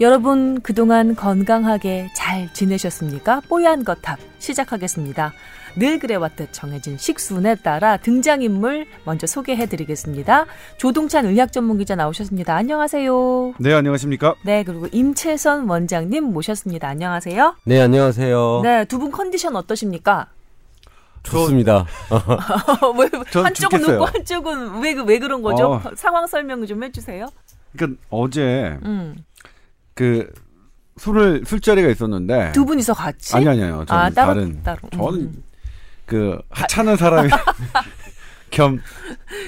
여러분 0.00 0.60
그동안 0.60 1.16
건강하게 1.16 2.10
잘 2.14 2.52
지내셨습니까? 2.52 3.42
뽀얀 3.48 3.84
거탑 3.84 4.18
시작하겠습니다. 4.38 5.32
늘 5.76 5.98
그래왔듯 5.98 6.52
정해진 6.52 6.96
식순에 6.98 7.56
따라 7.56 7.96
등장인물 7.96 8.86
먼저 9.04 9.26
소개해드리겠습니다. 9.26 10.46
조동찬 10.76 11.26
의학 11.26 11.52
전문 11.52 11.78
기자 11.78 11.94
나오셨습니다. 11.96 12.54
안녕하세요. 12.54 13.54
네, 13.58 13.74
안녕하십니까? 13.74 14.34
네, 14.44 14.62
그리고 14.64 14.86
임채선 14.90 15.68
원장님 15.68 16.24
모셨습니다. 16.24 16.88
안녕하세요. 16.88 17.56
네, 17.64 17.80
안녕하세요. 17.80 18.60
네, 18.62 18.84
두 18.86 18.98
분 18.98 19.10
컨디션 19.12 19.56
어떠십니까? 19.56 20.26
좋습니다. 21.24 21.86
왜, 22.98 23.10
전 23.30 23.46
한쪽은 23.46 23.78
죽겠어요. 23.80 23.96
웃고 23.96 24.04
한쪽은 24.06 24.80
왜, 24.80 24.94
왜 25.06 25.18
그런 25.18 25.42
거죠? 25.42 25.72
어. 25.74 25.82
상황 25.96 26.26
설명 26.26 26.64
좀 26.66 26.82
해주세요. 26.84 27.26
그러니까 27.76 28.00
어제 28.10 28.78
음. 28.84 29.16
그 29.98 30.30
술을 30.96 31.42
술자리가 31.44 31.88
있었는데 31.88 32.52
두 32.52 32.64
분이서 32.64 32.94
같이? 32.94 33.34
아니 33.34 33.48
아니요. 33.48 33.84
저는 33.84 34.02
아, 34.02 34.10
따로, 34.10 34.34
다른 34.34 34.62
따로. 34.62 34.78
저는 34.92 35.20
음. 35.22 35.42
그 36.06 36.38
하찮은 36.50 36.96
사람이 36.96 37.28
겸 38.52 38.78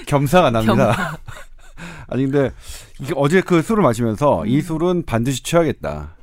겸사가 0.07 0.51
납니다. 0.51 1.19
아니 2.09 2.25
근데 2.25 2.51
이게 2.99 3.13
어제 3.15 3.41
그 3.43 3.63
술을 3.63 3.85
마시면서 3.85 4.43
음. 4.43 4.49
이 4.49 4.61
술은 4.61 5.05
반드시 5.05 5.45
취하겠다. 5.45 6.17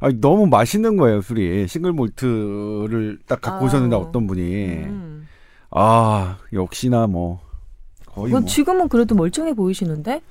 아니, 0.00 0.20
너무 0.20 0.48
맛있는 0.48 0.96
거예요 0.96 1.22
술이 1.22 1.68
싱글 1.68 1.92
몰트를 1.92 3.20
딱 3.28 3.40
갖고 3.40 3.60
아우. 3.60 3.66
오셨는데 3.66 3.94
어떤 3.94 4.26
분이 4.26 4.42
음. 4.42 5.28
아 5.70 6.38
역시나 6.52 7.06
뭐 7.06 7.40
거의 8.06 8.32
뭐뭐 8.32 8.46
지금은 8.46 8.88
그래도 8.88 9.14
멀쩡해 9.14 9.54
보이시는데? 9.54 10.22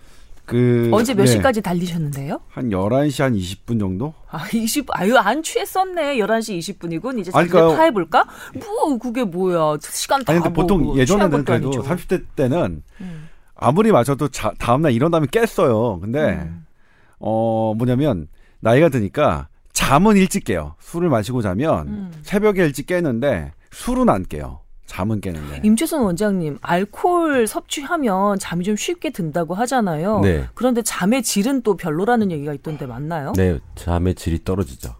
그 0.45 0.89
어제 0.91 1.13
몇 1.13 1.23
네, 1.23 1.31
시까지 1.31 1.61
달리셨는데요? 1.61 2.41
한 2.49 2.69
11시 2.69 3.21
한 3.23 3.33
20분 3.35 3.79
정도? 3.79 4.13
아, 4.29 4.45
20, 4.53 4.87
아유, 4.91 5.15
안 5.17 5.41
취했었네. 5.41 6.17
11시 6.17 6.59
20분이군. 6.59 7.19
이제 7.19 7.31
잠깐 7.31 7.49
그러니까요. 7.49 7.77
파해 7.77 7.91
볼까? 7.91 8.25
뭐, 8.55 8.97
그게 8.97 9.23
뭐야. 9.23 9.77
시간 9.81 10.23
다 10.25 10.33
아니 10.33 10.41
근데 10.41 10.53
보통 10.53 10.97
예전에는 10.97 11.45
그래도 11.45 11.67
아니죠. 11.67 11.83
30대 11.83 12.25
때는 12.35 12.83
음. 12.99 13.29
아무리 13.55 13.91
마셔도 13.91 14.27
자, 14.27 14.51
다음 14.59 14.81
날 14.81 14.91
일어나면 14.91 15.29
깼어요. 15.29 15.99
근데 16.01 16.19
음. 16.33 16.65
어 17.19 17.73
뭐냐면 17.77 18.27
나이가 18.59 18.89
드니까 18.89 19.47
잠은 19.71 20.17
일찍 20.17 20.43
깨요. 20.43 20.75
술을 20.79 21.07
마시고 21.09 21.41
자면 21.41 21.87
음. 21.87 22.11
새벽에 22.23 22.65
일찍 22.65 22.87
깨는데 22.87 23.53
술은 23.71 24.09
안 24.09 24.23
깨요. 24.23 24.59
잠은 24.93 25.21
깨는데. 25.21 25.61
임채선 25.63 26.03
원장님, 26.03 26.59
알코올 26.61 27.47
섭취하면 27.47 28.37
잠이 28.37 28.63
좀 28.63 28.75
쉽게 28.75 29.09
든다고 29.09 29.55
하잖아요. 29.55 30.19
네. 30.19 30.47
그런데 30.53 30.83
잠의 30.83 31.23
질은 31.23 31.63
또 31.63 31.75
별로라는 31.75 32.29
얘기가 32.29 32.53
있던데 32.53 32.85
맞나요? 32.85 33.33
네, 33.35 33.59
잠의 33.73 34.13
질이 34.13 34.43
떨어지죠. 34.43 34.93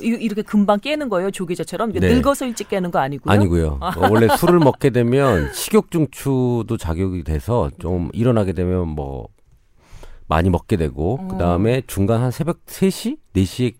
이- 0.00 0.06
이렇게 0.20 0.42
금방 0.42 0.78
깨는 0.78 1.08
거예요, 1.08 1.32
조기자처럼? 1.32 1.92
네. 1.92 1.98
늙어서 2.14 2.46
일찍 2.46 2.68
깨는 2.68 2.92
거 2.92 3.00
아니고요? 3.00 3.32
아니고요. 3.32 3.78
어, 3.80 3.92
원래 4.10 4.28
술을 4.36 4.60
먹게 4.60 4.90
되면 4.90 5.52
식욕중추도 5.52 6.76
자극이 6.78 7.24
돼서 7.24 7.68
좀 7.80 8.10
일어나게 8.12 8.52
되면 8.52 8.86
뭐 8.88 9.26
많이 10.28 10.50
먹게 10.50 10.76
되고 10.76 11.18
어. 11.20 11.28
그다음에 11.28 11.82
중간 11.88 12.22
한 12.22 12.30
새벽 12.30 12.64
3시, 12.66 13.18
4시에 13.34 13.74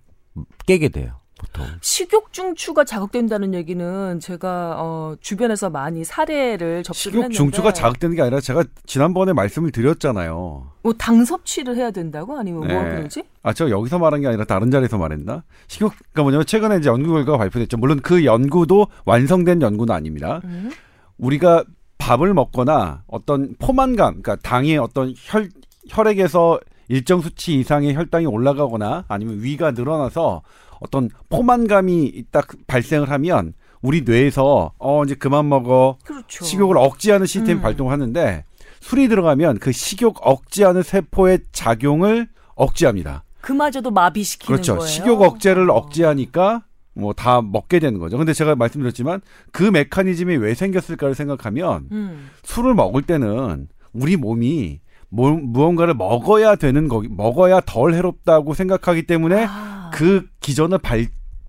깨게 0.66 0.88
돼요. 0.88 1.21
보통. 1.42 1.66
식욕 1.80 2.32
중추가 2.32 2.84
자극된다는 2.84 3.52
얘기는 3.54 4.20
제가 4.20 4.76
어, 4.78 5.14
주변에서 5.20 5.70
많이 5.70 6.04
사례를 6.04 6.82
접수를 6.82 7.12
식욕 7.12 7.22
했는데 7.24 7.36
중추가 7.36 7.72
자극되는 7.72 8.16
게 8.16 8.22
아니라 8.22 8.40
제가 8.40 8.64
지난번에 8.86 9.32
말씀을 9.32 9.70
드렸잖아요. 9.72 10.70
뭐 10.82 10.92
당 10.98 11.24
섭취를 11.24 11.76
해야 11.76 11.90
된다고 11.90 12.38
아니면 12.38 12.66
뭐 12.66 12.82
네. 12.82 12.96
그러지? 12.96 13.24
아, 13.42 13.52
제가 13.52 13.70
여기서 13.70 13.98
말한 13.98 14.20
게 14.20 14.28
아니라 14.28 14.44
다른 14.44 14.70
자리에서 14.70 14.98
말했나? 14.98 15.42
식욕, 15.66 15.92
그러니까 16.12 16.22
뭐냐면 16.22 16.46
최근에 16.46 16.76
이제 16.78 16.88
연구 16.88 17.12
결과가 17.12 17.38
발표됐죠. 17.38 17.76
물론 17.76 18.00
그 18.00 18.24
연구도 18.24 18.86
완성된 19.04 19.62
연구는 19.62 19.94
아닙니다. 19.94 20.40
음. 20.44 20.70
우리가 21.18 21.64
밥을 21.98 22.34
먹거나 22.34 23.02
어떤 23.06 23.54
포만감, 23.58 24.22
그러니까 24.22 24.36
당의 24.36 24.78
어떤 24.78 25.14
혈, 25.16 25.48
혈액에서 25.88 26.58
일정 26.88 27.20
수치 27.20 27.58
이상의 27.58 27.94
혈당이 27.94 28.26
올라가거나 28.26 29.04
아니면 29.08 29.40
위가 29.42 29.70
늘어나서 29.70 30.42
어떤 30.82 31.08
포만감이 31.28 32.24
딱 32.30 32.48
발생을 32.66 33.10
하면 33.10 33.54
우리 33.82 34.02
뇌에서 34.02 34.72
어 34.78 35.04
이제 35.04 35.14
그만 35.14 35.48
먹어 35.48 35.98
그렇죠. 36.04 36.44
식욕을 36.44 36.76
억제하는 36.76 37.26
시스템이 37.26 37.60
음. 37.60 37.62
발동하는데 37.62 38.44
술이 38.80 39.08
들어가면 39.08 39.58
그 39.58 39.72
식욕 39.72 40.18
억제하는 40.22 40.82
세포의 40.82 41.40
작용을 41.52 42.28
억제합니다. 42.54 43.24
그마저도 43.40 43.90
마비시키는 43.90 44.46
그렇죠. 44.46 44.76
거예요. 44.76 44.88
식욕 44.88 45.22
억제를 45.22 45.70
어. 45.70 45.74
억제하니까 45.74 46.62
뭐 46.94 47.12
다 47.12 47.40
먹게 47.42 47.78
되는 47.78 47.98
거죠. 47.98 48.18
근데 48.18 48.32
제가 48.32 48.54
말씀드렸지만 48.54 49.20
그 49.50 49.62
메커니즘이 49.62 50.36
왜 50.36 50.54
생겼을까를 50.54 51.14
생각하면 51.14 51.88
음. 51.90 52.30
술을 52.42 52.74
먹을 52.74 53.02
때는 53.02 53.68
우리 53.92 54.16
몸이 54.16 54.80
뭐, 55.08 55.30
무언가를 55.30 55.94
먹어야 55.94 56.56
되는 56.56 56.88
거기 56.88 57.08
먹어야 57.10 57.60
덜 57.60 57.94
해롭다고 57.94 58.54
생각하기 58.54 59.02
때문에 59.02 59.46
아, 59.48 59.81
그 59.92 60.26
기전을 60.40 60.78
발, 60.78 61.06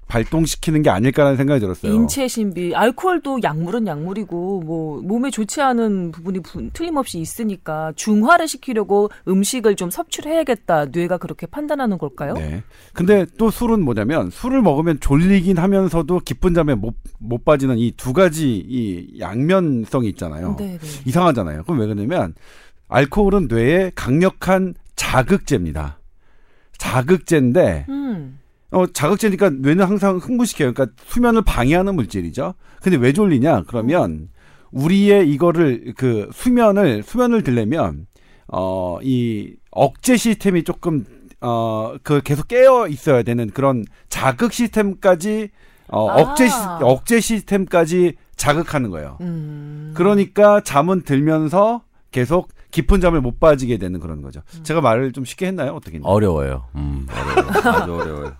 발동시키는 0.07 0.83
게 0.83 0.89
아닐까라는 0.91 1.37
생각이 1.37 1.59
들었어요. 1.59 1.91
인체 1.91 2.27
신비, 2.27 2.75
알코올도 2.75 3.39
약물은 3.41 3.87
약물이고 3.87 4.61
뭐 4.61 5.01
몸에 5.01 5.31
좋지 5.31 5.59
않은 5.61 6.11
부분이 6.11 6.41
부- 6.41 6.69
틀림없이 6.71 7.17
있으니까 7.19 7.93
중화를 7.95 8.47
시키려고 8.47 9.09
음식을 9.27 9.75
좀 9.75 9.89
섭취를 9.89 10.31
해야겠다. 10.31 10.85
뇌가 10.91 11.17
그렇게 11.17 11.47
판단하는 11.47 11.97
걸까요? 11.97 12.33
네. 12.35 12.61
근데 12.93 13.25
또 13.39 13.49
술은 13.49 13.81
뭐냐면 13.83 14.29
술을 14.29 14.61
먹으면 14.61 14.99
졸리긴 14.99 15.57
하면서도 15.57 16.19
깊은 16.19 16.53
잠에 16.53 16.75
못, 16.75 16.93
못 17.19 17.43
빠지는 17.43 17.79
이 17.79 17.91
두 17.97 18.13
가지 18.13 18.57
이 18.57 19.19
양면성이 19.19 20.09
있잖아요. 20.09 20.55
네, 20.59 20.77
네. 20.79 20.87
이상하잖아요. 21.07 21.63
그럼 21.63 21.79
왜 21.79 21.87
그러냐면 21.87 22.35
알코올은 22.89 23.47
뇌의 23.47 23.93
강력한 23.95 24.75
자극제입니다. 24.95 25.97
자극제인데 26.83 27.85
음. 27.89 28.39
어 28.71 28.85
자극제니까 28.87 29.51
뇌는 29.51 29.85
항상 29.85 30.17
흥분시켜요. 30.17 30.73
그러니까 30.73 30.95
수면을 31.05 31.41
방해하는 31.43 31.95
물질이죠. 31.95 32.55
근데 32.81 32.97
왜 32.97 33.13
졸리냐? 33.13 33.63
그러면 33.67 34.29
우리의 34.71 35.29
이거를 35.29 35.93
그 35.95 36.29
수면을 36.33 37.03
수면을 37.03 37.43
들려면 37.43 38.07
어 38.51 38.99
이 39.03 39.55
억제 39.71 40.17
시스템이 40.17 40.63
조금 40.63 41.05
어 41.41 41.95
그 42.03 42.21
계속 42.23 42.47
깨어 42.47 42.87
있어야 42.87 43.23
되는 43.23 43.49
그런 43.49 43.85
자극 44.09 44.51
시스템까지 44.53 45.49
어 45.89 46.09
아. 46.09 46.15
억제 46.21 46.47
시, 46.49 46.55
억제 46.81 47.19
시스템까지 47.19 48.15
자극하는 48.35 48.89
거예요. 48.89 49.17
음. 49.21 49.93
그러니까 49.95 50.61
잠은 50.61 51.03
들면서 51.03 51.83
계속 52.13 52.49
깊은 52.71 53.01
잠을 53.01 53.19
못 53.19 53.39
빠지게 53.39 53.77
되는 53.77 53.99
그런 53.99 54.21
거죠. 54.21 54.41
제가 54.63 54.79
말을 54.79 55.11
좀 55.11 55.25
쉽게 55.25 55.47
했나요? 55.47 55.73
어떻게? 55.73 55.97
했나요? 55.97 56.13
어려워요. 56.13 56.65
음, 56.75 57.05
어려워요. 57.09 57.51
아주 57.67 57.93
어려워요. 57.93 58.33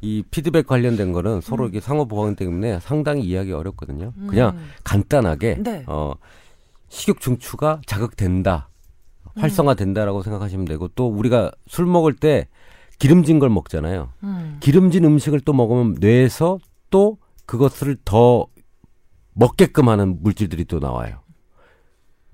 이 0.00 0.24
피드백 0.30 0.66
관련된 0.66 1.12
거는 1.12 1.42
서로 1.42 1.68
이게 1.68 1.78
상호 1.78 2.08
보완 2.08 2.34
때문에 2.34 2.80
상당히 2.80 3.22
이해하기 3.22 3.52
어렵거든요. 3.52 4.12
그냥 4.26 4.56
음. 4.56 4.70
간단하게 4.82 5.58
네. 5.62 5.84
어 5.86 6.14
식욕 6.88 7.20
중추가 7.20 7.80
자극된다. 7.86 8.70
음. 9.36 9.42
활성화된다라고 9.42 10.22
생각하시면 10.22 10.64
되고 10.64 10.88
또 10.88 11.08
우리가 11.08 11.52
술 11.68 11.84
먹을 11.86 12.14
때 12.14 12.48
기름진 12.98 13.38
걸 13.38 13.50
먹잖아요. 13.50 14.12
음. 14.24 14.56
기름진 14.60 15.04
음식을 15.04 15.40
또 15.40 15.52
먹으면 15.52 15.96
뇌에서 16.00 16.58
또 16.88 17.18
그것을 17.44 17.98
더 18.04 18.46
먹게끔 19.34 19.88
하는 19.90 20.18
물질들이 20.22 20.64
또 20.64 20.78
나와요. 20.80 21.20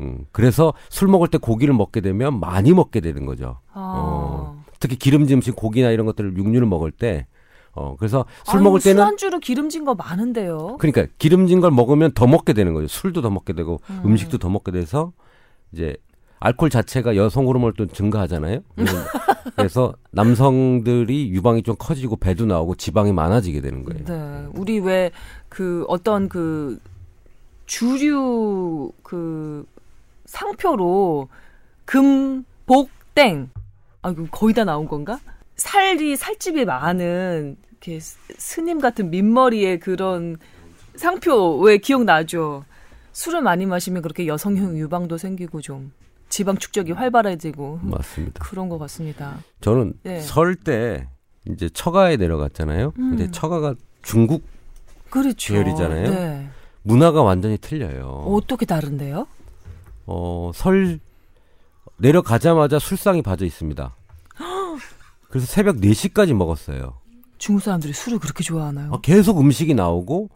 음, 0.01 0.27
그래서 0.33 0.75
술 0.91 1.09
먹을 1.09 1.29
때 1.29 1.39
고기를 1.39 1.73
먹게 1.75 2.01
되면 2.01 2.39
많이 2.41 2.73
먹게 2.73 3.01
되는 3.01 3.25
거죠. 3.27 3.61
아. 3.73 3.95
어, 3.97 4.65
특히 4.79 4.97
기름진 4.97 5.37
음식, 5.39 5.57
고기나 5.57 5.91
이런 5.91 6.07
것들을 6.07 6.37
육류를 6.37 6.67
먹을 6.67 6.91
때, 6.91 7.27
어, 7.73 7.97
그래서 7.99 8.25
술 8.45 8.57
아유, 8.59 8.65
먹을 8.65 8.81
때는 8.81 8.97
술안주로 9.03 9.39
기름진 9.41 9.85
거 9.85 9.95
많은데요. 9.95 10.77
그러니까 10.79 11.07
기름진 11.19 11.61
걸 11.61 11.71
먹으면 11.71 12.13
더 12.13 12.27
먹게 12.27 12.53
되는 12.53 12.73
거죠. 12.75 12.87
술도 12.89 13.23
더 13.23 13.31
먹게 13.31 13.53
되고 13.53 13.81
음. 13.91 14.03
음. 14.05 14.17
식도더 14.17 14.49
먹게 14.49 14.73
돼서 14.73 15.13
이제 15.73 15.97
알코올 16.39 16.71
자체가 16.71 17.17
여성 17.17 17.47
호르몬을 17.47 17.75
또 17.77 17.87
증가하잖아요. 17.87 18.61
그래서 19.57 19.95
남성들이 20.11 21.31
유방이 21.31 21.63
좀 21.63 21.77
커지고 21.79 22.17
배도 22.17 22.45
나오고 22.45 22.75
지방이 22.75 23.13
많아지게 23.13 23.61
되는 23.63 23.85
거예요. 23.85 24.05
네. 24.05 24.47
우리 24.55 24.79
왜 24.81 25.11
그 25.49 25.87
어떤 25.89 26.29
그 26.29 26.79
주류 27.65 28.93
그 29.03 29.65
상표로 30.27 31.29
금, 31.85 32.45
복, 32.67 32.91
땡. 33.15 33.51
아, 34.03 34.11
이거 34.11 34.27
거의 34.31 34.55
다 34.55 34.65
나온 34.65 34.87
건가? 34.87 35.19
살이 35.57 36.17
살집이 36.17 36.65
많은 36.65 37.57
이렇게 37.71 37.99
스- 38.01 38.19
스님 38.37 38.81
같은 38.81 39.11
민머리의 39.11 39.81
그런 39.81 40.37
상표 40.97 41.57
왜 41.59 41.79
기억나죠? 41.79 42.65
술을 43.13 43.41
많이 43.43 43.65
마시면 43.67 44.03
그렇게 44.03 44.27
여성형 44.27 44.77
유방도 44.79 45.17
생기고 45.17 45.61
좀 45.63 45.93
지방 46.29 46.57
축적이 46.59 46.93
활발해지고 46.93 47.81
맞습니다. 47.83 48.45
그런 48.45 48.69
것 48.69 48.79
같습니다. 48.79 49.39
저는 49.61 49.95
네. 50.03 50.21
설때 50.21 51.09
이제 51.49 51.69
처가에 51.69 52.17
내려갔잖아요. 52.17 52.93
음. 52.99 53.11
근데 53.11 53.31
처가가 53.31 53.75
중국 54.03 54.43
그렇죠. 55.09 55.55
계열이잖아요. 55.55 56.11
네. 56.11 56.49
문화가 56.83 57.23
완전히 57.23 57.57
틀려요. 57.59 58.07
어떻게 58.27 58.67
다른데요? 58.67 59.27
어, 60.07 60.51
설 60.55 61.01
내려가자마자 61.99 62.79
술상이 62.79 63.23
봐져 63.23 63.45
있습니다. 63.45 63.95
그래서 65.29 65.47
새벽 65.47 65.77
4시까지 65.77 66.33
먹었어요. 66.35 66.99
중국 67.39 67.63
사람들이 67.63 67.93
술을 67.93 68.19
그렇게 68.19 68.43
좋아하나요? 68.43 68.93
어, 68.93 69.01
계속 69.01 69.41
음식이 69.41 69.75
나오고 69.75 70.31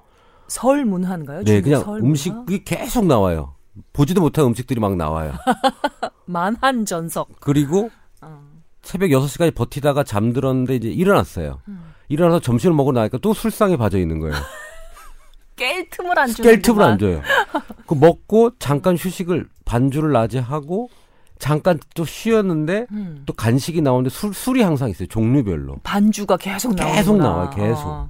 설 0.49 0.85
문화인가요? 0.85 1.45
네, 1.45 1.61
그냥 1.61 1.83
설? 1.83 2.01
음식이 2.01 2.65
계속 2.65 3.07
나와요. 3.07 3.55
보지도 3.93 4.21
못한 4.21 4.45
음식들이 4.47 4.81
막 4.81 4.97
나와요. 4.97 5.33
만한 6.27 6.85
전석. 6.85 7.29
그리고 7.41 7.91
어. 8.21 8.43
새벽 8.83 9.09
6시까지 9.09 9.55
버티다가 9.55 10.05
잠들었는데 10.05 10.77
이제 10.77 10.89
일어났어요. 10.89 11.61
음. 11.69 11.93
일어나서 12.09 12.41
점심을 12.41 12.75
먹고 12.75 12.93
나니까 12.93 13.19
또 13.19 13.33
술상에 13.33 13.77
봐져 13.77 13.99
있는 13.99 14.19
거예요. 14.19 14.35
깰 15.57 15.89
틈을 15.91 16.19
안 16.19 16.29
주는 16.29 16.51
깰 16.51 16.63
틈을 16.63 16.83
안 16.83 16.99
줘요. 16.99 17.23
그 17.87 17.95
먹고 17.95 18.53
잠깐 18.59 18.97
휴식을 18.97 19.49
반주를 19.75 20.11
낮에 20.11 20.41
하고 20.41 20.89
잠깐 21.39 21.79
또 21.95 22.05
쉬었는데 22.05 22.87
음. 22.91 23.23
또 23.25 23.33
간식이 23.33 23.81
나오는데 23.83 24.11
술, 24.11 24.35
술이 24.35 24.63
항상 24.63 24.91
있어요. 24.91 25.07
종류별로. 25.09 25.77
반주가 25.85 26.37
계속 26.37 26.75
나오는 26.75 26.97
계속 26.97 27.17
나와요, 27.19 27.51
계속. 27.55 28.09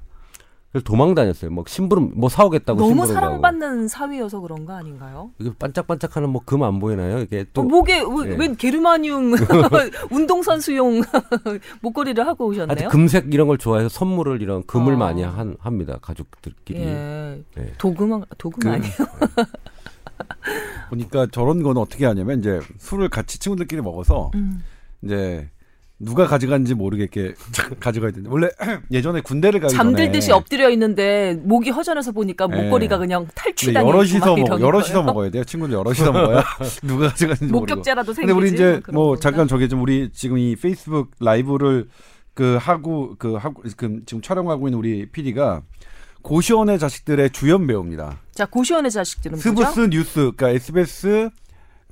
그래서 0.73 0.85
도망 0.85 1.15
다녔어요. 1.15 1.51
뭐 1.51 1.65
심부름 1.67 2.13
뭐 2.15 2.29
사오겠다고 2.29 2.81
너무 2.81 3.05
사랑받는 3.07 3.89
사위여서 3.89 4.41
그런 4.41 4.65
거 4.65 4.73
아닌가요? 4.73 5.31
이게 5.39 5.51
반짝반짝하는 5.59 6.31
뭐 6.31 6.43
금 6.47 6.63
안 6.63 6.79
보이나요? 6.79 7.19
이게 7.19 7.45
또 7.53 7.61
어, 7.63 7.65
목에 7.65 8.01
왜, 8.01 8.31
예. 8.33 8.37
왜 8.37 8.55
게르마늄 8.55 9.35
운동선수용 10.11 11.03
목걸이를 11.83 12.27
하고 12.27 12.47
오셨네요. 12.47 12.89
금색 12.89 13.35
이런 13.35 13.49
걸 13.49 13.59
좋아해서 13.59 13.89
선물을 13.91 14.41
이런 14.43 14.65
금을 14.65 14.95
어. 14.95 14.97
많이 14.97 15.23
한, 15.25 15.57
합니다. 15.61 15.99
가족들끼리. 16.01 16.81
예. 16.81 17.43
네. 17.57 17.73
도금 17.79 18.23
도금 18.39 18.61
그- 18.61 18.71
아니에요? 18.71 18.95
보니까 20.91 21.27
저런 21.31 21.63
거는 21.63 21.81
어떻게 21.81 22.07
하냐면 22.07 22.41
이제 22.41 22.61
술을 22.79 23.09
같이 23.09 23.39
친구들끼리 23.39 23.83
먹어서 23.83 24.31
음. 24.35 24.63
이제 25.03 25.49
누가 26.03 26.27
가져간지 26.27 26.75
모르겠게 26.75 27.35
가져가야 27.79 28.11
되는데 28.11 28.31
원래 28.31 28.49
예전에 28.91 29.21
군대를 29.21 29.61
가기 29.61 29.75
잠들듯이 29.75 30.29
전에 30.29 30.39
엎드려 30.39 30.71
있는데 30.71 31.39
목이 31.43 31.69
허전해서 31.71 32.13
보니까 32.13 32.49
예. 32.51 32.57
목걸이가 32.57 32.97
그냥 32.97 33.27
근데 33.27 33.35
탈취당해 33.35 33.87
여럿이서 33.87 34.37
먹 34.37 34.61
여럿이서 34.61 35.03
먹어야 35.03 35.31
돼요. 35.31 35.45
친구들 35.45 35.75
여럿이서 35.75 36.11
먹어야 36.11 36.43
누가 36.83 37.13
모르고. 37.13 37.47
목격자라도 37.61 38.15
생기지. 38.15 38.33
근데 38.33 38.33
우리 38.33 38.55
이제 38.55 38.81
뭐 38.93 39.09
건가? 39.09 39.21
잠깐 39.21 39.47
저기 39.47 39.69
좀 39.69 39.83
우리 39.83 40.11
지금 40.11 40.39
이 40.39 40.57
페이스북 40.57 41.11
라이브를 41.21 41.89
그 42.33 42.57
하고 42.59 43.17
그 43.19 43.35
하고 43.35 43.63
그 43.77 44.01
지금 44.07 44.23
촬영하고 44.23 44.69
있는 44.69 44.79
우리 44.79 45.05
PD가 45.11 45.63
고시원의 46.23 46.79
자식들의 46.79 47.31
주연 47.31 47.67
배우입니다. 47.67 48.21
자 48.33 48.47
고시원의 48.47 48.91
자식들은 48.91 49.39
스브스? 49.39 49.81
뉴스 49.91 50.15
그러니까 50.15 50.51
SBS 50.51 51.31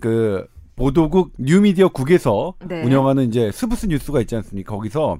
그 0.01 0.47
보도국 0.77 1.33
뉴미디어 1.39 1.89
국에서 1.89 2.55
네. 2.67 2.83
운영하는 2.85 3.29
이제 3.29 3.51
스브스 3.53 3.87
뉴스가 3.87 4.21
있지 4.21 4.37
않습니까? 4.37 4.75
거기서 4.75 5.19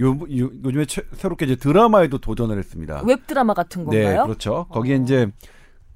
요, 0.00 0.10
요 0.10 0.50
요즘에 0.64 0.84
최, 0.84 1.02
새롭게 1.12 1.46
이제 1.46 1.56
드라마에도 1.56 2.18
도전을 2.18 2.58
했습니다. 2.58 3.02
웹 3.06 3.26
드라마 3.26 3.54
같은 3.54 3.86
네, 3.88 4.02
건가요? 4.02 4.24
그렇죠. 4.24 4.66
거기에 4.70 4.96
어. 4.96 5.02
이제 5.02 5.32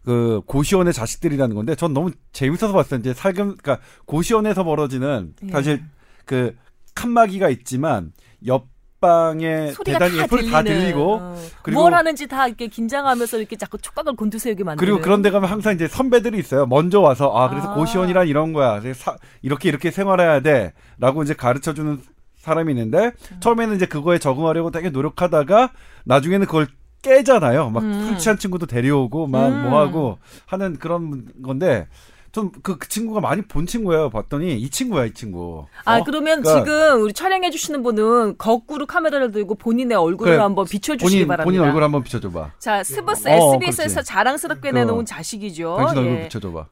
그 0.04 0.40
고시원의 0.46 0.92
자식들이라는 0.92 1.54
건데 1.54 1.74
전 1.74 1.92
너무 1.92 2.10
재밌어서 2.32 2.72
봤어요. 2.72 3.00
이제 3.00 3.12
살금 3.12 3.56
그러니까 3.56 3.78
고시원에서 4.06 4.64
벌어지는 4.64 5.34
예. 5.46 5.50
사실 5.50 5.82
그 6.24 6.56
칸막이가 6.94 7.50
있지만 7.50 8.12
옆 8.46 8.71
소리가 9.06 9.99
대단히 9.99 10.19
다, 10.19 10.26
소리 10.28 10.50
다. 10.50 10.62
들리고 10.62 11.19
어. 11.20 11.37
그리고- 11.62 11.81
뭘 11.81 11.94
하는지 11.94 12.26
다 12.28 12.46
이렇게 12.46 12.69
긴장하면서 12.69 13.38
이렇게 13.38 13.56
자꾸 13.56 13.78
촉각을 13.78 14.14
곤두세우게 14.16 14.64
만드는. 14.64 14.78
그리고 14.87 15.02
그런 15.02 15.22
데 15.22 15.31
가면 15.31 15.50
항상 15.50 15.75
이제 15.75 15.88
선배들이 15.88 16.38
있어요. 16.38 16.66
먼저 16.66 17.00
와서 17.00 17.32
아 17.37 17.49
그래서 17.49 17.70
아. 17.70 17.75
고시원이란 17.75 18.28
이런 18.28 18.52
거야. 18.52 18.81
사- 18.94 19.16
이렇게 19.43 19.69
이렇게 19.69 19.90
생활해야 19.90 20.40
돼라고 20.40 21.22
이제 21.25 21.34
가르쳐 21.34 21.75
주는 21.75 22.00
사람이 22.38 22.72
있는데 22.72 23.12
음. 23.32 23.37
처음에는 23.40 23.76
이제 23.76 23.87
그거에 23.87 24.19
적응하려고 24.19 24.70
되게 24.70 24.90
노력하다가 24.90 25.70
나중에는 26.05 26.46
그걸 26.46 26.66
깨잖아요. 27.02 27.70
막 27.70 27.82
음. 27.82 28.06
술 28.06 28.19
취한 28.19 28.38
친구도 28.38 28.66
데려오고 28.66 29.26
막 29.26 29.48
음. 29.48 29.70
뭐 29.70 29.81
하고 29.81 30.19
하는 30.46 30.78
그런 30.78 31.25
건데 31.43 31.88
좀그 32.32 32.79
친구가 32.88 33.20
많이 33.20 33.43
본 33.43 33.67
친구예요. 33.67 34.08
봤더니 34.11 34.56
이 34.58 34.70
친구야, 34.70 35.05
이 35.05 35.12
친구. 35.12 35.67
아 35.84 35.99
어? 35.99 36.05
그러면 36.05 36.43
그러니까 36.43 36.64
지금 36.64 37.02
우리 37.02 37.12
촬영해 37.12 37.50
주시는 37.50 37.82
분은 37.82 38.37
거꾸로 38.38 38.87
카메라를 38.87 39.31
들고 39.32 39.55
본인의 39.56 39.96
얼굴을 39.99 40.32
그래, 40.32 40.43
한번 40.43 40.64
비춰주시기 40.64 41.05
본인 41.25 41.29
바랍니다. 41.29 41.44
본인 41.44 41.61
얼굴 41.61 41.82
한번 41.82 42.02
비춰줘봐. 42.02 42.52
자 42.58 42.82
스브스 42.82 43.29
어, 43.29 43.55
SBS에서 43.55 43.94
그렇지. 43.96 44.08
자랑스럽게 44.08 44.70
그, 44.70 44.76
내놓은 44.76 45.05
자식이죠. 45.05 45.76
당신 45.79 45.99
얼굴 45.99 46.17
예. 46.17 46.23
비춰줘봐. 46.25 46.67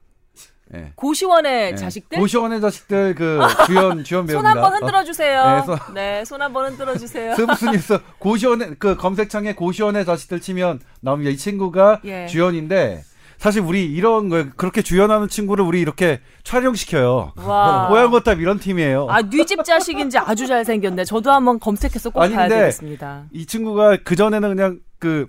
예. 0.73 0.93
고시원의 0.95 1.73
예. 1.73 1.75
자식들 1.75 2.19
고시원의 2.19 2.61
자식들 2.61 3.15
그 3.17 3.41
주연 3.67 4.03
주연 4.05 4.27
손 4.27 4.27
배우입니다. 4.29 4.51
한번 4.51 4.73
흔들어 4.75 5.05
주세요. 5.05 5.45
네, 5.45 5.63
손- 5.67 5.95
네, 5.95 6.25
손 6.25 6.41
한번 6.43 6.71
흔들어 6.71 6.97
주세요. 6.97 7.35
스브스 7.35 7.65
뉴스 7.67 7.99
고시원의 8.19 8.77
그 8.79 8.97
검색창에 8.97 9.55
고시원의 9.55 10.07
자식들 10.07 10.41
치면 10.41 10.81
나옵니다. 11.01 11.31
이 11.31 11.37
친구가 11.37 12.01
예. 12.05 12.27
주연인데 12.29 13.03
사실 13.41 13.63
우리 13.63 13.87
이런 13.87 14.29
거 14.29 14.45
그렇게 14.55 14.83
주연하는 14.83 15.27
친구를 15.29 15.65
우리 15.65 15.81
이렇게 15.81 16.21
촬영시켜요. 16.45 17.33
와. 17.37 17.89
뽀얀거탑 17.89 18.39
이런 18.39 18.59
팀이에요. 18.59 19.07
아, 19.09 19.23
뉘집 19.23 19.65
자식인지 19.65 20.19
아주 20.19 20.47
잘생겼네. 20.47 21.07
저도 21.07 21.33
한번 21.33 21.59
검색해서 21.59 22.11
꼭 22.11 22.21
아니, 22.21 22.35
봐야 22.35 22.49
근데 22.49 22.61
되겠습니다. 22.61 23.25
이 23.33 23.47
친구가 23.47 23.97
그 24.05 24.15
전에는 24.15 24.57
그냥 24.57 24.79
그. 24.99 25.27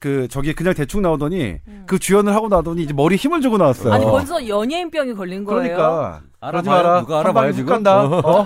그 0.00 0.28
저기 0.28 0.52
그냥 0.52 0.74
대충 0.74 1.00
나오더니 1.00 1.60
그 1.86 1.98
주연을 1.98 2.34
하고 2.34 2.48
나더니 2.48 2.82
이제 2.82 2.92
머리 2.92 3.16
힘을 3.16 3.40
주고 3.40 3.56
나왔어요. 3.56 3.88
음. 3.88 3.92
아니, 3.94 4.04
벌써 4.04 4.46
연예인병이 4.46 5.14
걸린 5.14 5.44
거예요. 5.44 5.62
그러니까 5.62 6.20
알아봐요. 6.40 6.76
마라. 6.76 7.00
누가 7.00 7.14
한 7.14 7.20
알아봐요, 7.24 7.52
지금? 7.52 7.72
간다. 7.72 8.04
어? 8.04 8.44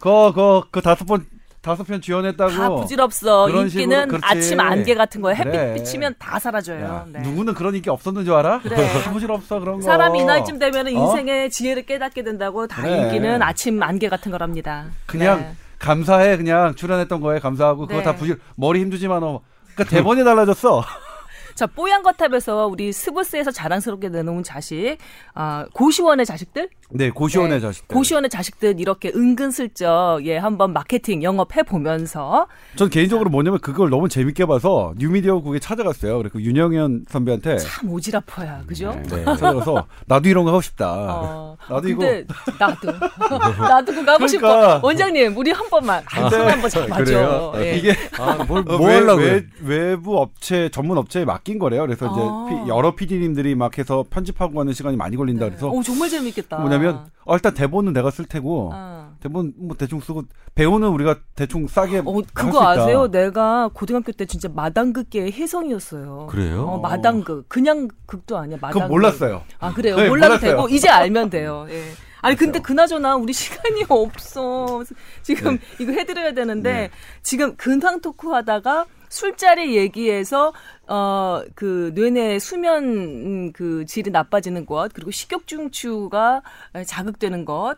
그그 0.00 0.80
다섯 0.80 1.04
번 1.04 1.24
다섯 1.66 1.82
편 1.82 2.00
주연했다고. 2.00 2.52
다 2.52 2.70
부질없어. 2.70 3.48
인기는 3.50 3.68
식으로, 3.68 4.06
그렇지. 4.06 4.24
아침 4.24 4.60
안개 4.60 4.94
같은 4.94 5.20
거에 5.20 5.34
햇빛 5.34 5.50
그래. 5.50 5.74
비치면 5.74 6.14
다 6.16 6.38
사라져요. 6.38 6.84
야, 6.84 7.04
네. 7.08 7.18
누구는 7.22 7.54
그런 7.54 7.74
인기 7.74 7.90
없었는 7.90 8.24
줄 8.24 8.34
알아? 8.34 8.60
그래. 8.60 8.76
다 9.02 9.10
부질없어 9.10 9.58
그런 9.58 9.76
거. 9.76 9.82
사람이 9.82 10.20
이 10.20 10.24
나이쯤 10.24 10.60
되면 10.60 10.86
어? 10.86 10.90
인생의 10.90 11.50
지혜를 11.50 11.84
깨닫게 11.84 12.22
된다고 12.22 12.68
다 12.68 12.82
그래. 12.82 12.96
인기는 13.02 13.42
아침 13.42 13.82
안개 13.82 14.08
같은 14.08 14.30
거랍니다. 14.30 14.86
그냥 15.06 15.40
네. 15.40 15.52
감사해 15.80 16.36
그냥 16.36 16.76
출연했던 16.76 17.20
거에 17.20 17.40
감사하고 17.40 17.88
그거 17.88 17.98
네. 17.98 18.04
다 18.04 18.14
부질 18.14 18.38
머리 18.54 18.80
힘주지만 18.82 19.24
어. 19.24 19.40
그러니까 19.74 19.96
대본이 19.96 20.22
달라졌어. 20.22 20.84
자, 21.56 21.66
뽀얀 21.66 22.02
거탑에서 22.02 22.66
우리 22.66 22.92
스브스에서 22.92 23.50
자랑스럽게 23.50 24.10
내놓은 24.10 24.42
자식, 24.42 24.98
아, 25.34 25.64
고시원의 25.72 26.26
자식들? 26.26 26.68
네 26.90 27.10
고시원의 27.10 27.58
네. 27.58 27.60
자식들. 27.60 27.94
고시원의 27.94 28.30
자식들 28.30 28.78
이렇게 28.78 29.10
은근슬쩍, 29.14 30.24
예, 30.26 30.36
한번 30.36 30.72
마케팅 30.72 31.22
영업 31.24 31.56
해 31.56 31.62
보면서, 31.64 32.46
전 32.76 32.88
개인적으로 32.90 33.28
뭐냐면 33.28 33.58
그걸 33.60 33.90
너무 33.90 34.08
재밌게 34.08 34.46
봐서 34.46 34.92
뉴미디어국에 34.96 35.58
찾아갔어요. 35.58 36.18
그리고 36.18 36.40
윤영현 36.40 37.06
선배한테 37.08 37.58
참 37.58 37.90
오지랖퍼야, 37.90 38.66
그죠? 38.68 38.94
네, 39.10 39.24
찾아가서 39.24 39.86
나도 40.06 40.28
이런 40.28 40.44
거 40.44 40.50
하고 40.50 40.60
싶다. 40.60 40.92
어, 40.92 41.56
나도 41.68 41.88
이거 41.88 41.98
근데 41.98 42.24
나도 42.58 42.92
나도 43.58 43.92
그거 43.92 44.12
하고 44.12 44.26
싶어. 44.28 44.46
그러니까. 44.46 44.80
원장님, 44.82 45.36
우리 45.36 45.50
한 45.50 45.68
번만, 45.68 46.02
한 46.06 46.22
근데- 46.24 46.36
번만 46.36 46.52
한번 46.54 46.70
잡아줘. 46.70 47.52
예. 47.56 47.76
이게 47.78 47.94
아, 48.18 48.44
뭘, 48.46 48.64
어, 48.68 48.78
뭐? 48.78 48.88
외, 49.16 49.44
외부 49.64 50.18
업체 50.18 50.68
전문 50.68 50.98
업체에 50.98 51.24
맡긴 51.24 51.58
거래요. 51.58 51.82
그래서 51.82 52.06
이제 52.06 52.20
아. 52.22 52.46
피- 52.64 52.68
여러 52.70 52.94
PD님들이 52.94 53.54
막 53.56 53.76
해서 53.76 54.04
편집하고 54.08 54.60
하는 54.60 54.72
시간이 54.72 54.96
많이 54.96 55.16
걸린다. 55.16 55.46
그래서 55.46 55.68
오, 55.68 55.82
정말 55.82 56.08
재밌겠다. 56.08 56.58
뭐냐 56.58 56.75
면 56.78 57.06
어, 57.24 57.34
일단 57.34 57.54
대본은 57.54 57.92
내가 57.92 58.10
쓸 58.10 58.24
테고 58.24 58.70
아. 58.72 59.10
대본 59.20 59.54
뭐 59.56 59.76
대충 59.76 60.00
쓰고 60.00 60.24
배우는 60.54 60.88
우리가 60.88 61.16
대충 61.34 61.66
싸게 61.66 61.98
어, 62.04 62.12
할수 62.14 62.34
그거 62.34 62.60
있다. 62.60 62.68
아세요? 62.82 63.10
내가 63.10 63.68
고등학교 63.72 64.12
때 64.12 64.26
진짜 64.26 64.48
마당극계의 64.48 65.32
혜성이었어요. 65.32 66.28
그래요? 66.30 66.64
어, 66.66 66.78
마당극. 66.80 67.48
그냥 67.48 67.88
극도 68.06 68.36
아니야. 68.38 68.56
마당극. 68.60 68.74
그건 68.82 68.88
몰랐어요. 68.88 69.42
아, 69.58 69.72
그래요? 69.72 69.96
네, 69.96 70.08
몰라도 70.08 70.34
몰랐어요. 70.34 70.50
되고, 70.50 70.68
이제 70.68 70.88
알면 70.88 71.30
돼요. 71.30 71.66
예. 71.70 71.82
아니, 72.22 72.34
근데 72.36 72.58
그나저나 72.60 73.16
우리 73.16 73.32
시간이 73.34 73.84
없어. 73.88 74.82
지금 75.22 75.58
이거 75.78 75.92
해드려야 75.92 76.32
되는데, 76.32 76.72
네. 76.72 76.90
지금 77.22 77.56
근황 77.56 78.00
토크 78.00 78.30
하다가 78.30 78.86
술자리 79.08 79.76
얘기해서, 79.76 80.52
어, 80.86 81.42
그, 81.54 81.92
뇌내 81.94 82.38
수면, 82.38 82.84
음, 82.84 83.52
그, 83.52 83.84
질이 83.86 84.10
나빠지는 84.10 84.66
것, 84.66 84.92
그리고 84.92 85.10
식욕중추가 85.10 86.42
자극되는 86.86 87.44
것, 87.44 87.76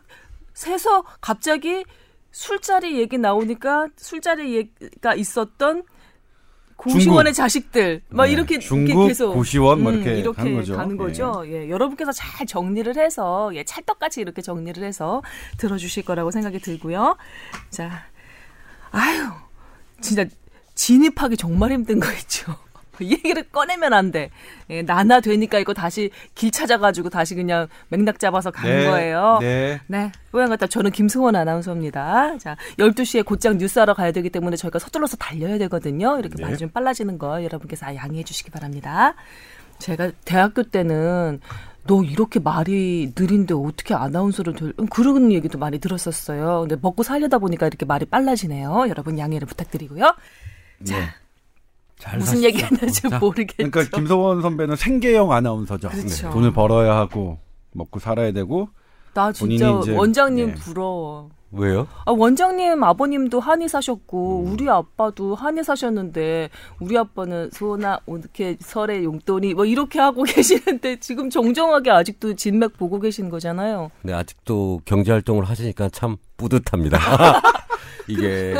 세서 0.53 1.03
갑자기 1.21 1.85
술자리 2.31 2.99
얘기 2.99 3.17
나오니까 3.17 3.87
술자리 3.95 4.55
얘기가 4.55 5.15
있었던 5.15 5.83
고시원의 6.75 7.33
자식들 7.33 8.01
막 8.07 8.27
네, 8.27 8.31
이렇게, 8.31 8.59
중국 8.59 8.91
이렇게 8.91 9.07
계속 9.09 9.33
고시원 9.33 9.83
뭐 9.83 9.91
음, 9.91 9.97
이렇게 9.97 10.17
이렇게 10.17 10.37
가는 10.37 10.55
거죠. 10.55 10.77
가는 10.77 10.97
거죠. 10.97 11.43
예. 11.47 11.69
여러분께서 11.69 12.13
잘 12.13 12.47
정리를 12.47 12.95
해서 12.95 13.51
예, 13.53 13.65
찰떡같이 13.65 14.21
이렇게 14.21 14.41
정리를 14.41 14.81
해서 14.81 15.21
들어주실 15.57 16.05
거라고 16.05 16.31
생각이 16.31 16.59
들고요. 16.59 17.17
자, 17.69 18.05
아유, 18.91 19.27
진짜 19.99 20.25
진입하기 20.79 21.35
정말 21.35 21.73
힘든 21.73 21.99
거 21.99 22.09
있죠. 22.13 22.55
이 23.01 23.11
얘기를 23.11 23.43
꺼내면 23.43 23.91
안 23.91 24.11
돼. 24.11 24.29
예, 24.69 24.81
나나 24.81 25.19
되니까 25.19 25.59
이거 25.59 25.73
다시 25.73 26.09
길 26.35 26.51
찾아가지고 26.51 27.09
다시 27.09 27.35
그냥 27.35 27.67
맥락 27.89 28.17
잡아서 28.17 28.49
가는 28.49 28.89
거예요. 28.89 29.39
네. 29.41 29.81
네. 29.87 30.09
뽀얀 30.31 30.47
같다. 30.47 30.67
저는 30.67 30.91
김승원 30.91 31.35
아나운서입니다. 31.35 32.37
자, 32.37 32.55
12시에 32.77 33.25
곧장 33.25 33.57
뉴스하러 33.57 33.93
가야 33.93 34.13
되기 34.13 34.29
때문에 34.29 34.55
저희가 34.55 34.79
서둘러서 34.79 35.17
달려야 35.17 35.57
되거든요. 35.57 36.17
이렇게 36.17 36.35
네. 36.37 36.43
말이 36.43 36.57
좀 36.57 36.69
빨라지는 36.69 37.17
거 37.17 37.43
여러분께서 37.43 37.85
아, 37.85 37.95
양해해 37.95 38.23
주시기 38.23 38.49
바랍니다. 38.49 39.15
제가 39.79 40.11
대학교 40.23 40.63
때는 40.63 41.41
너 41.87 42.03
이렇게 42.03 42.39
말이 42.39 43.11
느린데 43.17 43.53
어떻게 43.53 43.93
아나운서를 43.95 44.53
될, 44.53 44.73
음, 44.79 44.85
그런 44.87 45.33
얘기도 45.33 45.57
많이 45.57 45.79
들었었어요. 45.79 46.61
근데 46.61 46.77
먹고 46.81 47.03
살려다 47.03 47.37
보니까 47.37 47.67
이렇게 47.67 47.85
말이 47.85 48.05
빨라지네요. 48.05 48.85
여러분 48.87 49.19
양해를 49.19 49.45
부탁드리고요. 49.45 50.13
자, 50.83 50.99
네. 50.99 51.05
잘 51.97 52.17
무슨. 52.19 52.43
얘기 52.43 52.61
하는지 52.61 53.01
자, 53.01 53.19
모르겠죠. 53.19 53.69
그러니까 53.69 53.97
김서원 53.97 54.41
선배는 54.41 54.75
생계형 54.75 55.31
아나운서죠. 55.31 55.89
그렇죠. 55.89 56.27
네. 56.27 56.33
돈을 56.33 56.53
벌어야 56.53 56.95
하고 56.95 57.37
먹고 57.73 57.99
살아야 57.99 58.31
되고 58.31 58.69
나 59.13 59.31
진짜 59.31 59.79
이제- 59.81 59.95
원장님 59.95 60.47
네. 60.47 60.53
부러워. 60.55 61.29
왜요? 61.51 61.87
아, 62.05 62.11
원장님 62.11 62.83
아버님도 62.83 63.39
한의 63.39 63.67
사셨고 63.69 64.43
음. 64.45 64.51
우리 64.53 64.69
아빠도 64.69 65.33
한의 65.33 65.63
사셨는데 65.63 66.51
우리 66.79 66.95
아빠는 66.95 67.49
소나 67.51 67.99
이렇게 68.05 68.55
설에 68.59 69.03
용돈이 69.03 69.55
뭐 69.55 69.65
이렇게 69.65 69.99
하고 69.99 70.21
계시는데 70.29 70.99
지금 70.99 71.31
정정하게 71.31 71.89
아직도 71.89 72.35
진맥 72.35 72.77
보고 72.77 72.99
계신 72.99 73.29
거잖아요. 73.31 73.89
네, 74.03 74.13
아직도 74.13 74.81
경제 74.85 75.11
활동을 75.11 75.43
하시니까 75.43 75.89
참 75.89 76.17
뿌듯합니다. 76.37 76.99
이게 78.07 78.53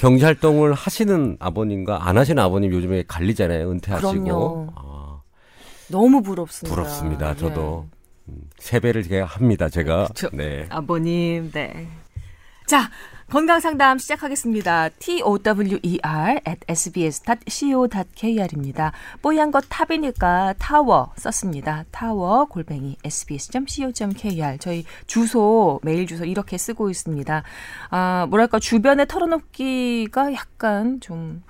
경제 0.00 0.24
활동을 0.24 0.72
하시는 0.72 1.36
아버님과 1.40 2.08
안 2.08 2.16
하시는 2.16 2.42
아버님 2.42 2.72
요즘에 2.72 3.04
갈리잖아요. 3.06 3.70
은퇴하시고. 3.70 4.10
그럼요. 4.24 4.72
아, 4.74 5.20
너무 5.90 6.22
부럽습니다. 6.22 6.74
부럽습니다. 6.74 7.36
저도 7.36 7.86
예. 7.86 8.32
음, 8.32 8.40
세배를 8.58 9.02
제가 9.02 9.26
합니다. 9.26 9.68
제가. 9.68 10.06
그쵸. 10.06 10.30
네. 10.32 10.64
아버님, 10.70 11.50
네. 11.52 11.86
자, 12.66 12.90
건강 13.30 13.60
상담 13.60 13.96
시작하겠습니다. 13.98 14.88
tower 14.98 16.40
at 16.48 16.58
sbs.co.kr입니다. 16.66 17.92
뽀얀 19.22 19.52
거 19.52 19.60
탑이니까 19.60 20.54
타워 20.58 21.12
썼습니다. 21.16 21.84
타워 21.92 22.46
골뱅이 22.46 22.96
sbs.co.kr 23.04 24.58
저희 24.58 24.84
주소 25.06 25.78
메일 25.84 26.08
주소 26.08 26.24
이렇게 26.24 26.58
쓰고 26.58 26.90
있습니다. 26.90 27.44
아 27.90 28.26
뭐랄까 28.28 28.58
주변에 28.58 29.04
털어놓기가 29.04 30.32
약간 30.32 30.98
좀 30.98 31.44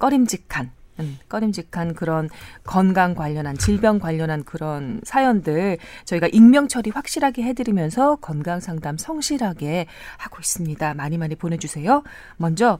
꺼림직한 0.00 0.66
음, 0.66 0.79
꺼림직한 1.28 1.94
그런 1.94 2.28
건강 2.64 3.14
관련한 3.14 3.56
질병 3.56 3.98
관련한 3.98 4.44
그런 4.44 5.00
사연들 5.04 5.78
저희가 6.04 6.28
익명 6.28 6.68
처리 6.68 6.90
확실하게 6.90 7.42
해드리면서 7.42 8.16
건강 8.16 8.60
상담 8.60 8.96
성실하게 8.96 9.86
하고 10.18 10.38
있습니다. 10.40 10.94
많이 10.94 11.18
많이 11.18 11.34
보내주세요. 11.34 12.02
먼저 12.36 12.78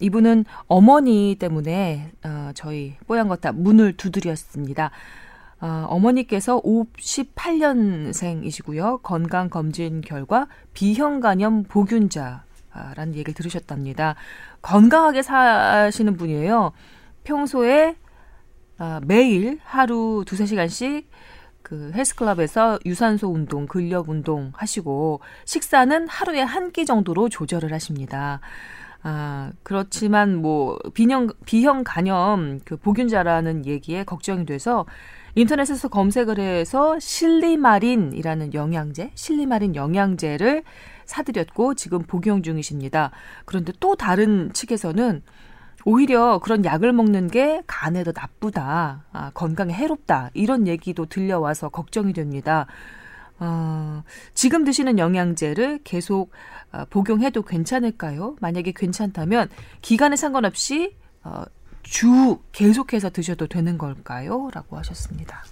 이분은 0.00 0.44
어머니 0.66 1.36
때문에 1.38 2.10
어, 2.24 2.50
저희 2.54 2.96
뽀얀 3.06 3.28
거탑 3.28 3.54
문을 3.54 3.96
두드렸습니다. 3.96 4.90
어, 5.60 5.86
어머니께서 5.88 6.60
58년생이시고요. 6.62 9.00
건강 9.02 9.48
검진 9.50 10.00
결과 10.00 10.48
B형 10.72 11.20
간염 11.20 11.64
보균자라는 11.64 13.14
얘기를 13.14 13.34
들으셨답니다. 13.34 14.14
건강하게 14.62 15.20
사시는 15.22 16.16
분이에요. 16.16 16.72
평소에 17.30 17.94
아, 18.78 19.00
매일 19.04 19.60
하루 19.62 20.24
두세 20.26 20.46
시간씩 20.46 21.08
그 21.62 21.92
헬스클럽에서 21.94 22.80
유산소 22.84 23.28
운동, 23.28 23.66
근력 23.66 24.08
운동 24.08 24.50
하시고 24.56 25.20
식사는 25.44 26.08
하루에 26.08 26.40
한 26.40 26.72
끼 26.72 26.84
정도로 26.84 27.28
조절을 27.28 27.72
하십니다. 27.72 28.40
아, 29.04 29.52
그렇지만 29.62 30.34
뭐 30.42 30.76
비형 30.92 31.28
비형 31.44 31.84
간염 31.84 32.60
그 32.64 32.76
보균자라는 32.76 33.64
얘기에 33.64 34.02
걱정이 34.04 34.44
돼서 34.44 34.86
인터넷에서 35.36 35.86
검색을 35.86 36.40
해서 36.40 36.98
실리마린이라는 36.98 38.54
영양제, 38.54 39.12
실리마린 39.14 39.76
영양제를 39.76 40.64
사드렸고 41.04 41.74
지금 41.74 42.02
복용 42.02 42.42
중이십니다. 42.42 43.12
그런데 43.44 43.72
또 43.78 43.94
다른 43.94 44.52
측에서는 44.52 45.22
오히려 45.84 46.38
그런 46.38 46.64
약을 46.64 46.92
먹는 46.92 47.28
게 47.28 47.62
간에 47.66 48.04
더 48.04 48.12
나쁘다, 48.14 49.04
아, 49.12 49.30
건강에 49.34 49.72
해롭다 49.72 50.30
이런 50.34 50.66
얘기도 50.66 51.06
들려와서 51.06 51.68
걱정이 51.68 52.12
됩니다. 52.12 52.66
어, 53.38 54.02
지금 54.34 54.64
드시는 54.64 54.98
영양제를 54.98 55.80
계속 55.82 56.30
어, 56.72 56.84
복용해도 56.90 57.42
괜찮을까요? 57.42 58.36
만약에 58.40 58.72
괜찮다면 58.72 59.48
기간에 59.80 60.16
상관없이 60.16 60.94
어, 61.24 61.42
주 61.82 62.38
계속해서 62.52 63.10
드셔도 63.10 63.46
되는 63.46 63.78
걸까요? 63.78 64.50
라고 64.52 64.76
하셨습니다. 64.76 65.42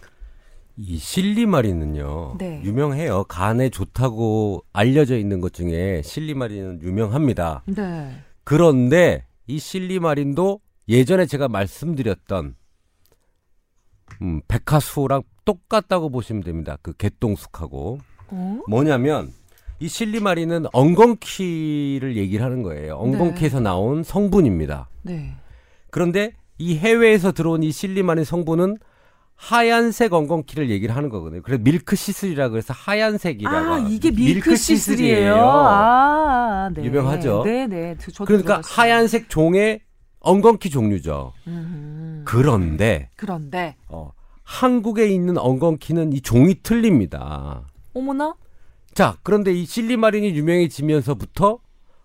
이 0.77 0.97
실리마린은요. 0.99 2.37
네. 2.39 2.63
유명해요. 2.63 3.25
간에 3.25 3.69
좋다고 3.69 4.65
알려져 4.73 5.17
있는 5.17 5.41
것 5.41 5.53
중에 5.53 6.03
실리마린은 6.05 6.83
유명합니다. 6.83 7.63
네. 7.67 8.13
그런데 8.45 9.25
이 9.49 9.59
실리마린도 9.59 10.61
예전에 10.89 11.27
제가 11.27 11.49
말씀드렸던 11.49 12.55
음, 14.23 14.41
백화수랑 14.47 15.23
똑같다고 15.45 16.11
보시면 16.11 16.43
됩니다. 16.43 16.77
그 16.83 16.93
개똥쑥하고 16.93 17.99
어? 18.29 18.61
뭐냐면 18.69 19.33
이 19.81 19.89
실리마린은 19.89 20.67
엉겅퀴를 20.73 22.17
얘기를 22.17 22.45
하는 22.45 22.63
거예요. 22.63 22.97
엉겅퀴에서 22.97 23.61
나온 23.61 24.03
성분입니다. 24.03 24.89
네. 25.03 25.35
그런데 25.91 26.33
이 26.59 26.77
해외에서 26.77 27.33
들어온 27.33 27.63
이 27.63 27.73
실리마린 27.73 28.25
성분은 28.25 28.79
하얀색 29.41 30.13
엉겅퀴를 30.13 30.69
얘기를 30.69 30.97
하는 30.97 31.09
거거든요. 31.09 31.43
그래서 31.43 31.63
밀크 31.63 31.95
시슬이라고 31.95 32.57
해서 32.57 32.75
하얀색이라고. 32.77 33.57
아, 33.73 33.79
이게 33.89 34.11
밀크 34.11 34.57
시슬이에요. 34.57 35.37
아, 35.37 36.71
네. 36.75 36.83
유명하죠. 36.85 37.45
네, 37.45 37.69
네. 37.69 37.97
저- 38.13 38.25
그러니까 38.25 38.61
들어봤어요. 38.61 38.75
하얀색 38.75 39.29
종의 39.31 39.81
엉겅퀴 40.21 40.71
종류죠. 40.71 41.33
음, 41.47 42.23
그런데 42.27 43.11
그런데 43.15 43.77
어, 43.87 44.11
한국에 44.43 45.07
있는 45.09 45.39
엉겅퀴는 45.39 46.13
이 46.15 46.21
종이 46.21 46.57
틀립니다. 46.61 47.63
어머나? 47.95 48.35
자, 48.93 49.17
그런데 49.23 49.53
이 49.53 49.65
실리마린이 49.65 50.31
유명해지면서부터 50.35 51.61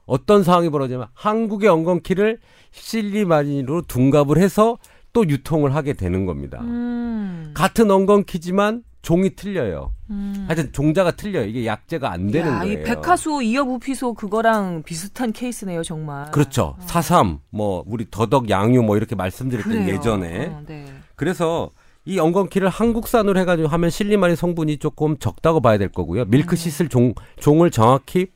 어떤 0.05 0.43
상황이 0.43 0.69
벌어지냐면 0.69 1.07
한국의 1.15 1.67
엉겅퀴를 1.69 2.37
실리마린으로 2.69 3.81
둔갑을 3.83 4.37
해서 4.37 4.77
또 5.13 5.27
유통을 5.27 5.75
하게 5.75 5.93
되는 5.93 6.25
겁니다. 6.25 6.60
음. 6.62 7.51
같은 7.53 7.89
엉겅퀴지만 7.89 8.84
종이 9.03 9.36
틀려요. 9.36 9.91
음. 10.10 10.46
하여튼 10.48 10.72
종자가 10.72 11.12
틀려요. 11.12 11.46
이게 11.46 11.65
약재가 11.65 12.12
안 12.12 12.32
되는 12.32 12.51
야, 12.51 12.60
거예요. 12.60 12.74
이 12.74 12.84
백화수 12.84 13.43
이어 13.43 13.63
부피소 13.63 14.13
그거랑 14.15 14.84
비슷한 14.84 15.32
케이스네요, 15.32 15.84
정말. 15.84 16.32
그렇죠. 16.32 16.75
사삼, 16.79 17.39
뭐 17.50 17.84
우리 17.86 18.08
더덕, 18.10 18.50
양유 18.50 18.82
뭐 18.82 18.98
이렇게 18.98 19.15
말씀드렸던. 19.15 19.88
예전에. 19.89 20.48
어, 20.48 20.63
네. 20.65 20.86
그래서 21.15 21.70
이 22.05 22.17
엉겅퀴를 22.17 22.70
한국산으로 22.70 23.39
해가지고 23.41 23.67
하면 23.67 23.89
실리마린 23.89 24.36
성분이 24.36 24.77
조금 24.77 25.17
적다고 25.17 25.62
봐야 25.62 25.77
될 25.77 25.89
거고요. 25.89 26.24
음. 26.24 26.29
밀크 26.29 26.55
시슬 26.55 26.89
종, 26.89 27.13
종을 27.39 27.72
정확히 27.72 28.27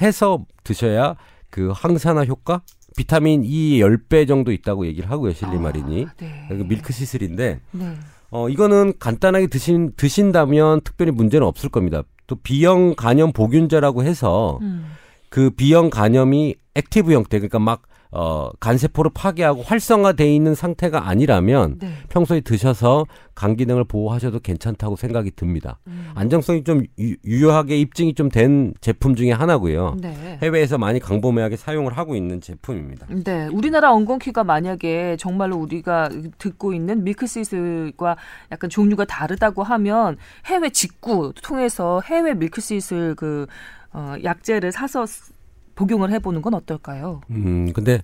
해서 0.00 0.44
드셔야 0.62 1.16
그 1.50 1.72
항산화 1.74 2.24
효과, 2.26 2.62
비타민 2.96 3.42
E 3.44 3.80
10배 3.80 4.26
정도 4.26 4.52
있다고 4.52 4.86
얘기를 4.86 5.10
하고요. 5.10 5.32
실리마린이. 5.32 6.06
아, 6.08 6.12
네. 6.16 6.46
그 6.48 6.54
milk 6.54 6.92
thistle인데 6.92 7.60
네. 7.70 7.94
어 8.30 8.48
이거는 8.48 8.94
간단하게 8.98 9.48
드신 9.48 9.92
드신다면 9.96 10.80
특별히 10.82 11.12
문제는 11.12 11.46
없을 11.46 11.68
겁니다. 11.68 12.02
또 12.26 12.36
B형 12.36 12.94
간염 12.96 13.32
보균자라고 13.32 14.04
해서 14.04 14.58
음. 14.62 14.86
그 15.28 15.50
B형 15.50 15.90
간염이 15.90 16.54
active 16.74 17.12
형태 17.12 17.38
그러니까 17.38 17.58
막 17.58 17.82
어, 18.14 18.50
간세포를 18.60 19.10
파괴하고 19.14 19.62
활성화돼 19.62 20.34
있는 20.34 20.54
상태가 20.54 21.08
아니라면 21.08 21.78
네. 21.78 21.88
평소에 22.10 22.42
드셔서 22.42 23.06
간 23.34 23.56
기능을 23.56 23.84
보호하셔도 23.84 24.40
괜찮다고 24.40 24.96
생각이 24.96 25.30
듭니다. 25.34 25.78
음. 25.86 26.10
안정성이 26.14 26.62
좀 26.64 26.82
유, 26.98 27.16
유효하게 27.24 27.78
입증이 27.78 28.14
좀 28.14 28.28
된 28.28 28.72
제품 28.80 29.14
중에 29.14 29.32
하나고요. 29.32 29.96
네. 30.00 30.38
해외에서 30.42 30.76
많이 30.78 31.00
광범위하게 31.00 31.56
사용을 31.56 31.96
하고 31.96 32.14
있는 32.14 32.40
제품입니다. 32.40 33.06
네, 33.24 33.46
우리나라 33.48 33.92
엉겅퀴가 33.92 34.44
만약에 34.44 35.16
정말로 35.18 35.56
우리가 35.56 36.08
듣고 36.38 36.72
있는 36.74 37.04
밀크시슬과 37.04 38.16
약간 38.52 38.70
종류가 38.70 39.04
다르다고 39.06 39.62
하면 39.62 40.16
해외 40.46 40.68
직구 40.70 41.32
통해서 41.42 42.00
해외 42.04 42.34
밀크시슬 42.34 43.14
그 43.16 43.46
어, 43.94 44.14
약재를 44.22 44.72
사서 44.72 45.04
쓰- 45.06 45.31
복용을 45.74 46.10
해보는 46.12 46.42
건 46.42 46.54
어떨까요? 46.54 47.20
음, 47.30 47.72
근데 47.72 48.02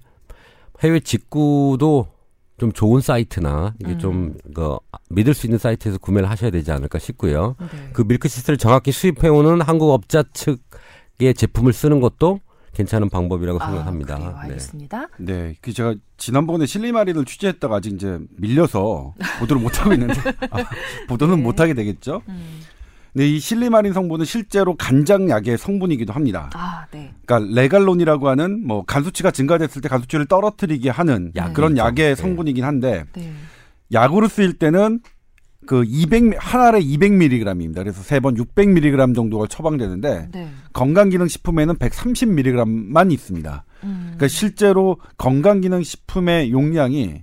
해외 0.81 1.01
직구도 1.01 2.09
좀 2.59 2.73
좋은 2.73 3.01
사이트나 3.01 3.75
이게 3.79 3.93
음. 3.93 3.99
좀 3.99 4.35
그, 4.53 4.77
믿을 5.11 5.33
수 5.33 5.47
있는 5.47 5.59
사이트에서 5.59 5.99
구매를 5.99 6.29
하셔야 6.29 6.51
되지 6.51 6.73
않을까 6.73 6.99
싶고요. 6.99 7.55
네. 7.61 7.91
그 7.93 8.03
밀크시스를 8.03 8.59
정확히 8.59 8.93
수입해오는 8.93 9.61
한국 9.61 9.93
업자 9.93 10.25
측의 10.33 11.35
제품을 11.35 11.73
쓰는 11.73 12.01
것도 12.01 12.41
괜찮은 12.75 13.09
방법이라고 13.09 13.59
생각합니다. 13.59 14.15
아, 14.15 14.19
그래요. 14.19 14.33
네. 14.33 14.39
알겠습니다. 14.41 15.09
네, 15.19 15.55
그 15.61 15.73
제가 15.73 15.95
지난번에 16.17 16.67
실리마리를 16.67 17.25
취재했다가 17.25 17.77
아직 17.77 17.95
이제 17.95 18.19
밀려서 18.37 19.15
보도를 19.41 19.63
못 19.63 19.81
하고 19.81 19.93
있는데 19.95 20.15
아, 20.51 20.59
보도는 21.09 21.37
네. 21.37 21.43
못 21.43 21.61
하게 21.61 21.75
되겠죠. 21.75 22.23
음. 22.29 22.61
네, 23.15 23.27
이 23.27 23.39
실리마린 23.41 23.93
성분은 23.93 24.25
실제로 24.25 24.77
간장약의 24.77 25.59
성분이기도 25.59 26.13
합니다. 26.13 26.51
아, 26.55 26.85
네. 26.93 27.13
그러니까 27.27 27.53
레갈론이라고 27.61 28.29
하는 28.29 28.67
뭐 28.67 28.85
간 28.87 29.03
수치가 29.03 29.31
증가됐을 29.31 29.83
때 29.83 29.89
간 29.89 30.01
수치를 30.01 30.27
떨어뜨리게 30.27 30.91
하는 30.91 31.33
약 31.37 31.53
그런. 31.55 31.77
약의 31.77 32.09
네. 32.11 32.15
성분이긴 32.15 32.65
한데 32.65 33.05
네. 33.15 33.33
약으로 33.93 34.29
쓰일 34.29 34.59
때는 34.59 35.01
그 35.67 35.85
200, 35.87 36.35
한 36.39 36.61
알에 36.63 36.81
200mg입니다. 36.81 37.75
그래서 37.77 38.03
세 38.03 38.21
번 38.21 38.35
600mg 38.37 39.15
정도가 39.15 39.47
처방되는데 39.49 40.29
네. 40.33 40.49
건강기능식품에는 40.73 41.75
130mg만 41.77 43.13
있습니다. 43.13 43.65
음. 43.85 44.01
그러니까 44.05 44.29
실제로 44.29 44.99
건강기능식품의 45.19 46.53
용량이 46.53 47.23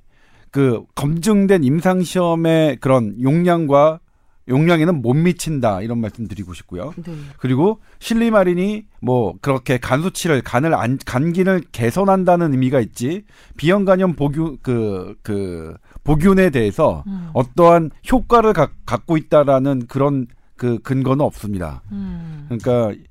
그 0.52 0.84
검증된 0.96 1.64
임상시험의 1.64 2.78
그런 2.78 3.16
용량과 3.22 4.00
용량에는 4.48 5.02
못 5.02 5.14
미친다 5.14 5.82
이런 5.82 6.00
말씀 6.00 6.28
드리고 6.28 6.54
싶고요. 6.54 6.94
네. 6.98 7.14
그리고 7.38 7.80
실리마린이 8.00 8.86
뭐 9.02 9.36
그렇게 9.42 9.78
간 9.78 10.02
수치를 10.02 10.42
간을 10.42 10.74
안, 10.74 10.98
간기를 11.04 11.64
개선한다는 11.72 12.52
의미가 12.52 12.80
있지 12.80 13.24
비형 13.58 13.86
간염 13.86 14.14
보균 14.14 14.58
그, 14.62 15.16
그 15.24 15.76
보균에 16.04 16.52
대해서 16.52 17.04
음. 17.08 17.30
어떠한 17.34 17.92
효과를 18.12 18.54
가, 18.54 18.70
갖고 18.86 19.18
있다라는 19.18 19.88
그런 19.88 20.28
그 20.56 20.80
근거는 20.80 21.26
없습니다. 21.26 21.82
음. 21.92 22.48
그러니까 22.48 23.04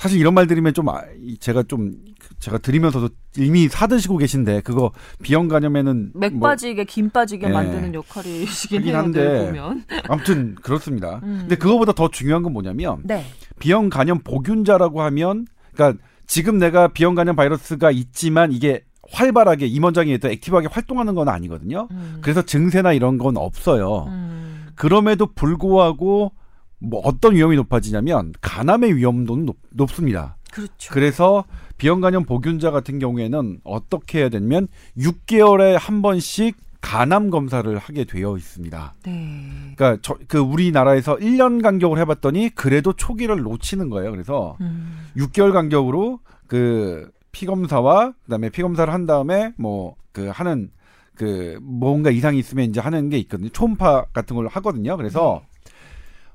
사실 0.00 0.18
이런 0.18 0.32
말 0.32 0.46
드리면 0.46 0.72
좀 0.72 0.88
아, 0.88 1.02
이- 1.22 1.36
제가 1.36 1.62
좀 1.64 1.92
제가 2.38 2.56
드리면서도 2.56 3.10
이미 3.36 3.68
사드시고 3.68 4.16
계신데 4.16 4.62
그거 4.62 4.92
비형 5.22 5.46
간염에는 5.46 6.12
맥뭐 6.14 6.40
빠지게 6.40 6.84
김 6.84 7.10
빠지게 7.10 7.48
예. 7.48 7.52
만드는 7.52 7.92
역할이시긴 7.92 8.84
해요. 8.84 8.96
한데. 8.96 9.44
보면. 9.44 9.84
아무튼 10.08 10.54
그렇습니다. 10.54 11.20
음. 11.22 11.40
근데 11.40 11.56
그거보다 11.56 11.92
더 11.92 12.08
중요한 12.08 12.42
건 12.42 12.54
뭐냐면 12.54 13.00
네. 13.04 13.26
비형 13.58 13.90
간염 13.90 14.20
보균자라고 14.20 15.02
하면 15.02 15.44
그러니까 15.74 16.02
지금 16.26 16.58
내가 16.58 16.88
비형 16.88 17.14
간염 17.14 17.36
바이러스가 17.36 17.90
있지만 17.90 18.52
이게 18.52 18.82
활발하게 19.12 19.66
임원장이 19.66 20.16
또 20.16 20.30
액티브하게 20.30 20.68
활동하는 20.70 21.14
건 21.14 21.28
아니거든요. 21.28 21.88
음. 21.90 22.20
그래서 22.22 22.40
증세나 22.40 22.94
이런 22.94 23.18
건 23.18 23.36
없어요. 23.36 24.04
음. 24.08 24.68
그럼에도 24.76 25.26
불구하고 25.26 26.32
뭐 26.80 27.00
어떤 27.04 27.34
위험이 27.34 27.56
높아지냐면 27.56 28.32
간암의 28.40 28.96
위험도는 28.96 29.46
높, 29.46 29.56
높습니다. 29.70 30.36
그렇죠. 30.50 30.92
그래서 30.92 31.44
비형 31.78 32.00
간염 32.00 32.24
보균자 32.24 32.70
같은 32.70 32.98
경우에는 32.98 33.60
어떻게 33.64 34.20
해야 34.20 34.28
되냐면 34.28 34.68
6개월에 34.98 35.78
한 35.78 36.02
번씩 36.02 36.56
간암 36.80 37.30
검사를 37.30 37.76
하게 37.78 38.04
되어 38.04 38.36
있습니다. 38.36 38.94
네. 39.04 39.74
그러니까 39.76 39.98
저, 40.02 40.16
그 40.26 40.38
우리나라에서 40.38 41.16
1년 41.16 41.62
간격으로 41.62 42.00
해봤더니 42.00 42.50
그래도 42.54 42.92
초기를 42.94 43.42
놓치는 43.42 43.90
거예요. 43.90 44.10
그래서 44.10 44.56
음. 44.60 45.06
6개월 45.16 45.52
간격으로 45.52 46.20
그 46.46 47.10
피검사와 47.32 48.14
그다음에 48.24 48.48
피검사를 48.48 48.92
한 48.92 49.06
다음에 49.06 49.52
뭐 49.56 50.00
그 50.12 50.28
하는 50.28 50.70
그 51.14 51.58
뭔가 51.62 52.10
이상이 52.10 52.38
있으면 52.38 52.68
이제 52.68 52.80
하는 52.80 53.10
게 53.10 53.18
있거든요. 53.18 53.48
초음파 53.50 54.06
같은 54.12 54.36
걸 54.36 54.46
하거든요. 54.48 54.96
그래서 54.96 55.42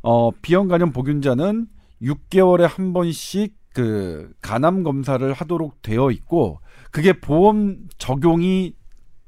어 0.07 0.29
비형 0.29 0.67
간염 0.67 0.91
보균자는 0.91 1.65
6개월에 2.03 2.67
한 2.67 2.93
번씩 2.93 3.55
그 3.73 4.31
간암 4.39 4.83
검사를 4.83 5.33
하도록 5.33 5.81
되어 5.81 6.11
있고 6.11 6.59
그게 6.91 7.11
보험 7.11 7.87
적용이 7.97 8.75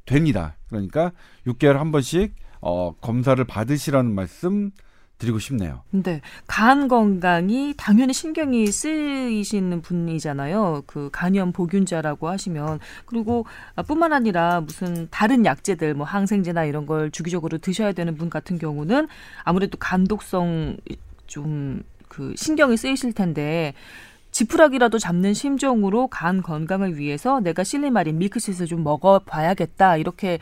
됩니다. 0.06 0.56
그러니까 0.70 1.13
6개월에 1.48 1.74
한 1.74 1.92
번씩 1.92 2.36
어 2.62 2.94
검사를 3.02 3.44
받으시라는 3.44 4.13
말씀 4.13 4.70
드리고 5.17 5.39
싶네요. 5.39 5.82
네. 5.89 6.21
간 6.45 6.88
건강이 6.88 7.73
당연히 7.75 8.13
신경이 8.13 8.67
쓰이시는 8.67 9.82
분이잖아요. 9.82 10.84
그 10.86 11.10
간염 11.12 11.51
보균자라고 11.51 12.30
하시면 12.30 12.80
그리고 13.06 13.45
아, 13.75 13.82
뿐만 13.82 14.13
아니라 14.13 14.62
무슨 14.62 15.08
다른 15.10 15.45
약제들 15.45 15.95
뭐 15.95 16.06
항생제나 16.06 16.65
이런 16.65 16.86
걸 16.86 17.10
주기적으로 17.12 17.58
드셔야 17.58 17.93
되는 17.93 18.15
분 18.15 18.30
같은 18.30 18.60
경우는 18.60 19.08
아무래도 19.43 19.77
간독성 19.77 20.77
좀 21.25 21.84
그 22.08 22.34
신경이 22.36 22.77
쓰이실 22.77 23.13
텐데 23.13 23.73
지푸라기라도 24.32 24.99
잡는 24.99 25.34
심정으로 25.34 26.08
간 26.08 26.41
건강을 26.41 26.97
위해서 26.97 27.39
내가 27.39 27.63
실리마린 27.63 28.17
밀크시슬 28.17 28.67
좀 28.67 28.84
먹어봐야겠다 28.84 29.97
이렇게 29.97 30.39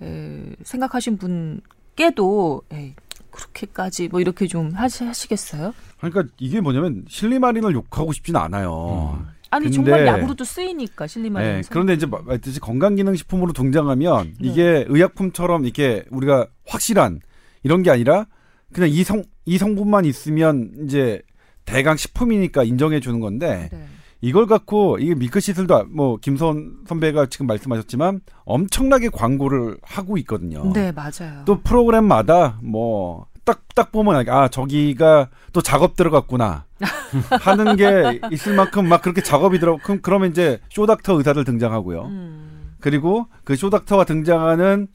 에, 0.00 0.42
생각하신 0.62 1.18
분께도 1.18 2.62
에이, 2.72 2.94
그렇게까지 3.32 4.08
뭐 4.08 4.20
이렇게 4.20 4.46
좀 4.46 4.70
하시, 4.72 5.04
하시겠어요? 5.04 5.74
그러니까 5.98 6.24
이게 6.38 6.60
뭐냐면 6.60 7.04
실리마린을 7.08 7.72
욕하고 7.74 8.12
싶지는 8.12 8.38
않아요. 8.40 9.24
아니 9.50 9.64
근데- 9.66 9.74
정말 9.74 10.06
약으로도 10.06 10.44
쓰이니까 10.44 11.06
실리마린. 11.06 11.48
네, 11.48 11.62
그런데 11.68 11.94
이제 11.94 12.06
마- 12.06 12.22
말했듯이 12.22 12.60
건강기능식품으로 12.60 13.52
등장하면 13.52 14.34
이게 14.40 14.84
의약품처럼 14.88 15.64
이렇게 15.64 16.04
우리가 16.10 16.46
확실한 16.66 17.20
이런 17.62 17.82
게 17.82 17.90
아니라 17.90 18.26
그냥 18.72 18.88
이 18.88 19.04
성, 19.04 19.24
이 19.44 19.58
성분만 19.58 20.04
있으면 20.06 20.70
이제 20.84 21.20
대강 21.64 21.96
식품이니까 21.96 22.64
인정해 22.64 23.00
주는 23.00 23.20
건데 23.20 23.68
네. 23.70 23.86
이걸 24.22 24.46
갖고 24.46 24.98
이게 24.98 25.14
밀크시슬도 25.14 25.86
뭐 25.90 26.16
김선 26.16 26.78
선배가 26.86 27.26
지금 27.26 27.46
말씀하셨지만 27.48 28.20
엄청나게 28.44 29.10
광고를 29.10 29.76
하고 29.82 30.16
있거든요. 30.18 30.72
네 30.72 30.92
맞아요. 30.92 31.42
또 31.44 31.60
프로그램마다 31.60 32.58
뭐 32.62 33.26
딱 33.44 33.62
딱 33.74 33.90
보면 33.90 34.28
아 34.28 34.48
저기가 34.48 35.28
또 35.52 35.62
작업 35.62 35.96
들어갔구나 35.96 36.64
하는 37.40 37.76
게 37.76 38.20
있을 38.30 38.54
만큼 38.54 38.88
막 38.88 39.02
그렇게 39.02 39.22
작업이 39.22 39.58
들어 39.58 39.78
그럼 39.82 40.00
그러면 40.02 40.30
이제 40.30 40.60
쇼닥터 40.70 41.14
의사들 41.14 41.44
등장하고요. 41.44 42.02
음, 42.02 42.74
그리고 42.80 43.26
그 43.44 43.56
쇼닥터가 43.56 44.04
등장하는 44.04 44.88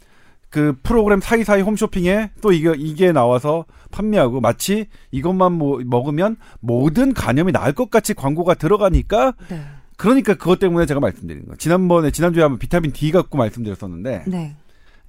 그 0.49 0.77
프로그램 0.81 1.19
사이사이 1.19 1.61
홈쇼핑에 1.61 2.31
또 2.41 2.51
이게 2.51 2.73
이게 2.77 3.11
나와서 3.11 3.65
판매하고 3.91 4.39
마치 4.41 4.87
이것만 5.11 5.51
뭐 5.53 5.79
먹으면 5.85 6.37
모든 6.59 7.13
간염이 7.13 7.51
나을 7.51 7.73
것 7.73 7.89
같이 7.89 8.13
광고가 8.13 8.53
들어가니까 8.53 9.33
네. 9.49 9.61
그러니까 9.97 10.35
그것 10.35 10.59
때문에 10.59 10.85
제가 10.85 10.99
말씀드리는 10.99 11.45
거예요. 11.45 11.57
지난번에 11.57 12.11
지난주에 12.11 12.43
한번 12.43 12.59
비타민 12.59 12.91
D 12.93 13.11
갖고 13.11 13.37
말씀드렸었는데 13.37 14.23
네. 14.27 14.55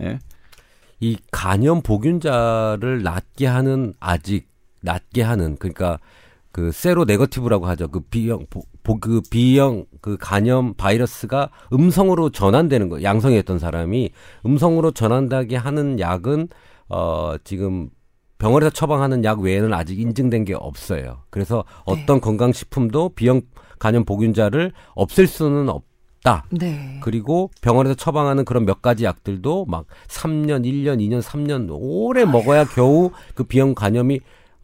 예. 0.02 0.18
이 1.00 1.16
간염 1.30 1.82
보균자를 1.82 3.02
낫게 3.02 3.46
하는 3.46 3.94
아직 4.00 4.48
낫게 4.80 5.22
하는 5.22 5.56
그러니까 5.56 5.98
그 6.50 6.72
세로 6.72 7.04
네거티브라고 7.04 7.66
하죠. 7.68 7.88
그 7.88 8.00
보- 8.50 8.64
그 8.96 9.20
B형 9.30 9.84
그 10.00 10.16
간염 10.18 10.74
바이러스가 10.74 11.50
음성으로 11.72 12.30
전환되는 12.30 12.88
거. 12.88 13.02
양성이었던 13.02 13.58
사람이 13.58 14.10
음성으로 14.46 14.92
전환되게 14.92 15.56
하는 15.56 16.00
약은 16.00 16.48
어 16.88 17.34
지금 17.44 17.90
병원에서 18.38 18.70
처방하는 18.70 19.24
약 19.24 19.40
외에는 19.40 19.74
아직 19.74 19.98
인증된 19.98 20.44
게 20.44 20.54
없어요. 20.54 21.22
그래서 21.30 21.64
네. 21.86 21.92
어떤 21.92 22.20
건강식품도 22.20 23.10
B형 23.10 23.42
간염 23.78 24.04
보균자를 24.04 24.72
없앨 24.94 25.26
수는 25.26 25.68
없 25.68 25.88
다. 26.24 26.44
네. 26.50 26.98
그리고 27.02 27.50
병원에서 27.62 27.94
처방하는 27.94 28.44
그런 28.44 28.64
몇 28.64 28.82
가지 28.82 29.04
약들도 29.04 29.66
막 29.66 29.86
3년, 30.08 30.64
1년, 30.64 30.98
2년, 30.98 31.22
3년 31.22 31.68
오래 31.70 32.24
먹어야 32.24 32.64
겨우 32.64 33.12
그 33.34 33.44
비형 33.44 33.74
간염이 33.74 34.20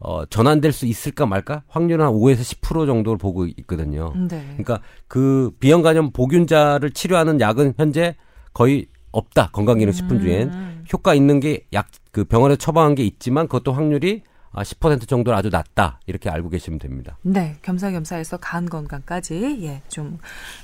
어, 0.07 0.25
전환될 0.25 0.71
수 0.71 0.85
있을까 0.85 1.25
말까 1.25 1.63
확률은 1.67 2.05
한 2.05 2.13
5에서 2.13 2.41
10% 2.41 2.85
정도를 2.85 3.17
보고 3.17 3.45
있거든요. 3.47 4.13
네. 4.15 4.43
그러니까 4.57 4.79
그 5.07 5.51
비형 5.59 5.81
간염 5.81 6.11
보균자를 6.11 6.91
치료하는 6.91 7.39
약은 7.41 7.73
현재 7.77 8.15
거의 8.53 8.85
없다. 9.11 9.49
건강기능식품 9.51 10.19
중엔 10.19 10.49
음. 10.51 10.83
효과 10.93 11.13
있는 11.13 11.39
게 11.39 11.65
약 11.73 11.87
그 12.15 12.23
병원에 12.23 12.55
처방한 12.55 12.95
게 12.95 13.03
있지만 13.03 13.45
그것도 13.49 13.73
확률이 13.73 14.23
아, 14.53 14.63
10% 14.63 15.05
정도로 15.05 15.35
아주 15.35 15.49
낮다. 15.49 15.99
이렇게 16.05 16.29
알고 16.29 16.47
계시면 16.47 16.79
됩니다. 16.79 17.17
네, 17.23 17.57
겸사겸사해서 17.61 18.37
간 18.37 18.69
건강까지 18.69 19.57
예, 19.63 19.81
좀 19.89 20.17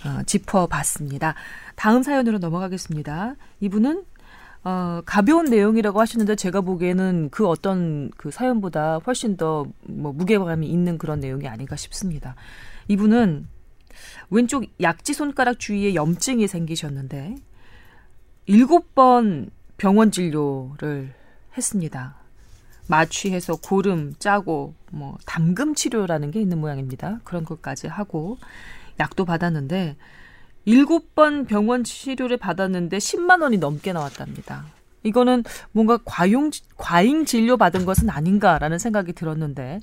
어, 0.05 0.23
짚어봤습니다. 0.25 1.35
다음 1.75 2.03
사연으로 2.03 2.37
넘어가겠습니다. 2.37 3.35
이분은 3.59 4.05
어, 4.63 5.01
가벼운 5.05 5.45
내용이라고 5.45 5.99
하시는데 5.99 6.35
제가 6.35 6.61
보기에는 6.61 7.29
그 7.31 7.47
어떤 7.47 8.11
그 8.17 8.29
사연보다 8.31 8.99
훨씬 9.05 9.37
더 9.37 9.65
뭐 9.83 10.13
무게감이 10.13 10.67
있는 10.67 10.97
그런 10.97 11.19
내용이 11.19 11.47
아닌가 11.47 11.75
싶습니다. 11.75 12.35
이분은 12.87 13.47
왼쪽 14.29 14.65
약지 14.81 15.13
손가락 15.13 15.59
주위에 15.59 15.95
염증이 15.95 16.47
생기셨는데 16.47 17.35
일곱 18.47 18.95
번 18.95 19.49
병원 19.77 20.11
진료를 20.11 21.13
했습니다. 21.57 22.15
마취해서 22.87 23.55
고름 23.57 24.13
짜고 24.19 24.73
뭐 24.91 25.17
담금 25.25 25.75
치료라는 25.75 26.31
게 26.31 26.41
있는 26.41 26.59
모양입니다. 26.59 27.19
그런 27.23 27.45
것까지 27.45 27.87
하고 27.87 28.37
약도 28.99 29.25
받았는데 29.25 29.95
일곱 30.65 31.15
번 31.15 31.45
병원 31.45 31.83
치료를 31.83 32.37
받았는데 32.37 32.97
10만 32.97 33.41
원이 33.41 33.57
넘게 33.57 33.93
나왔답니다. 33.93 34.65
이거는 35.03 35.43
뭔가 35.71 35.97
과용 36.05 36.51
과잉 36.77 37.25
진료 37.25 37.57
받은 37.57 37.85
것은 37.85 38.09
아닌가라는 38.09 38.77
생각이 38.77 39.13
들었는데 39.13 39.79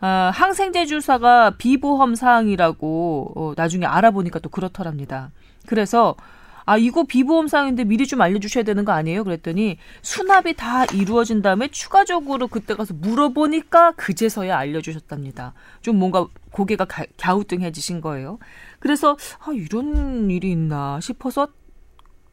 아, 0.00 0.32
항생제 0.34 0.86
주사가 0.86 1.50
비보험 1.58 2.16
사항이라고 2.16 3.32
어, 3.36 3.52
나중에 3.56 3.86
알아보니까 3.86 4.40
또 4.40 4.48
그렇더랍니다. 4.48 5.30
그래서 5.66 6.16
아 6.64 6.76
이거 6.76 7.04
비보험 7.04 7.48
사항인데 7.48 7.84
미리 7.84 8.06
좀 8.06 8.20
알려주셔야 8.20 8.64
되는 8.64 8.84
거 8.84 8.92
아니에요? 8.92 9.24
그랬더니 9.24 9.78
수납이 10.02 10.54
다 10.54 10.84
이루어진 10.86 11.42
다음에 11.42 11.68
추가적으로 11.68 12.48
그때 12.48 12.74
가서 12.74 12.94
물어보니까 12.94 13.92
그제서야 13.92 14.56
알려주셨답니다. 14.56 15.54
좀 15.82 15.96
뭔가 15.96 16.26
고개가 16.50 16.84
가, 16.84 17.04
갸우뚱해지신 17.16 18.00
거예요. 18.00 18.38
그래서 18.82 19.16
아 19.38 19.52
이런 19.52 20.28
일이 20.28 20.50
있나 20.50 20.98
싶어서 21.00 21.46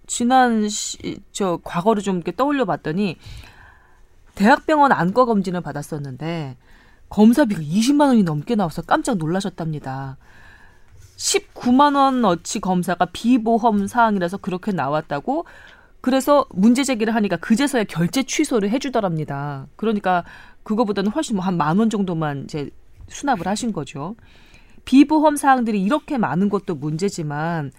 지난 0.07 0.67
시, 0.67 1.19
저 1.31 1.59
과거를 1.63 2.01
좀 2.01 2.15
이렇게 2.15 2.35
떠올려 2.35 2.65
봤더니 2.65 3.17
대학병원 4.33 4.91
안과 4.91 5.25
검진을 5.25 5.61
받았었는데 5.61 6.57
검사비가 7.09 7.61
20만 7.61 8.07
원이 8.07 8.23
넘게 8.23 8.55
나와서 8.55 8.81
깜짝 8.81 9.17
놀라셨답니다. 9.17 10.17
19만 11.17 11.95
원어치 11.95 12.59
검사가 12.61 13.05
비보험 13.13 13.85
사항이라서 13.87 14.37
그렇게 14.37 14.71
나왔다고 14.71 15.45
그래서 16.01 16.45
문제 16.51 16.83
제기를 16.83 17.13
하니까 17.13 17.37
그제서야 17.37 17.83
결제 17.83 18.23
취소를 18.23 18.71
해주더랍니다. 18.71 19.67
그러니까 19.75 20.23
그거보다는 20.63 21.11
훨씬 21.11 21.35
뭐 21.35 21.45
한 21.45 21.57
만 21.57 21.77
원 21.77 21.89
정도만 21.91 22.45
이제 22.45 22.71
수납을 23.09 23.47
하신 23.47 23.71
거죠. 23.73 24.15
비보험 24.89 25.35
사항들이 25.35 25.79
이렇게 25.83 26.17
많은 26.17 26.49
것도 26.49 26.73
문제지만 26.73 27.71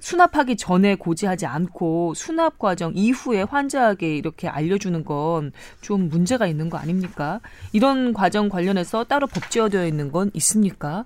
수납하기 0.00 0.56
전에 0.56 0.94
고지하지 0.94 1.44
않고 1.44 2.14
수납 2.14 2.58
과정 2.58 2.92
이후에 2.94 3.42
환자에게 3.42 4.16
이렇게 4.16 4.48
알려주는 4.48 5.04
건 5.04 5.52
좀 5.82 6.08
문제가 6.08 6.46
있는 6.46 6.70
거 6.70 6.78
아닙니까? 6.78 7.40
이런 7.72 8.14
과정 8.14 8.48
관련해서 8.48 9.04
따로 9.04 9.26
법제화되어 9.26 9.86
있는 9.86 10.10
건 10.10 10.30
있습니까? 10.32 11.04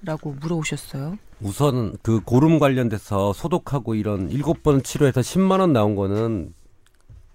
라고 0.00 0.32
물어오셨어요. 0.40 1.18
우선 1.42 1.98
그 2.02 2.20
고름 2.20 2.58
관련돼서 2.58 3.34
소독하고 3.34 3.94
이런 3.94 4.30
일곱 4.30 4.62
번 4.62 4.82
치료해서 4.82 5.20
10만 5.20 5.60
원 5.60 5.74
나온 5.74 5.94
거는 5.94 6.54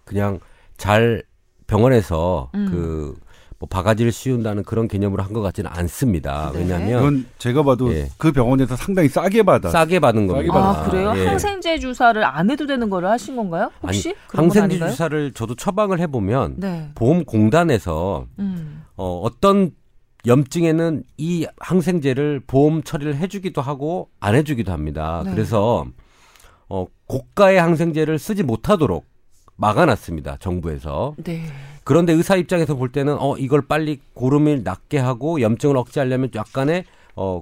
그냥 0.03 0.39
잘 0.77 1.21
병원에서 1.67 2.49
음. 2.55 2.67
그 2.71 3.19
뭐 3.59 3.67
바가지를 3.69 4.11
씌운다는 4.13 4.63
그런 4.63 4.87
개념으로 4.87 5.21
한 5.21 5.33
것 5.33 5.41
같지는 5.41 5.69
않습니다. 5.73 6.49
네. 6.53 6.59
왜냐하면 6.59 6.93
그건 6.99 7.25
제가 7.37 7.61
봐도 7.63 7.93
예. 7.93 8.09
그 8.17 8.31
병원에서 8.31 8.75
상당히 8.75 9.09
싸게 9.09 9.43
받아. 9.43 9.69
싸게 9.69 9.99
받은 9.99 10.27
싸게 10.27 10.47
겁니다. 10.47 10.53
받았어요. 10.53 10.85
아, 10.85 10.89
그래요? 10.89 11.13
예. 11.17 11.27
항생제 11.27 11.77
주사를 11.79 12.23
안 12.23 12.49
해도 12.49 12.65
되는 12.65 12.89
거를 12.89 13.09
하신 13.09 13.35
건가요? 13.35 13.69
혹시? 13.83 14.09
아니, 14.09 14.17
항생제? 14.49 14.77
주사를 14.79 15.33
저도 15.33 15.55
처방을 15.55 15.99
해보면 15.99 16.55
네. 16.57 16.89
보험공단에서 16.95 18.25
음. 18.39 18.83
어, 18.95 19.21
어떤 19.23 19.71
염증에는 20.25 21.03
이 21.17 21.45
항생제를 21.59 22.41
보험 22.47 22.81
처리를 22.83 23.17
해주기도 23.17 23.61
하고 23.61 24.09
안 24.19 24.35
해주기도 24.35 24.71
합니다. 24.71 25.21
네. 25.25 25.31
그래서 25.31 25.85
어, 26.69 26.85
고가의 27.07 27.59
항생제를 27.59 28.19
쓰지 28.19 28.43
못하도록 28.43 29.05
막아놨습니다. 29.59 30.37
정부에서. 30.39 31.15
네. 31.23 31.43
그런데 31.83 32.13
의사 32.13 32.35
입장에서 32.35 32.75
볼 32.75 32.91
때는 32.91 33.17
어 33.19 33.35
이걸 33.37 33.61
빨리 33.67 33.99
고름을 34.13 34.63
낫게 34.63 34.97
하고 34.97 35.41
염증을 35.41 35.75
억제하려면 35.77 36.29
약간의 36.35 36.85
어 37.15 37.41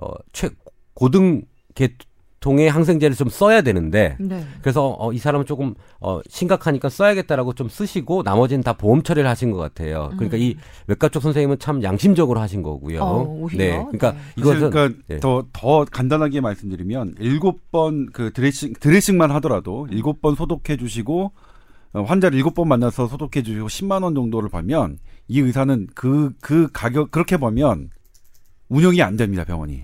어 0.00 0.14
최 0.32 0.50
고등 0.94 1.42
계통의 1.74 2.68
항생제를 2.70 3.16
좀 3.16 3.28
써야 3.28 3.62
되는데 3.62 4.16
네. 4.20 4.44
그래서 4.62 4.94
어, 4.98 5.12
이 5.12 5.18
사람은 5.18 5.44
조금 5.46 5.74
어, 6.00 6.20
심각하니까 6.28 6.88
써야겠다라고 6.88 7.54
좀 7.54 7.68
쓰시고 7.68 8.22
나머지는 8.22 8.62
다 8.62 8.74
보험 8.74 9.02
처리를 9.02 9.28
하신 9.28 9.50
것 9.50 9.58
같아요. 9.58 10.10
그러니까 10.14 10.36
이 10.36 10.54
외과 10.86 11.08
쪽 11.08 11.20
선생님은 11.20 11.58
참 11.58 11.82
양심적으로 11.82 12.38
하신 12.40 12.62
거고요. 12.62 12.98
음. 12.98 13.02
어, 13.02 13.22
오히려? 13.40 13.58
네, 13.58 13.70
그러니까 13.78 14.12
네. 14.12 14.18
이것은 14.36 14.70
그러니까 14.70 15.00
예. 15.10 15.18
더, 15.18 15.44
더 15.52 15.84
간단하게 15.84 16.40
말씀드리면 16.40 17.14
일곱 17.18 17.70
번 17.72 18.06
그 18.12 18.32
드레싱 18.32 18.74
드레싱만 18.78 19.30
하더라도 19.32 19.88
일곱 19.90 20.20
번 20.20 20.36
소독해 20.36 20.76
주시고 20.78 21.24
어, 21.24 21.47
환자를 21.92 22.36
일곱 22.36 22.54
번 22.54 22.68
만나서 22.68 23.08
소독해 23.08 23.42
주시고 23.42 23.66
10만 23.68 24.02
원 24.02 24.14
정도를 24.14 24.48
벌면 24.48 24.98
이 25.28 25.40
의사는 25.40 25.86
그그 25.94 26.70
가격 26.72 27.10
그렇게 27.10 27.36
보면 27.36 27.90
운영이 28.68 29.02
안 29.02 29.16
됩니다 29.16 29.44
병원이. 29.44 29.82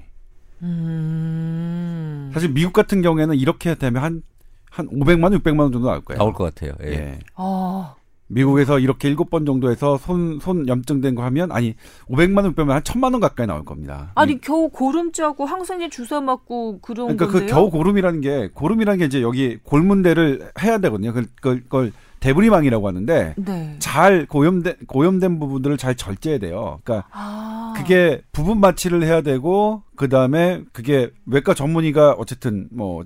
음. 0.63 2.31
사실 2.33 2.51
미국 2.53 2.73
같은 2.73 3.03
경우에는 3.03 3.37
이렇게 3.37 3.75
되면 3.75 4.23
한한 4.71 4.93
500만 4.93 5.25
원, 5.25 5.33
600만 5.35 5.61
원 5.61 5.73
정도 5.73 5.89
나올 5.89 6.01
거예요. 6.03 6.19
나올 6.19 6.33
것 6.33 6.45
같아요. 6.45 6.73
예. 6.83 6.93
예. 6.93 7.19
아, 7.37 7.95
미국에서 8.27 8.79
이렇게 8.79 9.09
일곱 9.09 9.31
번 9.31 9.45
정도 9.45 9.71
해서 9.71 9.99
손, 9.99 10.39
손 10.41 10.67
염증된 10.67 11.15
거 11.15 11.23
하면, 11.25 11.53
아니, 11.53 11.75
500만 12.09 12.39
원, 12.45 12.55
600만 12.55 12.69
원, 12.69 12.71
한 12.77 12.83
1000만 12.83 13.13
원 13.13 13.21
가까이 13.21 13.47
나올 13.47 13.65
겁니다. 13.65 14.13
아니 14.15 14.41
겨우 14.41 14.71
고름 14.71 15.13
짜고 15.13 15.45
항생제 15.45 15.91
주사 15.91 16.21
맞고 16.21 16.81
그런 16.81 17.09
그러니까 17.17 17.27
건데요. 17.27 17.47
그 17.47 17.53
겨우 17.53 17.71
고름이라는 17.71 18.21
게 18.21 18.51
고름이라는 18.55 18.99
게 18.99 19.05
이제 19.07 19.23
여기 19.23 19.59
골문대를 19.63 20.51
해야 20.63 20.79
되거든요. 20.79 21.13
그- 21.13 21.27
그걸, 21.37 21.63
그걸 21.65 21.93
대부리망이라고 22.21 22.89
하는데 22.89 23.35
네. 23.37 23.77
잘 23.81 24.25
고염된 24.25 24.77
고염된 24.87 25.39
부분들을 25.39 25.77
잘 25.77 25.95
절제해야 25.95 26.39
돼요. 26.39 26.81
그러니까 26.83 27.07
아. 27.13 27.75
그게 27.77 28.23
부분 28.33 28.61
마취를 28.61 29.03
해야 29.03 29.21
되고 29.21 29.83
그 29.95 30.09
다음에 30.09 30.63
그게 30.73 31.11
외과 31.27 31.53
전문의가 31.53 32.13
어쨌든 32.13 32.69
뭐 32.73 33.05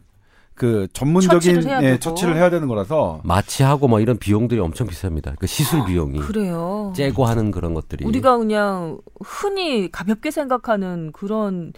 그 0.59 0.89
전문적인 0.93 1.55
처치를 1.55 1.65
해야 1.67 1.83
예. 1.93 1.99
처치를 1.99 2.37
해야 2.37 2.51
되는 2.51 2.67
거라서 2.69 3.21
마취하고 3.23 3.87
뭐 3.89 4.01
이런 4.01 4.19
비용들이 4.19 4.61
엄청 4.61 4.87
비쌉니다. 4.89 5.37
그 5.39 5.47
시술 5.47 5.85
비용이 5.87 6.19
그래요. 6.19 6.93
째고 6.97 7.25
하는 7.27 7.51
그런 7.53 7.75
것들이 7.75 8.05
우리가 8.05 8.37
그냥 8.37 8.99
흔히 9.25 9.91
가볍게 9.91 10.31
생각하는 10.33 11.13
그런 11.13 11.73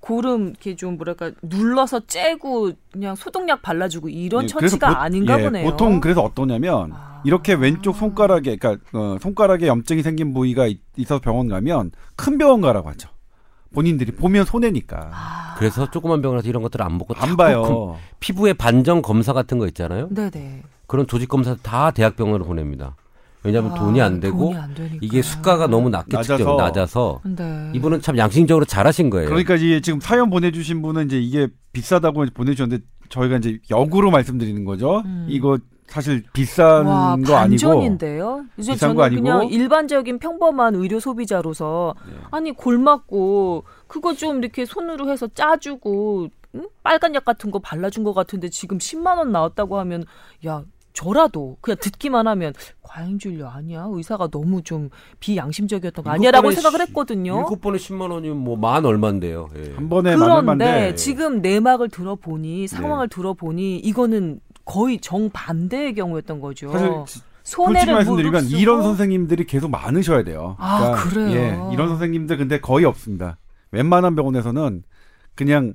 고름 0.00 0.48
이렇게 0.50 0.76
좀 0.76 0.96
뭐랄까 0.98 1.32
눌러서 1.42 2.00
째고 2.06 2.72
그냥 2.92 3.16
소독약 3.16 3.62
발라주고 3.62 4.08
이런 4.10 4.44
예, 4.44 4.46
처치가 4.46 4.90
보- 4.90 4.94
아닌가 5.00 5.40
예, 5.40 5.44
보네요. 5.44 5.68
보통 5.68 6.00
그래서 6.00 6.20
어떠냐면 6.22 6.92
아. 6.92 7.22
이렇게 7.24 7.54
왼쪽 7.54 7.96
손가락에 7.96 8.56
그러니까 8.56 8.76
어, 8.92 9.16
손가락에 9.20 9.66
염증이 9.66 10.02
생긴 10.02 10.32
부위가 10.34 10.66
있- 10.66 10.80
있어서 10.96 11.20
병원 11.20 11.48
가면 11.48 11.90
큰 12.14 12.38
병원 12.38 12.60
가라고 12.60 12.90
하죠. 12.90 13.08
본인들이 13.76 14.12
보면 14.12 14.46
손해니까 14.46 15.10
아. 15.12 15.54
그래서 15.58 15.90
조그만 15.90 16.22
병원에서 16.22 16.48
이런 16.48 16.62
것들을 16.62 16.82
안 16.84 16.96
보고 16.96 17.14
안 17.18 17.36
봐요. 17.36 17.62
금- 17.62 18.02
피부의 18.20 18.54
반정 18.54 19.02
검사 19.02 19.34
같은 19.34 19.58
거 19.58 19.66
있잖아요. 19.68 20.08
네네. 20.10 20.62
그런 20.86 21.06
조직 21.06 21.28
검사 21.28 21.54
다 21.56 21.90
대학병원으로 21.90 22.46
보냅니다. 22.46 22.96
왜냐하면 23.42 23.72
아, 23.72 23.74
돈이 23.74 24.00
안 24.00 24.18
되고 24.18 24.38
돈이 24.46 24.56
안. 24.56 24.74
이게 25.02 25.20
수가가 25.22 25.66
너무 25.66 25.90
낮게 25.90 26.16
낮아서. 26.16 26.36
측정 26.38 26.56
낮아서 26.56 27.20
네. 27.24 27.70
이분은 27.74 28.00
참 28.00 28.16
양심적으로 28.16 28.64
잘하신 28.64 29.10
거예요. 29.10 29.28
그러니까 29.28 29.54
이제 29.56 29.80
지금 29.82 30.00
사연 30.00 30.30
보내주신 30.30 30.80
분은 30.82 31.06
이제 31.06 31.20
이게 31.20 31.46
비싸다고 31.72 32.24
보내주셨는데 32.34 32.82
저희가 33.10 33.36
이제 33.36 33.58
역으로 33.70 34.10
말씀드리는 34.10 34.64
거죠. 34.64 35.02
음. 35.04 35.26
이거 35.28 35.58
사실 35.88 36.24
비싼 36.32 36.84
와, 36.86 37.16
거 37.16 37.36
아니고 37.36 37.60
반전인데요. 37.68 38.44
이제 38.56 38.72
비싼 38.72 38.88
저는 38.88 38.94
거 38.96 39.02
아니고. 39.04 39.22
그냥 39.22 39.46
일반적인 39.48 40.18
평범한 40.18 40.74
의료 40.74 40.98
소비자로서 41.00 41.94
네. 42.08 42.14
아니 42.30 42.52
골 42.52 42.78
맞고 42.78 43.64
그거 43.86 44.14
좀 44.14 44.38
이렇게 44.38 44.64
손으로 44.64 45.08
해서 45.10 45.28
짜주고 45.28 46.28
응? 46.56 46.68
빨간 46.82 47.14
약 47.14 47.24
같은 47.24 47.50
거 47.50 47.58
발라준 47.58 48.04
것 48.04 48.14
같은데 48.14 48.48
지금 48.48 48.78
10만 48.78 49.18
원 49.18 49.30
나왔다고 49.32 49.78
하면 49.78 50.04
야 50.46 50.62
저라도 50.92 51.58
그냥 51.60 51.76
듣기만 51.78 52.26
하면 52.26 52.54
과잉 52.80 53.18
진료 53.18 53.46
아니야 53.48 53.86
의사가 53.90 54.28
너무 54.28 54.62
좀 54.62 54.88
비양심적이었던 55.20 56.02
거 56.04 56.10
아니야라고 56.10 56.50
생각을 56.52 56.80
했거든요. 56.88 57.36
일곱 57.40 57.60
번에 57.60 57.76
10만 57.76 58.10
원이면 58.10 58.38
뭐 58.38 58.56
만 58.56 58.84
얼마인데요. 58.86 59.48
예. 59.56 59.74
한 59.74 59.90
번에 59.90 60.16
그런데 60.16 60.94
지금 60.94 61.42
내막을 61.42 61.90
들어보니 61.90 62.66
상황을 62.68 63.08
들어보니 63.10 63.76
이거는 63.80 64.40
거의 64.66 65.00
정반대의 65.00 65.94
경우였던 65.94 66.40
거죠. 66.40 66.70
사실 66.70 66.92
손해를 67.44 67.94
말씀드리면 67.94 68.32
무릅쓰고 68.32 68.60
이런 68.60 68.82
선생님들이 68.82 69.46
계속 69.46 69.70
많으셔야 69.70 70.24
돼요. 70.24 70.56
아, 70.58 70.92
그래요? 70.96 71.30
예, 71.30 71.72
이런 71.72 71.88
선생님들 71.88 72.36
근데 72.36 72.60
거의 72.60 72.84
없습니다. 72.84 73.38
웬만한 73.70 74.16
병원에서는 74.16 74.82
그냥 75.34 75.74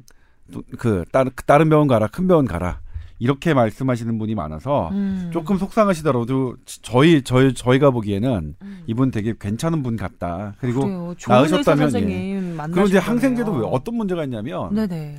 또그 0.51 1.05
다른 1.11 1.31
다른 1.47 1.69
병원 1.69 1.87
가라, 1.87 2.07
큰 2.07 2.27
병원 2.27 2.45
가라 2.45 2.81
이렇게 3.19 3.53
말씀하시는 3.53 4.17
분이 4.17 4.35
많아서 4.35 4.89
음. 4.89 5.29
조금 5.31 5.57
속상하시더라도 5.57 6.55
저희 6.65 7.21
저희 7.21 7.53
저희가 7.53 7.91
보기에는 7.91 8.55
음. 8.61 8.83
이분 8.87 9.11
되게 9.11 9.33
괜찮은 9.39 9.83
분 9.83 9.95
같다. 9.95 10.55
그리고 10.59 10.81
그래요. 10.81 11.13
나으셨다면, 11.27 11.93
예. 12.09 12.41
그리고 12.65 12.87
이제. 12.87 12.97
항생제도 12.97 13.51
왜 13.53 13.67
어떤 13.71 13.95
문제가 13.95 14.23
있냐면 14.23 14.73
네네. 14.73 15.17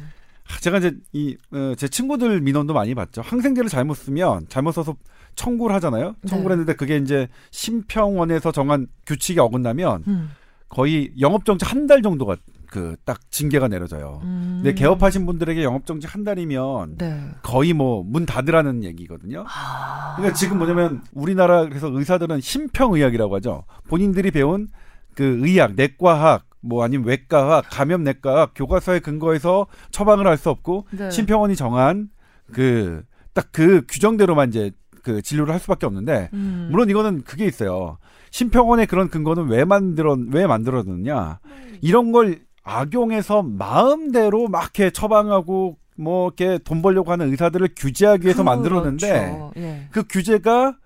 제가 0.61 0.79
이제 0.79 0.97
이 1.13 1.37
제 1.77 1.89
친구들 1.89 2.41
민원도 2.41 2.75
많이 2.75 2.95
봤죠. 2.95 3.23
항생제를 3.23 3.69
잘못 3.71 3.95
쓰면 3.95 4.47
잘못 4.49 4.73
써서 4.73 4.97
청구를 5.37 5.75
하잖아요. 5.77 6.15
청구를 6.27 6.57
네. 6.57 6.61
했는데 6.61 6.77
그게 6.77 6.97
이제 6.97 7.29
심평원에서 7.51 8.53
정한 8.53 8.87
규칙이 9.07 9.39
어긋나면 9.41 10.05
음. 10.07 10.31
거의 10.69 11.13
영업정지 11.21 11.65
한 11.65 11.87
달 11.87 12.03
정도가 12.03 12.37
그 12.71 12.97
딱 13.05 13.21
징계가 13.31 13.69
내려져요. 13.69 14.21
음. 14.25 14.61
근데 14.63 14.73
개업하신 14.75 15.27
분들에게 15.27 15.63
영업정지 15.63 16.07
한 16.07 16.25
달이면 16.25 16.97
네. 16.99 17.23
거의 17.43 17.73
뭐 17.75 18.03
문 18.03 18.25
닫으라는 18.27 18.83
얘기거든요. 18.85 19.45
아. 19.47 20.15
그러니까 20.17 20.35
지금 20.37 20.57
뭐냐면 20.59 21.03
우리나라 21.13 21.67
그래서 21.69 21.89
의사들은 21.91 22.41
심평의학이라고 22.41 23.37
하죠. 23.37 23.65
본인들이 23.89 24.31
배운 24.31 24.69
그 25.15 25.39
의학, 25.43 25.75
내과학, 25.75 26.45
뭐 26.63 26.85
아니면 26.85 27.07
외과학, 27.07 27.67
감염내과학 27.71 28.53
교과서에 28.55 29.01
근거해서 29.01 29.67
처방을 29.91 30.27
할 30.27 30.37
수 30.39 30.49
없고 30.51 30.87
네. 30.93 31.11
심평원이 31.11 31.57
정한 31.57 32.09
그딱그 32.53 33.83
규정대로만 33.89 34.49
이제 34.49 34.71
그 35.03 35.21
진료를 35.21 35.53
할 35.53 35.61
수밖에 35.61 35.87
없는데 35.87 36.31
음. 36.33 36.69
물론 36.71 36.89
이거는 36.89 37.23
그게 37.25 37.45
있어요. 37.47 37.99
심평원의 38.31 38.87
그런 38.87 39.09
근거는 39.09 39.49
왜 39.49 39.65
만들어 39.65 40.17
왜 40.31 40.47
만들어졌느냐 40.47 41.41
이런 41.81 42.13
걸 42.13 42.41
악용해서 42.63 43.43
마음대로 43.43 44.49
막 44.49 44.63
이렇게 44.63 44.91
처방하고 44.91 45.77
뭐 45.97 46.29
이렇게 46.29 46.59
돈 46.59 46.81
벌려고 46.81 47.11
하는 47.11 47.31
의사들을 47.31 47.71
규제하기 47.77 48.25
위해서 48.25 48.43
만들었는데 48.45 49.07
그렇죠. 49.09 49.53
예. 49.57 49.89
그 49.91 50.05
규제가 50.09 50.77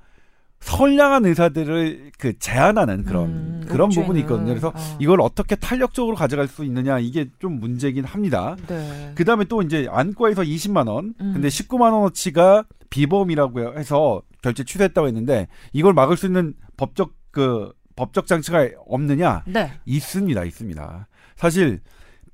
선량한 0.60 1.26
의사들을 1.26 2.12
그 2.18 2.38
제한하는 2.38 3.04
그런 3.04 3.26
음, 3.26 3.64
그런 3.68 3.86
옥죄는. 3.88 4.06
부분이 4.06 4.20
있거든요. 4.20 4.48
그래서 4.48 4.68
어. 4.68 4.96
이걸 4.98 5.20
어떻게 5.20 5.54
탄력적으로 5.54 6.16
가져갈 6.16 6.48
수 6.48 6.64
있느냐 6.64 6.98
이게 6.98 7.26
좀 7.38 7.60
문제긴 7.60 8.04
합니다. 8.04 8.56
네. 8.66 9.12
그 9.14 9.24
다음에 9.24 9.44
또 9.44 9.62
이제 9.62 9.86
안과에서 9.90 10.42
20만 10.42 10.88
원, 10.88 11.14
음. 11.20 11.32
근데 11.34 11.48
19만 11.48 11.92
원어치가 11.92 12.64
비보험이라고 12.90 13.78
해서 13.78 14.22
결제 14.42 14.64
취소했다고 14.64 15.06
했는데 15.08 15.48
이걸 15.72 15.92
막을 15.92 16.16
수 16.16 16.26
있는 16.26 16.54
법적 16.76 17.12
그 17.30 17.72
법적 17.96 18.26
장치가 18.26 18.66
없느냐? 18.86 19.44
네. 19.46 19.72
있습니다, 19.86 20.44
있습니다. 20.44 21.08
사실 21.36 21.80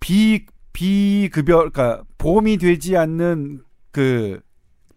비 0.01 0.47
비급여, 0.73 1.57
그러니까 1.71 2.03
보험이 2.19 2.57
되지 2.57 2.97
않는 2.97 3.61
그 3.91 4.41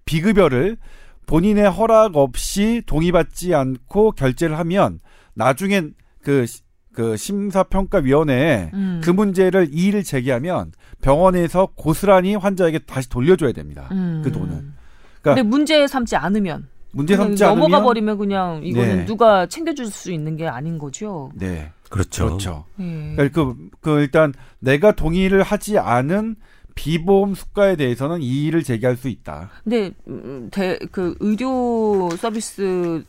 비급여를 0.05 0.77
본인의 1.25 1.69
허락 1.69 2.15
없이 2.17 2.81
동의받지 2.85 3.53
않고 3.53 4.11
결제를 4.11 4.57
하면 4.59 4.99
나중엔 5.33 5.93
그, 6.23 6.45
시- 6.45 6.61
그 6.93 7.17
심사평가위원회에 7.17 8.71
음. 8.73 9.01
그 9.03 9.09
문제를 9.09 9.67
이의를 9.71 10.03
제기하면 10.03 10.71
병원에서 11.01 11.67
고스란히 11.75 12.35
환자에게 12.35 12.79
다시 12.79 13.09
돌려줘야 13.09 13.51
됩니다. 13.51 13.89
음. 13.91 14.21
그 14.23 14.31
돈은. 14.31 14.73
근데 15.21 15.41
문제 15.41 15.87
삼지 15.87 16.15
않으면 16.15 16.67
문제 16.91 17.17
삼지 17.17 17.43
넘어가 17.43 17.65
않으면 17.65 17.83
버리면 17.83 18.17
그냥 18.17 18.61
이거는 18.63 18.97
네. 18.99 19.05
누가 19.05 19.47
챙겨줄 19.47 19.87
수 19.87 20.11
있는 20.11 20.37
게 20.37 20.47
아닌 20.47 20.77
거죠. 20.77 21.31
네, 21.35 21.71
그렇죠. 21.89 22.25
그렇죠. 22.27 22.65
예. 22.79 23.13
그러니까 23.15 23.43
그, 23.43 23.69
그 23.81 23.99
일단 24.01 24.33
내가 24.59 24.91
동의를 24.93 25.41
하지 25.43 25.77
않은 25.79 26.35
비보험 26.75 27.33
수가에 27.35 27.75
대해서는 27.75 28.21
이의를 28.21 28.63
제기할 28.63 28.95
수 28.97 29.07
있다. 29.07 29.49
근데 29.63 29.91
음, 30.07 30.49
대, 30.51 30.77
그 30.91 31.15
의료 31.19 32.09
서비스 32.17 33.03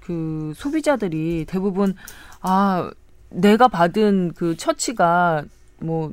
그 0.00 0.52
소비자들이 0.56 1.44
대부분 1.46 1.94
아 2.40 2.90
내가 3.28 3.68
받은 3.68 4.32
그 4.34 4.56
처치가 4.56 5.44
뭐 5.80 6.12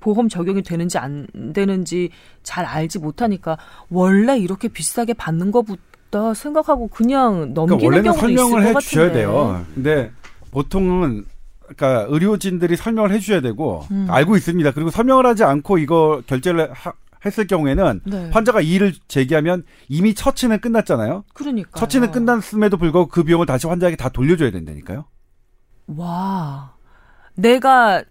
보험 0.00 0.28
적용이 0.28 0.62
되는지 0.62 0.98
안 0.98 1.26
되는지 1.54 2.10
잘 2.42 2.64
알지 2.64 2.98
못하니까 2.98 3.56
원래 3.88 4.36
이렇게 4.36 4.68
비싸게 4.68 5.14
받는 5.14 5.52
것부터 5.52 6.34
생각하고 6.34 6.88
그냥 6.88 7.54
넘기는 7.54 7.78
그러니까 7.78 7.86
원래는 7.86 8.02
경우도 8.12 8.28
있을 8.30 8.36
설명을 8.36 8.72
것해 8.74 8.84
주셔야. 8.84 9.12
돼요. 9.12 9.64
근데 9.74 10.10
보통은 10.50 11.24
그러니까 11.76 12.06
의료진들이 12.08 12.76
설명을 12.76 13.12
해 13.12 13.18
주셔야 13.18 13.40
되고 13.40 13.84
음. 13.90 14.06
알고 14.10 14.36
있습니다. 14.36 14.70
그리고 14.72 14.90
설명을 14.90 15.26
하지 15.26 15.44
않고 15.44 15.78
이거 15.78 16.22
결제를 16.26 16.72
하- 16.72 16.92
했을 17.24 17.46
경우에는 17.46 18.00
네. 18.04 18.30
환자가 18.32 18.60
이의를 18.60 18.92
제기하면 19.06 19.62
이미 19.88 20.12
처치는 20.14 20.58
끝났잖아요. 20.60 21.24
그러니까 21.34 21.78
처치는 21.78 22.10
끝났음에도 22.10 22.76
불구하고 22.76 23.08
그 23.08 23.22
비용을 23.22 23.46
다시 23.46 23.66
환자에게 23.68 23.96
다 23.96 24.08
돌려줘야 24.08 24.50
된다니까요. 24.50 25.04
와 25.96 26.72
내가 27.34 28.02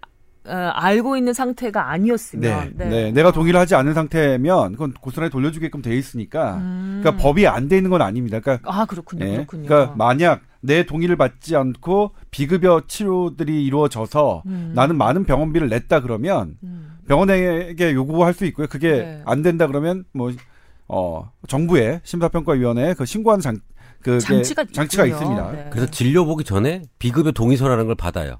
어, 0.48 0.54
알고 0.54 1.18
있는 1.18 1.34
상태가 1.34 1.92
아니었으면 1.92 2.74
네, 2.76 2.90
네. 2.90 3.12
내가 3.12 3.32
동의를 3.32 3.60
하지 3.60 3.76
않은 3.76 3.94
상태면 3.94 4.72
그건 4.72 4.94
고스란히 4.94 5.30
돌려주게끔 5.30 5.82
돼 5.84 5.96
있으니까. 5.96 6.56
음. 6.56 7.02
그러니까 7.04 7.22
법이 7.24 7.48
안 7.48 7.68
돼 7.68 7.78
있는 7.78 7.92
건 7.92 8.02
아닙니다. 8.02 8.40
그러니까 8.40 8.68
아 8.72 8.86
그렇군요 8.86 9.26
예. 9.26 9.32
그렇군요 9.36 9.68
그러니까 9.68 9.94
만약 9.98 10.42
내 10.62 10.86
동의를 10.86 11.16
받지 11.16 11.56
않고 11.56 12.12
비급여 12.30 12.84
치료들이 12.88 13.66
이루어져서 13.66 14.44
음. 14.46 14.72
나는 14.76 14.98
많은 14.98 15.26
병원비를 15.26 15.70
냈다 15.70 16.02
그러면 16.02 16.58
음. 16.64 16.98
병원에게 17.08 17.94
요구할 17.94 18.34
수 18.34 18.46
있고요. 18.46 18.68
그게 18.68 18.92
네. 18.92 19.22
안 19.26 19.42
된다 19.42 19.68
그러면 19.68 20.06
뭐 20.14 20.32
어, 20.88 21.32
정부의 21.48 22.02
심사평가위원회에 22.04 22.94
그 22.94 23.06
신고하는 23.06 23.42
장, 23.42 23.58
그 24.02 24.20
장치가, 24.20 24.64
장치가 24.72 25.06
있군요. 25.06 25.22
있습니다. 25.22 25.52
네. 25.52 25.70
그래서 25.72 25.90
진료 25.90 26.26
보기 26.26 26.44
전에 26.44 26.84
비급여 27.00 27.32
동의서라는 27.32 27.88
걸 27.88 27.96
받아요. 27.96 28.38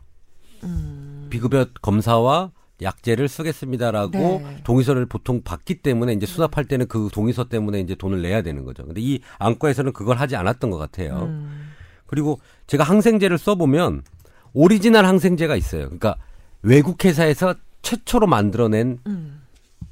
음. 0.64 1.28
비급여 1.30 1.66
검사와 1.82 2.52
약제를 2.82 3.28
쓰겠습니다라고 3.28 4.12
네. 4.12 4.58
동의서를 4.64 5.06
보통 5.06 5.42
받기 5.44 5.82
때문에 5.82 6.14
이제 6.14 6.26
수납할 6.26 6.66
때는 6.66 6.88
그 6.88 7.10
동의서 7.14 7.46
때문에 7.48 7.80
이제 7.80 7.96
돈을 7.96 8.22
내야 8.22 8.42
되는 8.42 8.66
거죠. 8.66 8.86
근데 8.86 9.02
이 9.02 9.20
안과에서는 9.38 9.94
그걸 9.94 10.18
하지 10.18 10.36
않았던 10.36 10.72
것 10.72 10.78
같아요. 10.78 11.24
음. 11.24 11.61
그리고 12.12 12.40
제가 12.68 12.84
항생제를 12.84 13.38
써보면 13.38 14.04
오리지널 14.54 15.06
항생제가 15.06 15.56
있어요. 15.56 15.84
그러니까 15.86 16.18
외국 16.62 17.04
회사에서 17.06 17.56
최초로 17.82 18.28
만들어낸 18.28 19.00
음. 19.08 19.42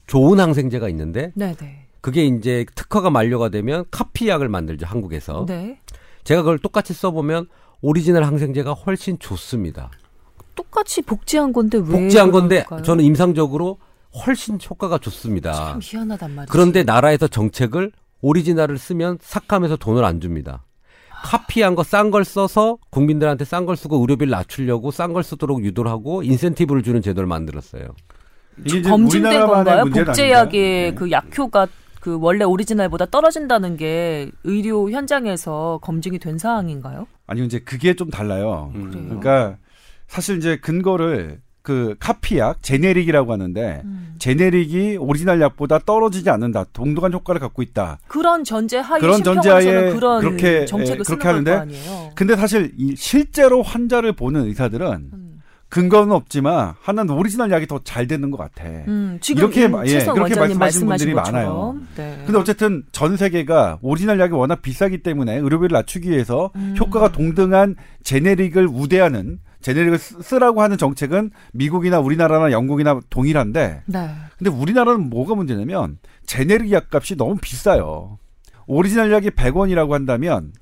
좋은 0.06 0.40
항생제가 0.40 0.90
있는데 0.90 1.32
네네. 1.36 1.88
그게 2.02 2.26
이제 2.26 2.66
특허가 2.76 3.10
만료가 3.10 3.50
되면 3.50 3.86
카피약을 3.90 4.50
만들죠 4.50 4.86
한국에서. 4.86 5.46
네. 5.48 5.80
제가 6.26 6.42
그걸 6.42 6.60
똑같이 6.60 6.94
써보면 6.94 7.48
오리지널 7.82 8.26
항생제가 8.26 8.74
훨씬 8.74 9.18
좋습니다. 9.18 9.90
똑같이 10.56 11.02
복제한 11.02 11.54
건데 11.54 11.78
왜 11.78 11.86
복제한 11.86 12.32
건데 12.32 12.64
그럴까요? 12.66 12.84
저는 12.84 13.06
임상적으로 13.06 13.80
훨씬 14.26 14.60
효과가 14.70 14.98
좋습니다. 14.98 15.54
참 15.54 15.80
희한하단 15.82 16.36
말이지. 16.36 16.52
그런데 16.52 16.84
나라에서 16.84 17.30
정책을 17.30 17.94
오리지널을 18.22 18.78
쓰면 18.78 19.20
삭감해서 19.22 19.78
돈을 19.78 20.04
안 20.04 20.20
줍니다. 20.20 20.66
카피한 21.24 21.76
거 21.76 21.84
싼 21.84 22.12
걸 22.12 22.24
써서 22.26 22.78
국민들한테 22.92 23.46
싼 23.46 23.66
걸 23.66 23.76
쓰고 23.76 23.98
의료비를 23.98 24.32
낮추려고 24.32 24.92
싼 24.92 25.14
걸 25.14 25.24
쓰도록 25.24 25.64
유도를 25.64 25.90
하고 25.92 26.24
인센티브를 26.24 26.84
주는 26.84 27.02
제도를 27.02 27.28
만들었어요. 27.28 27.90
검증된 28.86 29.46
건가요? 29.48 29.84
복제약의 29.86 30.78
아닙니다. 30.84 31.00
그 31.00 31.12
약효가 31.12 31.68
그 32.02 32.18
원래 32.22 32.46
오리지널보다 32.46 33.06
떨어진다는 33.08 33.76
게 33.78 34.30
의료 34.44 34.90
현장에서 34.90 35.80
검증이 35.82 36.20
된 36.20 36.38
사항인가요? 36.38 37.08
아니 37.28 37.46
이제 37.46 37.60
그게 37.60 37.94
좀 37.94 38.10
달라요. 38.10 38.72
그래요? 38.74 38.90
그러니까 38.92 39.58
사실 40.08 40.38
이제 40.38 40.58
근거를 40.58 41.40
그 41.70 41.94
카피약 42.00 42.64
generic이라고 42.64 43.32
하는데 43.32 43.82
음. 43.86 44.16
generic이 44.18 44.98
오리지널 44.98 45.40
약보다 45.40 45.78
떨어지지 45.78 46.28
않는다. 46.32 46.66
동등한 46.74 47.14
효과를 47.14 47.40
갖고 47.40 47.62
있다. 47.62 48.00
그런 48.08 48.44
전제 48.44 48.80
하에 48.80 49.00
그런 49.00 49.22
전제하에 49.24 49.92
그런 49.94 50.20
그렇게, 50.20 50.66
정책을 50.66 51.02
예, 51.02 51.04
쓰는 51.04 51.20
그렇게 51.20 51.28
하는데? 51.28 52.12
근데 52.16 52.36
사실 52.36 52.72
이 52.76 52.96
실제로 52.96 53.62
환자를 53.62 54.14
보는 54.14 54.46
의사들은 54.46 54.88
음. 55.14 55.42
근거는 55.70 56.12
없지만 56.12 56.74
하나는 56.82 57.14
오리지널 57.14 57.52
약이 57.52 57.68
더 57.68 57.80
잘 57.84 58.08
되는 58.08 58.32
것 58.32 58.38
같아. 58.38 58.64
음, 58.88 59.20
지금 59.22 59.44
이렇게 59.44 59.66
임 59.66 59.72
마- 59.74 59.86
예, 59.86 60.04
그렇게 60.04 60.34
말씀하시는 60.34 60.88
분들이 60.88 61.14
것처럼. 61.14 61.32
많아요. 61.44 61.78
네. 61.96 62.24
근데 62.26 62.40
어쨌든 62.40 62.82
전 62.92 63.16
세계가 63.16 63.78
오리지널 63.84 64.20
약이 64.20 64.34
워낙 64.34 64.64
비싸기 64.64 65.04
때문에 65.04 65.36
의료비를 65.38 65.72
낮추기 65.76 66.10
위해서 66.10 66.50
음. 66.56 66.76
효과가 66.80 67.12
동등한 67.12 67.76
generic을 68.02 68.66
우대하는 68.68 69.38
generic을 69.62 69.98
쓰- 69.98 70.22
쓰라고 70.22 70.62
하는 70.62 70.78
정책은 70.78 71.32
미국이나 71.54 72.00
우리나라나 72.00 72.52
영국이나 72.52 73.00
동일한데 73.10 73.84
네. 73.86 74.10
근데 74.38 74.50
우리나라는 74.50 75.10
뭐가 75.10 75.36
문제냐면 75.36 75.98
generic 76.26 76.72
약값이 76.72 77.16
너무 77.18 77.36
비싸요. 77.42 78.18
오리지널 78.68 79.12
약이 79.12 79.32
100원이라고 79.32 79.92
한다면 79.92 80.54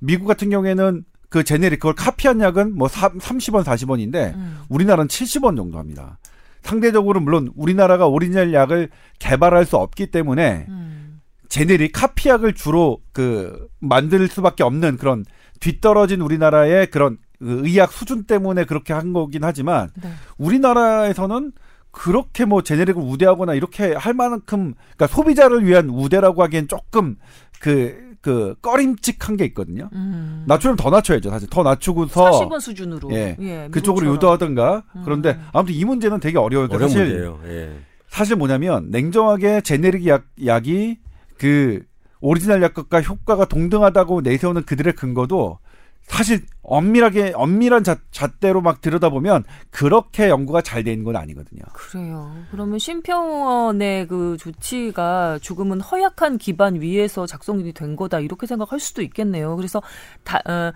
미국 0.00 0.26
같은 0.26 0.50
경우에는 0.50 1.04
그 1.28 1.44
generic 1.44 1.80
그걸 1.80 1.94
카피한 1.94 2.40
약은 2.40 2.76
뭐 2.76 2.88
30원 2.88 3.64
40원인데 3.64 4.34
음. 4.34 4.58
우리나라는 4.68 5.08
70원 5.08 5.56
정도 5.56 5.78
합니다. 5.78 6.18
상대적으로 6.62 7.20
물론 7.20 7.50
우리나라가 7.56 8.06
오리지널 8.06 8.52
약을 8.52 8.90
개발할 9.18 9.64
수 9.64 9.76
없기 9.78 10.08
때문에 10.08 10.66
음. 10.68 11.20
generic 11.48 11.92
카피약을 11.92 12.52
주로 12.54 13.00
그 13.12 13.68
만들 13.80 14.26
수밖에 14.28 14.62
없는 14.62 14.96
그런 14.98 15.24
뒤떨어진 15.60 16.20
우리나라의 16.20 16.88
그런 16.88 17.16
그 17.31 17.31
의학 17.42 17.92
수준 17.92 18.24
때문에 18.24 18.64
그렇게 18.64 18.92
한 18.92 19.12
거긴 19.12 19.44
하지만 19.44 19.90
네. 20.02 20.10
우리나라에서는 20.38 21.52
그렇게 21.90 22.44
뭐 22.44 22.62
generic을 22.62 23.02
우대하거나 23.02 23.54
이렇게 23.54 23.92
할 23.92 24.14
만큼 24.14 24.74
그러니까 24.96 25.06
소비자를 25.08 25.64
위한 25.66 25.90
우대라고 25.90 26.42
하기엔 26.42 26.68
조금 26.68 27.16
그그 27.60 28.56
꺼림칙한 28.62 29.36
게 29.36 29.44
있거든요. 29.46 29.90
음. 29.92 30.44
낮추면 30.46 30.76
더 30.76 30.90
낮춰야죠. 30.90 31.30
사실 31.30 31.48
더 31.50 31.62
낮추고서 31.62 32.30
40원 32.30 32.60
수준으로. 32.60 33.12
예, 33.12 33.36
예, 33.40 33.68
그쪽으로. 33.70 34.12
유도하든가 34.14 34.84
음. 34.96 35.02
그런데 35.04 35.38
아무튼 35.52 35.74
이 35.74 35.84
문제는 35.84 36.18
되게 36.20 36.38
어려워요. 36.38 36.68
어려운 36.70 36.88
사실 36.88 37.04
문제예요. 37.04 37.40
예. 37.46 37.72
사실 38.08 38.36
뭐냐면 38.36 38.90
냉정하게 38.90 39.60
generic 39.62 40.06
약, 40.06 40.24
약이 40.44 40.98
그 41.38 41.82
오리지널 42.20 42.62
약과 42.62 43.02
효과가 43.02 43.46
동등하다고 43.46 44.20
내세우는 44.22 44.62
그들의 44.64 44.94
근거도 44.94 45.58
사실 46.06 46.44
엄밀하게 46.62 47.32
엄밀한 47.34 47.84
잣, 47.84 47.98
잣대로 48.10 48.60
막 48.60 48.80
들여다보면 48.80 49.44
그렇게 49.70 50.28
연구가 50.28 50.60
잘 50.62 50.84
돼 50.84 50.90
있는 50.92 51.04
건 51.04 51.16
아니거든요. 51.16 51.62
그래요. 51.72 52.34
그러면 52.50 52.78
심평원의 52.78 54.08
그 54.08 54.36
조치가 54.38 55.38
조금은 55.40 55.80
허약한 55.80 56.38
기반 56.38 56.80
위에서 56.80 57.26
작성이 57.26 57.72
된 57.72 57.96
거다 57.96 58.20
이렇게 58.20 58.46
생각할 58.46 58.80
수도 58.80 59.00
있겠네요. 59.02 59.56
그래서 59.56 59.80
다 60.24 60.38
어, 60.44 60.72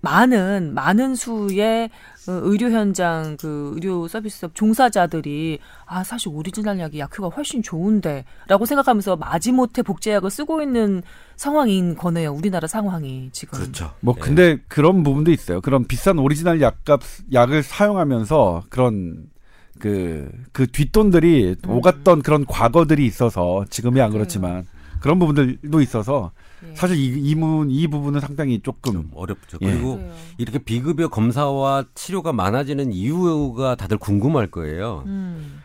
많은 0.00 0.74
많은 0.74 1.16
수의 1.16 1.90
어, 2.28 2.32
의료 2.42 2.70
현장 2.70 3.36
그 3.36 3.72
의료 3.74 4.06
서비스업 4.06 4.54
종사자들이 4.54 5.58
아 5.86 6.04
사실 6.04 6.28
오리지널 6.28 6.78
약이 6.78 6.98
약효가 7.00 7.34
훨씬 7.34 7.62
좋은데라고 7.62 8.64
생각하면서 8.64 9.16
마지못해 9.16 9.82
복제약을 9.82 10.30
쓰고 10.30 10.62
있는 10.62 11.02
상황인 11.38 11.96
거네요. 11.96 12.32
우리나라 12.32 12.66
상황이 12.66 13.30
지금. 13.32 13.60
그렇죠. 13.60 13.92
뭐 14.00 14.14
예. 14.18 14.20
근데 14.20 14.58
그런 14.66 15.04
부분도 15.04 15.30
있어요. 15.30 15.60
그런 15.60 15.84
비싼 15.84 16.18
오리지널 16.18 16.60
약값 16.60 17.00
약을 17.32 17.62
사용하면서 17.62 18.64
그런 18.68 19.28
그, 19.78 20.28
그 20.52 20.66
뒷돈들이 20.66 21.54
음. 21.64 21.70
오갔던 21.70 22.22
그런 22.22 22.44
과거들이 22.44 23.06
있어서 23.06 23.64
지금이 23.70 24.00
안 24.00 24.08
그래요. 24.10 24.18
그렇지만 24.18 24.66
그런 24.98 25.20
부분들도 25.20 25.80
있어서 25.80 26.32
예. 26.68 26.74
사실 26.74 26.96
이, 26.96 27.06
이, 27.06 27.36
문, 27.36 27.70
이 27.70 27.86
부분은 27.86 28.18
상당히 28.18 28.60
조금 28.60 28.94
좀 28.94 29.10
어렵죠. 29.14 29.58
예. 29.62 29.66
그리고 29.70 29.98
그래요. 29.98 30.12
이렇게 30.38 30.58
비급여 30.58 31.06
검사와 31.06 31.84
치료가 31.94 32.32
많아지는 32.32 32.92
이유가 32.92 33.76
다들 33.76 33.96
궁금할 33.98 34.48
거예요. 34.48 35.04
음. 35.06 35.62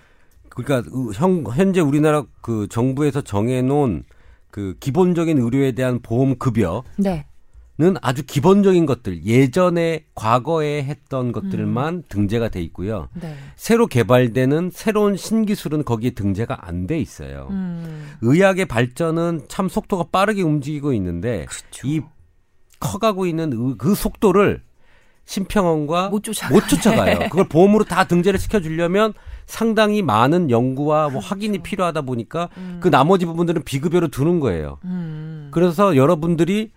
그러니까 0.49 0.87
형, 1.15 1.43
현재 1.51 1.81
우리나라 1.81 2.25
그 2.41 2.67
정부에서 2.69 3.21
정해놓은 3.21 4.03
그 4.53 4.75
기본적인 4.79 5.39
의료에 5.39 5.71
대한 5.71 5.99
보험 6.03 6.37
급여는 6.37 6.83
네. 6.97 7.25
아주 8.03 8.23
기본적인 8.23 8.85
것들 8.85 9.25
예전에 9.25 10.05
과거에 10.13 10.83
했던 10.83 11.31
것들만 11.31 12.03
등재가 12.07 12.49
돼 12.49 12.61
있고요. 12.61 13.09
네. 13.19 13.35
새로 13.55 13.87
개발되는 13.87 14.69
새로운 14.71 15.17
신기술은 15.17 15.83
거기에 15.85 16.11
등재가 16.11 16.67
안 16.67 16.85
돼 16.85 16.99
있어요. 16.99 17.47
음. 17.49 18.11
의학의 18.21 18.67
발전은 18.67 19.45
참 19.47 19.69
속도가 19.69 20.09
빠르게 20.11 20.43
움직이고 20.43 20.93
있는데 20.93 21.45
그렇죠. 21.49 21.87
이 21.87 22.01
커가고 22.79 23.25
있는 23.25 23.51
의- 23.53 23.75
그 23.79 23.95
속도를 23.95 24.61
심평원과 25.25 26.09
못 26.09 26.23
쫓아가요. 26.23 26.55
못 26.55 26.67
쫓아가요. 26.67 27.19
그걸 27.29 27.47
보험으로 27.47 27.83
다 27.85 28.03
등재를 28.05 28.39
시켜주려면 28.39 29.13
상당히 29.45 30.01
많은 30.01 30.49
연구와 30.49 31.09
뭐 31.09 31.21
확인이 31.21 31.59
필요하다 31.59 32.01
보니까 32.01 32.49
그 32.79 32.89
나머지 32.89 33.25
부분들은 33.25 33.63
비급여로 33.63 34.09
두는 34.09 34.39
거예요. 34.39 34.79
음. 34.85 35.49
그래서 35.51 35.95
여러분들이 35.95 36.71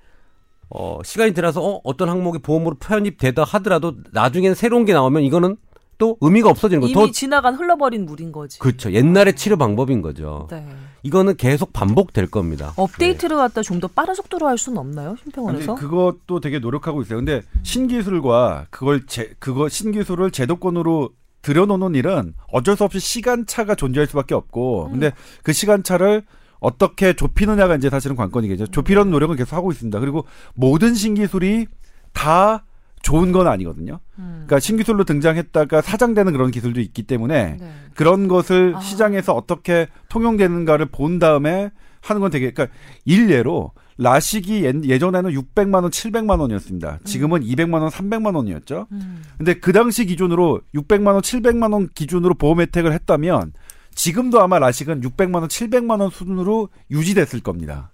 어, 0.69 0.99
시간이 1.05 1.35
지나서 1.35 1.63
어, 1.63 1.81
어떤 1.85 2.09
항목이 2.09 2.41
보험으로 2.41 2.77
편입되다 2.77 3.45
하더라도 3.45 3.95
나중에는 4.13 4.55
새로운 4.55 4.85
게 4.85 4.93
나오면 4.93 5.23
이거는 5.23 5.57
또 5.99 6.17
의미가 6.21 6.51
없어지는 6.51 6.81
거예요. 6.83 6.93
이미 6.93 7.07
더 7.07 7.11
지나간 7.13 7.55
흘러버린 7.55 8.05
물인 8.05 8.33
거지. 8.33 8.59
그렇죠. 8.59 8.93
옛날의 8.93 9.37
치료 9.37 9.57
방법인 9.57 10.03
거죠. 10.03 10.49
네. 10.51 10.67
이거는 11.07 11.37
계속 11.37 11.73
반복될 11.73 12.27
겁니다. 12.29 12.73
업데이트를 12.77 13.37
갖다 13.37 13.63
좀 13.63 13.81
더 13.81 13.89
빠른 13.89 14.15
속도로 14.15 14.47
할 14.47 14.57
수는 14.59 14.79
없나요, 14.79 15.17
심평원에서? 15.23 15.75
그것도 15.77 16.41
되게 16.41 16.59
노력하고 16.59 17.03
있어요. 17.03 17.19
근데 17.19 17.43
신기술과 17.63 18.67
그걸 18.71 19.07
제, 19.07 19.35
그거 19.39 19.69
신기술을 19.69 20.31
제도권으로 20.31 21.11
들여놓는 21.43 21.95
일은 21.95 22.35
어쩔 22.53 22.77
수 22.77 22.85
없이 22.85 22.99
시간차가 22.99 23.75
존재할 23.75 24.07
수밖에 24.07 24.35
없고, 24.35 24.89
근데 24.91 25.13
그 25.43 25.53
시간차를 25.53 26.25
어떻게 26.59 27.13
좁히느냐가 27.15 27.77
이제 27.77 27.91
사실은 27.91 28.17
관건이겠죠. 28.17 28.69
좁히려는 28.69 29.13
노력은 29.13 29.37
계속 29.37 29.55
하고 29.55 29.71
있습니다. 29.71 30.01
그리고 30.01 30.27
모든 30.55 30.95
신기술이 30.95 31.67
다 32.15 32.65
좋은 33.07 33.31
건 33.31 33.47
아니거든요. 33.47 34.01
음. 34.19 34.33
그러니까 34.47 34.59
신기술로 34.59 35.05
등장했다가 35.05 35.81
사장되는 35.81 36.33
그런 36.33 36.51
기술도 36.51 36.81
있기 36.81 37.05
때문에 37.05 37.57
네. 37.61 37.73
그런 37.95 38.27
것을 38.27 38.75
아. 38.75 38.81
시장에서 38.81 39.33
어떻게 39.33 39.87
통용되는가를 40.09 40.87
본 40.87 41.21
다음에 41.21 41.71
하는 42.01 42.21
건 42.21 42.33
되게 42.33 42.51
그러니까 42.51 42.77
일례로 43.05 43.71
라식이 43.99 44.65
예- 44.65 44.73
예전에는 44.83 45.31
600만 45.31 45.83
원, 45.83 45.91
700만 45.93 46.41
원이었습니다. 46.41 46.99
지금은 47.05 47.43
200만 47.43 47.75
원, 47.75 47.91
300만 47.91 48.35
원이었죠. 48.35 48.89
음. 48.91 49.23
근데 49.39 49.55
그 49.55 49.73
당시 49.73 50.05
기준으로 50.05 50.61
600만 50.75 51.07
원, 51.13 51.23
700만 51.23 51.73
원 51.75 51.89
기준으로 51.95 52.35
보험 52.35 52.61
혜택을 52.61 52.93
했다면 52.93 53.53
지금도 53.95 54.43
아마 54.43 54.59
라식은 54.59 55.03
600만 55.03 55.37
원, 55.37 55.47
700만 55.47 56.01
원 56.01 56.11
수준으로 56.11 56.71
유지됐을 56.91 57.41
겁니다. 57.41 57.93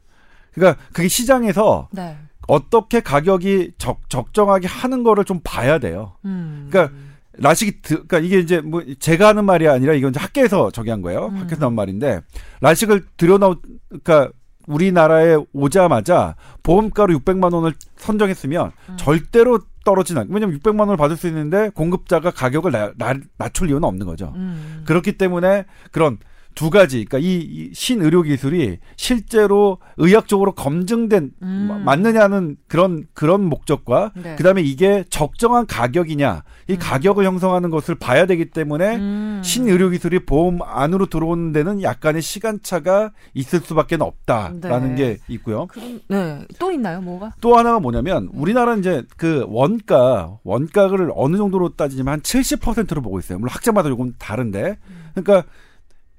그러니까 0.54 0.82
그게 0.94 1.08
시장에서 1.08 1.90
네. 1.92 2.16
어떻게 2.48 3.00
가격이 3.00 3.72
적, 3.78 4.00
적정하게 4.08 4.66
하는 4.68 5.02
거를 5.02 5.24
좀 5.24 5.40
봐야 5.44 5.78
돼요. 5.78 6.12
음. 6.24 6.68
그러니까 6.70 6.94
라식이 7.38 7.80
드, 7.82 7.88
그러니까 8.06 8.18
이게 8.18 8.38
이제 8.40 8.60
뭐 8.60 8.82
제가 8.98 9.28
하는 9.28 9.44
말이 9.44 9.66
아니라 9.68 9.94
이건 9.94 10.10
이제 10.10 10.20
학계에서 10.20 10.70
저기 10.70 10.90
한 10.90 11.00
거예요. 11.02 11.26
음. 11.28 11.36
학교에서 11.38 11.60
나온 11.60 11.74
말인데 11.74 12.20
라식을 12.60 13.04
들여놓 13.16 13.60
그러니까 13.88 14.30
우리나라에 14.68 15.36
오자마자 15.52 16.36
보험가로 16.62 17.14
600만 17.18 17.52
원을 17.52 17.72
선정했으면 17.96 18.72
음. 18.90 18.96
절대로 18.96 19.60
떨어지는 19.84 20.22
않- 20.22 20.28
왜냐면 20.30 20.56
600만 20.58 20.80
원을 20.80 20.96
받을 20.96 21.16
수 21.16 21.26
있는데 21.26 21.70
공급자가 21.70 22.30
가격을 22.30 22.70
나, 22.70 22.92
나, 22.96 23.14
낮출 23.38 23.68
이유는 23.68 23.82
없는 23.84 24.06
거죠. 24.06 24.32
음. 24.36 24.82
그렇기 24.86 25.18
때문에 25.18 25.64
그런 25.90 26.18
두 26.54 26.70
가지, 26.70 27.04
그러니까 27.04 27.18
이, 27.18 27.38
이 27.40 27.70
신의료 27.74 28.22
기술이 28.22 28.78
실제로 28.96 29.78
의학적으로 29.96 30.52
검증된 30.52 31.30
음. 31.42 31.66
마- 31.68 31.78
맞느냐는 31.78 32.56
그런 32.68 33.04
그런 33.14 33.44
목적과 33.44 34.12
네. 34.14 34.36
그다음에 34.36 34.62
이게 34.62 35.04
적정한 35.10 35.66
가격이냐 35.66 36.42
이 36.68 36.72
음. 36.72 36.78
가격을 36.80 37.24
형성하는 37.24 37.70
것을 37.70 37.94
봐야 37.94 38.26
되기 38.26 38.50
때문에 38.50 38.96
음. 38.96 39.40
신의료 39.44 39.90
기술이 39.90 40.20
보험 40.26 40.60
안으로 40.62 41.06
들어오는 41.06 41.52
데는 41.52 41.82
약간의 41.82 42.22
시간차가 42.22 43.12
있을 43.34 43.60
수밖에 43.60 43.96
없다라는 43.98 44.94
네. 44.94 44.96
게 44.96 45.18
있고요. 45.28 45.66
그럼 45.66 46.00
네. 46.08 46.46
또 46.58 46.70
있나요, 46.70 47.00
뭐가? 47.00 47.32
또 47.40 47.56
하나가 47.56 47.80
뭐냐면 47.80 48.28
우리나라는 48.32 48.80
이제 48.80 49.02
그 49.16 49.44
원가 49.48 50.38
원가를 50.44 51.10
어느 51.14 51.36
정도로 51.36 51.70
따지면 51.70 52.12
한 52.14 52.20
70%로 52.20 53.02
보고 53.02 53.18
있어요. 53.18 53.38
물론 53.38 53.50
학자마다 53.52 53.88
조금 53.88 54.12
다른데 54.18 54.76
그러니까 55.14 55.48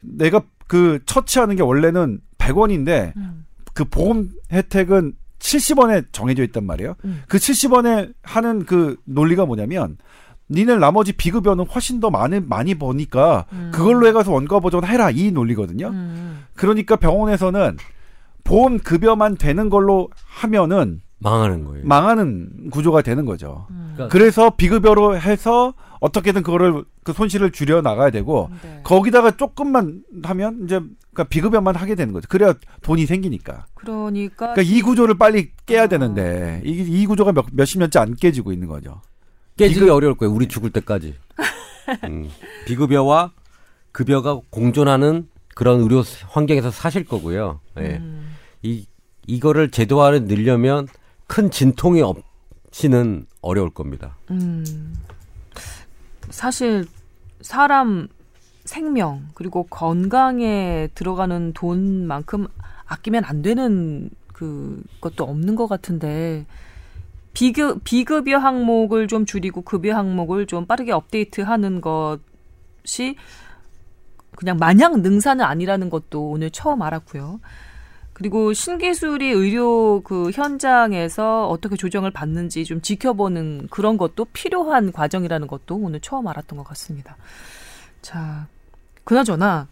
내가 0.04 0.42
그 0.68 1.00
처치하는 1.06 1.56
게 1.56 1.62
원래는 1.64 2.20
100원인데 2.38 3.16
음. 3.16 3.46
그 3.74 3.86
보험 3.86 4.30
혜택은 4.52 5.14
70원에 5.40 6.06
정해져 6.12 6.44
있단 6.44 6.66
말이에요. 6.66 6.96
음. 7.06 7.24
그 7.28 7.38
70원에 7.38 8.14
하는 8.24 8.66
그 8.66 8.96
논리가 9.06 9.46
뭐냐면 9.46 9.98
니네 10.50 10.78
나머지 10.78 11.14
비급여는 11.14 11.66
훨씬 11.66 12.00
더 12.00 12.10
많이 12.10 12.40
많이 12.40 12.76
버니까 12.76 13.46
음. 13.52 13.72
그걸로 13.74 14.08
해가서 14.08 14.32
원가 14.32 14.60
보전 14.60 14.86
해라 14.86 15.10
이 15.10 15.32
논리거든요. 15.32 15.88
음. 15.88 16.44
그러니까 16.56 16.96
병원에서는 16.96 17.78
보험 18.44 18.80
급여만 18.80 19.38
되는 19.38 19.70
걸로 19.70 20.10
하면은 20.28 21.02
망하는 21.20 21.64
거예요. 21.64 21.86
망하는 21.86 22.70
구조가 22.70 23.02
되는 23.02 23.26
거죠. 23.26 23.68
음. 23.72 23.94
그러니까 23.94 24.12
그래서 24.12 24.50
비급여로 24.52 25.18
해서 25.18 25.74
어떻게든 26.04 26.44
그거를 26.44 26.84
그 27.04 27.14
손실을 27.14 27.52
줄여 27.52 27.82
나가야 27.82 28.10
되고 28.10 28.50
네. 28.62 28.82
거기다가 28.84 29.38
조금만 29.38 30.04
하면 30.24 30.60
이제 30.66 30.82
그러니까 31.14 31.24
비급여만 31.30 31.78
하게 31.78 31.96
되는 31.96 32.14
거죠. 32.14 32.28
그래야 32.28 32.54
돈이 32.82 33.06
생기니까. 33.06 33.68
그러니까 33.74 34.54
그러니까 34.54 34.62
이 34.64 34.82
구조를 34.82 35.18
빨리 35.18 35.52
깨야 35.66 35.84
아. 35.84 35.88
되는데 35.88 36.62
이, 36.66 36.72
이 36.72 37.06
구조가 37.06 37.32
몇, 37.32 37.46
몇십 37.54 37.80
년째 37.80 38.00
안 38.00 38.16
깨지고 38.16 38.52
있는 38.52 38.68
거죠. 38.68 39.00
깨지기 39.56 39.90
어려울 39.90 40.16
거예요. 40.16 40.34
우리 40.34 40.50
죽을 40.50 40.72
때까지. 40.72 41.16
음. 42.04 42.30
비급여와 42.66 43.32
급여가 43.94 44.42
공존하는 44.50 45.30
그런 45.56 45.80
의료 45.80 46.04
환경에서 46.28 46.70
사실 46.70 47.06
거고요. 47.06 47.62
예. 47.78 47.96
음. 48.02 48.36
이 48.62 48.86
이거를 49.26 49.72
제도화를 49.72 50.26
늘려면 50.26 50.86
큰 51.28 51.50
진통이 51.50 52.02
없이는 52.02 53.26
어려울 53.40 53.70
겁니다. 53.70 54.18
음, 54.32 54.66
사실 56.30 56.86
사람 57.42 58.08
생명 58.66 59.28
그리고 59.34 59.64
건강에 59.64 60.90
들어가는 60.96 61.54
돈만큼 61.54 62.48
아끼면 62.86 63.26
안 63.26 63.42
되는 63.42 64.10
그 64.32 64.82
것도 65.02 65.24
없는 65.24 65.56
것 65.56 65.68
같은데 65.68 66.46
비급 67.34 67.84
비급여 67.84 68.38
항목을 68.38 69.08
좀 69.08 69.26
줄이고 69.26 69.62
급여 69.62 69.96
항목을 69.96 70.46
좀 70.46 70.66
빠르게 70.66 70.92
업데이트하는 70.92 71.82
것이 71.82 73.16
그냥 74.36 74.58
마냥 74.58 75.02
능사는 75.02 75.44
아니라는 75.44 75.90
것도 75.90 76.30
오늘 76.30 76.50
처음 76.52 76.82
알았고요. 76.82 77.40
그리고 78.14 78.54
신기술이 78.54 79.30
의료 79.32 80.02
그 80.04 80.30
현장에서 80.32 81.48
어떻게 81.48 81.76
조정을 81.76 82.12
받는지 82.12 82.64
좀 82.64 82.82
지켜보는 82.82 83.68
그런 83.70 83.98
것도 83.98 84.26
필요한 84.34 84.92
과정이라는 84.92 85.48
것도 85.48 85.76
오늘 85.76 86.00
처음 86.00 86.28
알았던 86.28 86.58
것 86.58 86.64
같습니다. 86.64 87.18
자, 88.02 88.48
그나저나 89.04 89.68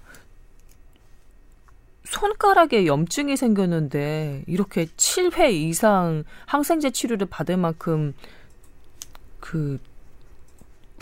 손가락에 2.03 2.87
염증이 2.87 3.37
생겼는데 3.37 4.43
이렇게 4.47 4.85
7회 4.85 5.53
이상 5.53 6.23
항생제 6.45 6.91
치료를 6.91 7.27
받을 7.27 7.57
만큼 7.57 8.13
그 9.39 9.79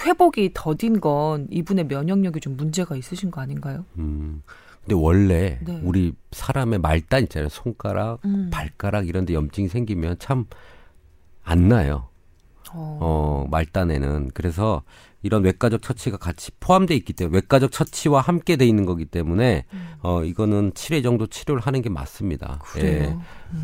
회복이 0.01 0.51
더딘 0.53 0.99
건 1.01 1.47
이분의 1.49 1.85
면역력이 1.85 2.39
좀 2.41 2.57
문제가 2.57 2.95
있으신 2.95 3.31
거 3.31 3.41
아닌가요? 3.41 3.85
음. 3.97 4.43
근데 4.89 4.95
원래 4.95 5.59
네. 5.61 5.79
우리 5.83 6.13
사람의 6.31 6.79
말단 6.79 7.23
있잖아요. 7.23 7.49
손가락, 7.49 8.19
음. 8.25 8.49
발가락 8.51 9.07
이런 9.07 9.25
데 9.25 9.33
염증이 9.33 9.67
생기면 9.67 10.17
참 10.19 10.45
안 11.49 11.67
나요. 11.67 12.07
어. 12.71 12.99
어, 13.01 13.47
말단에는. 13.49 14.29
그래서 14.35 14.83
이런 15.23 15.43
외과적 15.43 15.81
처치가 15.81 16.17
같이 16.17 16.51
포함되어 16.59 16.95
있기 16.97 17.13
때문에 17.13 17.37
외과적 17.37 17.71
처치와 17.71 18.21
함께 18.21 18.55
돼 18.55 18.67
있는 18.67 18.85
거기 18.85 19.05
때문에 19.05 19.65
어, 20.01 20.23
이거는 20.23 20.71
7회 20.73 21.01
정도 21.01 21.25
치료를 21.25 21.61
하는 21.63 21.81
게 21.81 21.89
맞습니다. 21.89 22.61
예. 22.77 22.79
그래요. 22.79 23.21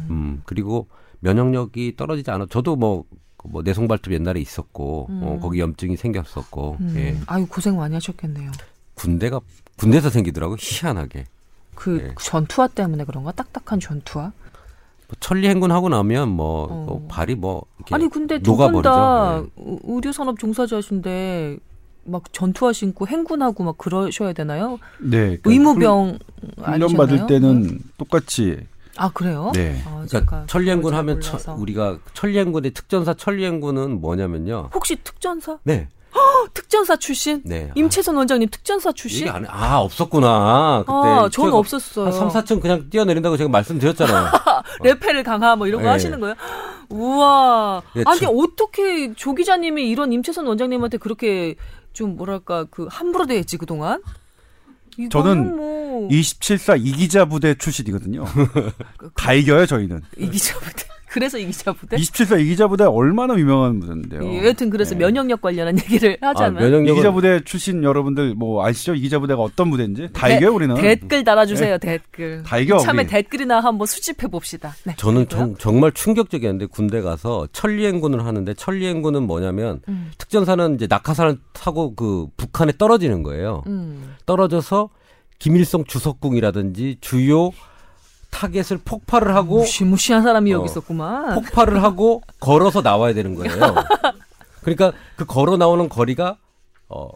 음, 0.10 0.42
그리고 0.46 0.90
면역력이 1.20 1.96
떨어지지 1.96 2.32
않아. 2.32 2.48
저도 2.50 2.76
뭐, 2.76 3.06
뭐 3.44 3.62
내성발톱 3.62 4.12
옛날에 4.14 4.40
있었고, 4.42 5.08
어, 5.10 5.34
음. 5.36 5.40
거기 5.40 5.60
염증이 5.60 5.98
생겼었고, 5.98 6.78
음. 6.80 6.94
예. 6.98 7.16
아유 7.28 7.46
고생 7.48 7.78
많이 7.78 7.94
하셨겠네요. 7.94 8.52
군대가 8.96 9.40
군대에서 9.78 10.10
생기더라고 10.10 10.56
희한하게. 10.60 11.26
그 11.76 12.00
예. 12.02 12.16
전투화 12.20 12.68
때문에 12.68 13.04
그런가? 13.04 13.32
딱딱한 13.32 13.80
전투화? 13.80 14.32
뭐 15.08 15.16
천리 15.20 15.48
행군 15.48 15.72
하고 15.72 15.90
나면 15.90 16.30
뭐, 16.30 16.64
어. 16.64 16.86
뭐 16.88 17.06
발이 17.08 17.36
뭐 17.36 17.66
이렇게 17.78 17.96
아니 17.96 18.10
근데 18.10 18.40
두분 18.40 18.72
녹아버리죠. 18.72 18.90
다 18.90 19.42
네. 19.42 19.78
의료 19.84 20.12
산업 20.12 20.40
종사자신데 20.40 21.58
막 22.06 22.24
전투화 22.32 22.74
신고 22.74 23.08
행군하고 23.08 23.64
막 23.64 23.78
그러셔야 23.78 24.34
되나요? 24.34 24.80
네. 25.00 25.38
그러니까 25.38 25.52
의무병 25.52 26.20
훈련? 26.58 26.94
받을 26.96 27.28
때는 27.28 27.80
똑같이 27.98 28.66
아 28.98 29.10
그래요? 29.12 29.52
네. 29.54 29.82
아, 29.86 30.06
그러니까 30.08 30.46
천리행군 30.48 30.94
하면 30.94 31.20
처-. 31.22 31.54
우리가 31.54 32.00
천리행군의 32.14 32.72
특전사 32.72 33.14
천리행군은 33.14 34.00
뭐냐면요. 34.00 34.70
혹시 34.74 34.96
특전사? 35.04 35.60
네, 35.64 35.88
특전사 36.54 36.96
출신? 36.96 37.42
네. 37.46 37.72
임채선 37.76 38.16
원장님 38.16 38.50
특전사 38.50 38.90
아, 38.90 38.94
출신? 38.94 39.28
안 39.30 39.44
해. 39.44 39.48
아 39.52 39.78
없었구나. 39.80 40.84
그때 40.86 40.92
아, 40.94 41.30
저는 41.32 41.50
제가 41.50 41.58
없었어요. 41.58 42.06
한 42.06 42.12
3, 42.14 42.30
4층 42.30 42.62
그냥 42.62 42.90
뛰어내린다고 42.90 43.38
제가 43.38 43.50
말씀드렸잖아요. 43.50 44.28
레페를 44.84 45.24
강하 45.24 45.56
뭐 45.56 45.68
이런 45.68 45.82
거 45.82 45.88
네. 45.88 45.92
하시는 45.92 46.20
거예요? 46.20 46.36
우와. 46.90 47.82
예, 47.98 48.04
아니 48.06 48.20
저- 48.20 48.30
어떻게 48.30 49.14
조 49.16 49.34
기자님이 49.34 49.90
이런 49.90 50.12
임채선 50.14 50.46
원장님한테 50.48 50.98
그렇게 50.98 51.56
좀 51.94 52.16
뭐랄까 52.16 52.66
그 52.70 52.88
함부로 52.90 53.26
대했지 53.26 53.58
그동안? 53.58 54.02
저는 55.12 55.58
뭐 55.58 56.08
27사 56.10 56.80
이기자 56.84 57.26
부대 57.26 57.56
출신이거든요. 57.56 58.24
다 59.16 59.34
이겨요 59.34 59.66
저희는. 59.66 60.02
이 60.18 60.30
기자 60.30 60.58
부대. 60.60 60.86
그래서 61.16 61.38
이 61.38 61.46
기자 61.46 61.72
부대. 61.72 61.96
27사 61.96 62.42
이기자 62.42 62.68
부대 62.68 62.84
얼마나 62.84 63.36
유명한 63.38 63.80
부대인데요. 63.80 64.22
예, 64.34 64.48
여튼 64.48 64.70
그래서 64.70 64.94
네. 64.96 65.06
면역력 65.06 65.40
관련한 65.40 65.80
얘기를 65.80 66.18
하자면 66.20 66.58
아, 66.58 66.66
면역력은 66.66 66.92
이기자 66.94 67.12
부대 67.14 67.42
출신 67.46 67.84
여러분들 67.86 68.36
뭐 68.36 68.66
아시죠? 68.66 68.96
이기자 68.96 69.20
부대가 69.20 69.42
어떤 69.42 69.72
부대인지 69.72 70.10
다 70.12 70.28
대- 70.28 70.36
이겨요 70.36 70.54
우리는. 70.54 70.76
댓글 70.76 71.24
달아주세요 71.24 71.78
댓글. 71.78 72.44
다 72.44 72.58
이겨, 72.58 72.78
참에 72.80 73.04
우리. 73.04 73.08
댓글이나 73.10 73.62
한번 73.62 73.88
수집해 73.88 74.28
봅시다. 74.28 74.76
네. 74.84 74.94
저는. 74.98 75.30
정, 75.30 75.56
정말 75.58 75.94
충격적이었는데 75.94 76.66
군대 76.66 77.00
가서 77.00 77.48
천리행군을 77.54 78.26
하는데 78.26 78.54
천리행군은 78.54 79.24
뭐냐면 79.24 79.80
음. 79.88 80.12
특전사는 80.18 80.76
이제 80.76 80.86
낙하산을 80.90 81.38
타고 81.54 81.96
그 81.96 82.28
북한에 82.36 82.74
떨어지는 82.78 83.24
거예요. 83.24 83.64
음. 83.68 84.16
떨어져서 84.26 84.90
김일성 85.40 85.86
주석궁이라든지 85.86 86.98
주요 87.00 87.52
타겟을 88.36 88.80
폭발을 88.84 89.34
하고 89.34 89.60
무시무시한 89.60 90.22
사람이 90.22 90.52
여기 90.52 90.64
어. 90.64 90.66
있었구만. 90.66 91.36
폭발을 91.36 91.82
하고 91.82 92.22
걸어서 92.42 92.82
나와야 92.82 93.14
되는 93.14 93.34
거예요. 93.34 93.56
그러니까 94.62 94.92
그 95.16 95.26
걸어 95.26 95.56
나오는 95.56 95.88
거리가 95.88 96.38
어 96.90 97.10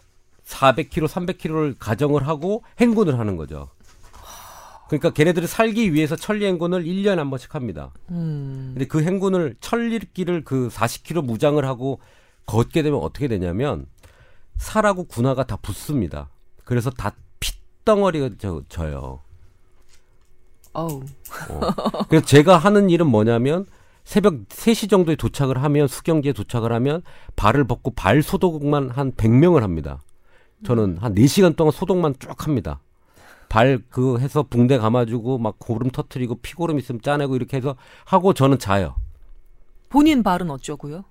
400km, 0.46 1.08
300km를 1.08 1.76
가정을 1.78 2.26
하고 2.26 2.64
행군을 2.80 3.20
하는 3.20 3.36
거죠. 3.36 3.68
그러니까 4.88 5.12
걔네들이 5.12 5.46
살기 5.46 5.94
위해서 5.94 6.16
천리 6.16 6.46
행군을 6.46 6.84
1년에 6.84 7.18
한 7.18 7.30
번씩 7.30 7.54
합니다. 7.54 7.92
음. 8.10 8.72
근데 8.74 8.88
그 8.88 9.04
행군을 9.04 9.56
천리길을 9.60 10.44
그 10.46 10.70
40km 10.70 11.24
무장을 11.26 11.64
하고 11.66 12.00
걷게 12.46 12.82
되면 12.82 13.00
어떻게 13.00 13.28
되냐면 13.28 13.86
살하고 14.58 15.04
군화가 15.04 15.46
다 15.46 15.58
붙습니다. 15.58 16.30
그래서 16.64 16.90
다 16.90 17.14
핏덩어리가 17.40 18.30
져, 18.40 18.64
져요. 18.70 19.20
어우. 20.74 21.02
어. 21.50 21.60
그래서 22.10 22.26
제가 22.26 22.58
하는 22.58 22.90
일은 22.90 23.08
뭐냐면 23.08 23.66
새벽 24.04 24.48
3시 24.50 24.90
정도에 24.90 25.16
도착을 25.16 25.62
하면 25.64 25.88
수경지에 25.88 26.34
도착을 26.34 26.72
하면 26.74 27.02
발을 27.36 27.66
벗고 27.66 27.92
발 27.92 28.22
소독만 28.24 28.90
한 28.90 29.12
100명을 29.14 29.62
합니다. 29.62 30.02
저는 30.66 30.98
한 31.00 31.14
4시간 31.16 31.56
동안 31.56 31.72
소독만 31.72 32.16
쭉 32.20 32.46
합니다. 32.46 32.82
발 33.50 33.80
그 33.90 34.20
해서 34.20 34.44
붕대 34.44 34.78
감아주고 34.78 35.38
막 35.40 35.56
고름 35.58 35.90
터트리고 35.90 36.36
피고름 36.42 36.78
있으면 36.80 37.02
짜내고 37.02 37.36
이렇게 37.36 37.58
해서 37.58 37.76
하고 38.06 38.34
저는 38.34 38.60
자요. 38.60 38.96
본인 39.90 40.22
발은 40.22 40.50
어쩌고요? 40.52 41.04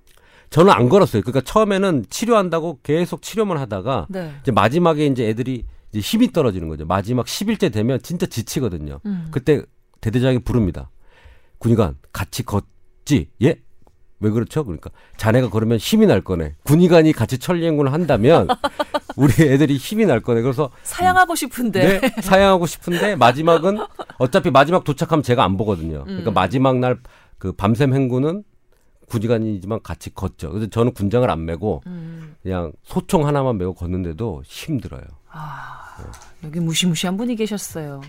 저는 0.51 0.73
안 0.73 0.89
걸었어요. 0.89 1.23
그러니까 1.23 1.41
처음에는 1.41 2.07
치료한다고 2.09 2.79
계속 2.83 3.23
치료만 3.23 3.59
하다가 3.59 4.07
네. 4.09 4.33
이제 4.43 4.53
마지막에 4.53 5.07
이제 5.07 5.29
애들이 5.29 5.65
이제 5.93 6.01
힘이 6.01 6.32
떨어지는 6.32 6.68
거죠. 6.68 6.86
마지막 6.86 7.26
10일째 7.26 7.72
되면 7.72 8.01
진짜 8.03 8.26
지치거든요. 8.26 9.01
음. 9.07 9.28
그때 9.30 9.62
대대장이 10.01 10.41
부릅니다. 10.41 10.91
군의관 11.59 11.97
같이 12.12 12.45
걷지? 12.45 13.30
예? 13.43 13.61
왜 14.20 14.30
그렇죠? 14.30 14.64
그러니까 14.64 14.91
자네가 15.16 15.49
걸으면 15.51 15.78
힘이 15.78 16.07
날 16.07 16.20
거네. 16.20 16.57
군의관이 16.64 17.12
같이 17.12 17.39
천리행군을 17.39 17.93
한다면 17.93 18.49
우리 19.16 19.32
애들이 19.45 19.76
힘이 19.76 20.07
날 20.07 20.20
거네. 20.20 20.43
그래서 20.43 20.70
사양하고 20.82 21.34
싶은데. 21.36 22.01
네, 22.01 22.09
사양하고 22.22 22.66
싶은데 22.66 23.16
마지막은 23.16 23.78
어차피 24.18 24.51
마지막 24.51 24.84
도착하면 24.84 25.22
제가 25.22 25.45
안 25.45 25.57
보거든요. 25.57 26.05
그러니까 26.05 26.30
음. 26.30 26.34
마지막 26.34 26.78
날 26.78 26.99
그 27.39 27.53
밤샘 27.53 27.95
행군은 27.95 28.45
군의관이지만 29.09 29.80
같이 29.82 30.12
걷죠. 30.12 30.51
그래서 30.51 30.66
저는 30.68 30.93
군장을 30.93 31.28
안 31.30 31.47
메고 31.47 31.82
음. 31.86 32.34
그냥 32.43 32.72
소총 32.82 33.26
하나만 33.26 33.57
메고 33.57 33.72
걷는데도 33.72 34.43
힘들어요. 34.45 35.03
아, 35.30 35.78
여기 36.44 36.61
무시무시한 36.61 37.16
분이 37.16 37.34
계셨어요. 37.36 38.01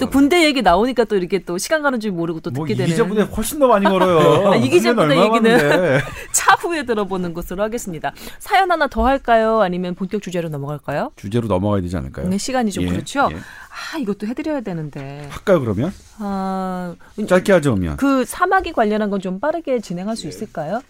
또 0.00 0.10
군대 0.10 0.44
얘기 0.44 0.60
나오니까 0.62 1.04
또 1.04 1.16
이렇게 1.16 1.38
또 1.44 1.56
시간 1.58 1.82
가는 1.82 2.00
줄 2.00 2.10
모르고 2.12 2.40
또뭐 2.40 2.66
듣게 2.66 2.74
되는. 2.74 2.88
이기자 2.88 3.06
부대 3.06 3.22
훨씬 3.22 3.58
더 3.60 3.68
많이 3.68 3.84
걸어요. 3.86 4.48
아, 4.50 4.56
이기자 4.56 4.90
훈련 4.90 5.08
부대 5.08 5.20
얼마나 5.20 5.36
얘기는. 5.54 6.00
차후에 6.32 6.84
들어보는 6.84 7.32
것으로 7.34 7.62
하겠습니다. 7.62 8.12
사연 8.40 8.70
하나 8.72 8.86
더 8.88 9.06
할까요? 9.06 9.60
아니면 9.60 9.94
본격 9.94 10.20
주제로 10.22 10.48
넘어갈까요? 10.48 11.12
주제로 11.16 11.46
넘어가야 11.46 11.80
되지 11.82 11.96
않을까요? 11.96 12.28
네, 12.28 12.38
시간이 12.38 12.72
좀 12.72 12.84
예, 12.84 12.88
그렇죠. 12.88 13.28
예. 13.30 13.36
아, 13.36 13.98
이것도 13.98 14.26
해드려야 14.26 14.62
되는데. 14.62 15.28
할까요 15.30 15.60
그러면? 15.60 15.92
아, 16.18 16.94
짧게 17.28 17.52
하죠 17.52 17.74
그러면. 17.74 17.96
그 17.98 18.24
사마귀 18.24 18.72
관련한 18.72 19.10
건 19.10 19.16
좀 19.20 19.40
빠르게 19.40 19.80
진행할 19.80 20.14
수 20.16 20.26
있을까요? 20.28 20.82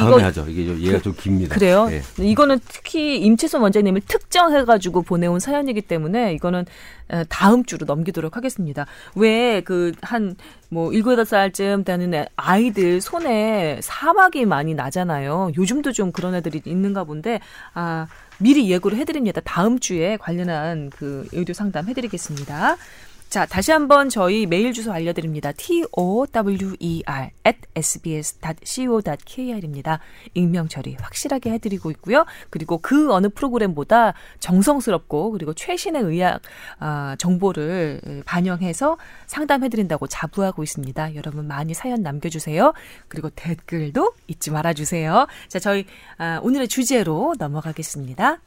다음에 0.00 0.22
하죠. 0.24 0.46
이게 0.48 0.64
좀 0.66 0.78
얘가 0.80 0.98
좀 1.00 1.14
깁니다. 1.16 1.54
그래요? 1.54 1.88
예. 1.90 2.02
이거는 2.24 2.58
특히 2.68 3.18
임채선 3.18 3.60
원장님을 3.62 4.02
특정해가지고 4.02 5.02
보내온 5.02 5.40
사연이기 5.40 5.82
때문에 5.82 6.32
이거는 6.34 6.64
에, 7.10 7.24
다음 7.28 7.64
주로 7.64 7.86
넘기도록 7.86 8.36
하겠습니다. 8.36 8.86
왜 9.14 9.60
그 9.62 9.92
한 10.02 10.36
뭐 10.68 10.92
일곱 10.92 11.12
여덟 11.12 11.24
살쯤 11.24 11.84
되는 11.84 12.12
애- 12.12 12.26
아이들 12.34 13.00
손에 13.00 13.78
사막이 13.80 14.46
많이 14.46 14.74
나잖아요. 14.74 15.52
요즘도 15.56 15.92
좀 15.92 16.10
그런 16.10 16.34
애들이 16.34 16.60
있는가 16.64 17.04
본데 17.04 17.38
아 17.74 18.08
미리 18.38 18.68
예고를 18.68 18.98
해드립니다. 18.98 19.40
다음 19.44 19.78
주에 19.78 20.16
관련한 20.16 20.90
그 20.90 21.26
의료 21.32 21.54
상담 21.54 21.86
해드리겠습니다. 21.88 22.76
자, 23.28 23.44
다시 23.44 23.72
한번 23.72 24.08
저희 24.08 24.46
메일 24.46 24.72
주소 24.72 24.92
알려드립니다. 24.92 25.52
tower 25.52 26.28
at 27.46 27.58
sbs.co.kr입니다. 27.74 28.38
익명 30.34 30.68
처리 30.68 30.94
확실하게 31.00 31.50
해드리고 31.50 31.90
있고요. 31.90 32.24
그리고 32.50 32.78
그 32.78 33.12
어느 33.12 33.28
프로그램보다 33.28 34.14
정성스럽고 34.40 35.32
그리고 35.32 35.52
최신의 35.54 36.02
의학 36.02 36.40
아, 36.78 37.16
정보를 37.18 38.22
반영해서 38.24 38.96
상담해드린다고 39.26 40.06
자부하고 40.06 40.62
있습니다. 40.62 41.16
여러분 41.16 41.46
많이 41.48 41.74
사연 41.74 42.02
남겨주세요. 42.02 42.72
그리고 43.08 43.28
댓글도 43.30 44.14
잊지 44.28 44.52
말아주세요. 44.52 45.26
자, 45.48 45.58
저희 45.58 45.84
아, 46.18 46.38
오늘의 46.42 46.68
주제로 46.68 47.34
넘어가겠습니다. 47.38 48.38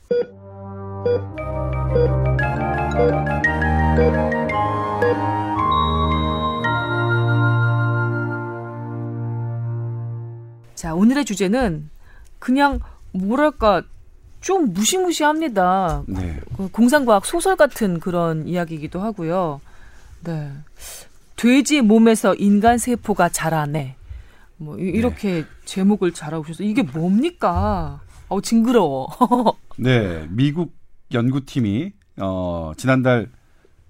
자, 10.75 10.93
오늘의 10.93 11.25
주제는 11.25 11.89
그냥 12.39 12.79
뭐랄까 13.11 13.81
좀 14.39 14.71
무시무시합니다. 14.73 16.03
네. 16.07 16.39
그 16.55 16.69
공상과학 16.69 17.25
소설 17.25 17.57
같은 17.57 17.99
그런 17.99 18.47
이야기이기도 18.47 19.01
하고요. 19.01 19.59
네. 20.23 20.51
돼지 21.35 21.81
몸에서 21.81 22.33
인간 22.35 22.77
세포가 22.77 23.29
자라네. 23.29 23.95
뭐 24.57 24.77
이- 24.77 24.83
이렇게 24.83 25.45
제목을 25.65 26.13
잘하셔서 26.13 26.63
이게 26.63 26.83
뭡니까? 26.83 27.99
어 28.29 28.39
징그러워. 28.41 29.07
네, 29.77 30.27
미국 30.29 30.73
연구팀이 31.13 31.91
어 32.21 32.71
지난달 32.77 33.29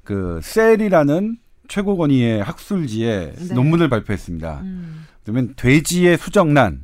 그 0.09 0.39
셀이라는 0.41 1.37
최고 1.67 1.95
권위의 1.95 2.41
학술지에 2.43 3.33
네. 3.37 3.53
논문을 3.53 3.89
발표했습니다. 3.89 4.61
음, 4.63 5.05
그러면 5.23 5.53
돼지의 5.55 6.17
수정란, 6.17 6.83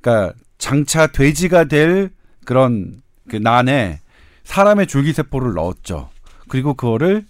그러니까 0.00 0.34
장차 0.56 1.08
돼지가 1.08 1.64
될 1.64 2.10
그런 2.44 3.02
그 3.28 3.34
난에 3.34 3.98
사람의 4.44 4.86
줄기세포를 4.86 5.54
넣었죠. 5.54 6.10
그리고 6.48 6.74
그거를 6.74 7.26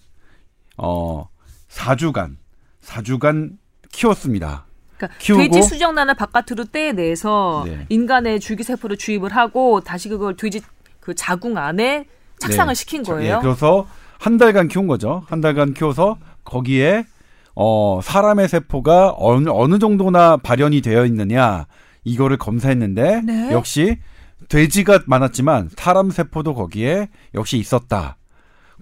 어 0.77 1.27
4주간 1.71 2.37
4주간 2.83 3.53
키웠습니다. 3.91 4.67
그러니까 4.99 5.19
키우고- 5.21 5.53
돼지 5.55 5.63
수정란을 5.63 6.17
바깥으로 6.17 6.67
떼내서 6.71 7.63
네. 7.67 7.87
인간의 7.89 8.41
줄기세포를 8.41 8.99
주입을 8.99 9.35
하고 9.35 9.81
다시 9.81 10.11
그걸 10.11 10.37
돼지 10.37 10.61
그 11.01 11.15
자궁 11.15 11.57
안에 11.57 12.05
착상을 12.41 12.75
네. 12.75 12.75
시킨 12.79 13.03
자, 13.05 13.15
거예요. 13.15 13.37
예, 13.37 13.41
그래서 13.41 13.87
한 14.21 14.37
달간 14.37 14.69
키운 14.69 14.87
거죠. 14.87 15.23
한 15.27 15.41
달간 15.41 15.73
키워서 15.73 16.19
거기에 16.45 17.05
어 17.55 18.01
사람의 18.03 18.49
세포가 18.49 19.15
어느 19.17 19.49
어느 19.49 19.79
정도나 19.79 20.37
발현이 20.37 20.83
되어 20.83 21.07
있느냐 21.07 21.67
이거를 22.05 22.37
검사했는데 22.37 23.23
네. 23.23 23.51
역시 23.51 23.97
돼지가 24.49 25.01
많았지만 25.07 25.71
사람 25.75 26.11
세포도 26.11 26.55
거기에 26.55 27.09
역시 27.35 27.57
있었다. 27.57 28.19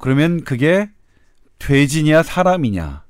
그러면 0.01 0.43
그게 0.43 0.91
돼지냐 1.61 2.25
사람이냐? 2.25 3.05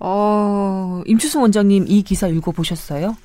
어, 0.00 1.02
임추수 1.06 1.40
원장님 1.40 1.86
이 1.88 2.02
기사 2.02 2.28
읽어 2.28 2.52
보셨어요? 2.52 3.16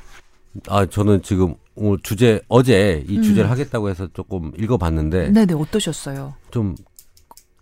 아 0.67 0.85
저는 0.85 1.21
지금 1.21 1.55
오늘 1.75 1.97
주제 2.03 2.39
어제 2.47 3.03
이 3.07 3.21
주제를 3.21 3.49
음. 3.49 3.51
하겠다고 3.51 3.89
해서 3.89 4.07
조금 4.13 4.51
읽어봤는데 4.57 5.29
네네, 5.31 5.53
어떠셨어요? 5.53 6.33
좀, 6.51 6.75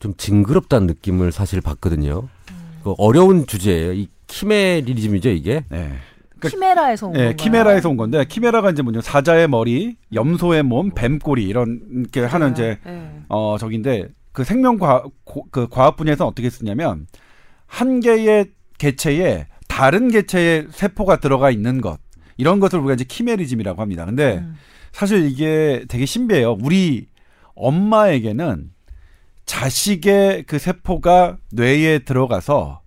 좀 0.02 0.14
징그럽다는 0.18 0.88
느낌을 0.88 1.32
사실 1.32 1.62
받거든요. 1.62 2.28
음. 2.52 2.80
그 2.84 2.94
어려운 2.98 3.46
주제예요. 3.48 3.94
이 3.94 4.10
키메리즘이죠, 4.28 5.30
이게. 5.30 5.64
네. 5.70 5.92
그- 6.40 6.50
키메라에서 6.50 7.06
온 7.08 7.14
네, 7.14 7.20
건가요? 7.20 7.36
키메라에서 7.38 7.90
온 7.90 7.98
건데 7.98 8.26
키메라가 8.28 8.72
이제 8.72 8.82
뭐냐 8.82 9.02
사자의 9.02 9.48
머리, 9.48 9.96
염소의 10.12 10.64
몸, 10.64 10.90
뱀꼬리 10.90 11.44
이런 11.48 12.08
게 12.12 12.22
하는 12.22 12.52
이제 12.54 12.80
네. 12.84 13.22
어 13.30 13.58
저긴데 13.60 14.08
그 14.32 14.44
생명과학 14.44 15.06
고- 15.24 15.46
그 15.52 15.68
과학 15.70 15.98
분야에서 15.98 16.26
어떻게 16.26 16.50
쓰냐면 16.50 17.06
한 17.68 18.00
개의 18.00 18.48
개체에 18.80 19.46
다른 19.68 20.10
개체의 20.10 20.68
세포가 20.72 21.18
들어가 21.20 21.52
있는 21.52 21.80
것 21.80 22.00
이런 22.38 22.60
것을 22.60 22.80
우리가 22.80 22.96
이제 22.96 23.04
키메리즘이라고 23.04 23.80
합니다. 23.80 24.06
근데 24.06 24.38
음. 24.40 24.56
사실 24.92 25.30
이게 25.30 25.86
되게 25.88 26.08
신비해요. 26.08 26.58
우리 26.64 27.06
엄마에게는 27.54 28.72
자식의 29.62 30.44
그 30.48 30.58
세포가 30.60 31.36
뇌에 31.52 32.00
들어가서 32.00 32.80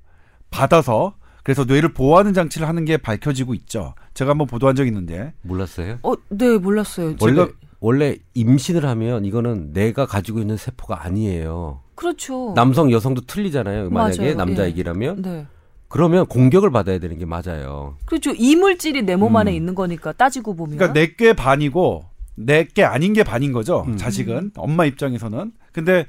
받아서 0.50 1.14
그래서 1.42 1.64
뇌를 1.66 1.92
보호하는 1.92 2.32
장치를 2.32 2.66
하는 2.66 2.86
게 2.86 2.96
밝혀지고 2.96 3.52
있죠. 3.52 3.94
제가 4.14 4.30
한번 4.30 4.46
보도한 4.46 4.74
적이 4.74 4.88
있는데 4.88 5.34
몰랐어요? 5.42 5.98
어, 6.02 6.14
네, 6.30 6.56
몰랐어요. 6.56 7.16
원래- 7.20 7.40
원래, 7.40 7.52
원래 7.80 8.16
임신을 8.32 8.86
하면 8.86 9.26
이거는 9.26 9.74
내가 9.74 10.06
가지고 10.06 10.38
있는 10.38 10.56
세포가 10.56 11.04
아니에요. 11.04 11.80
그렇죠. 11.96 12.54
남성, 12.56 12.90
여성도 12.90 13.20
틀리잖아요. 13.26 13.90
만약에 13.90 14.22
맞아요. 14.22 14.34
남자이기라면. 14.36 15.20
네. 15.22 15.46
그러면 15.88 16.24
공격을 16.26 16.70
받아야 16.70 16.98
되는 16.98 17.18
게 17.18 17.26
맞아요. 17.26 17.98
그렇죠. 18.06 18.30
이물질이 18.30 19.02
내 19.02 19.16
몸 19.16 19.36
안에 19.36 19.50
음. 19.52 19.54
있는 19.56 19.74
거니까 19.74 20.12
따지고 20.12 20.56
보면. 20.56 20.78
그러니까 20.78 20.98
내게 20.98 21.34
반이고 21.34 22.04
내게 22.36 22.84
아닌 22.84 23.12
게 23.12 23.22
반인 23.22 23.52
거죠. 23.52 23.84
음. 23.86 23.98
자식은 23.98 24.52
엄마 24.56 24.86
입장에서는. 24.86 25.52
근데 25.72 26.06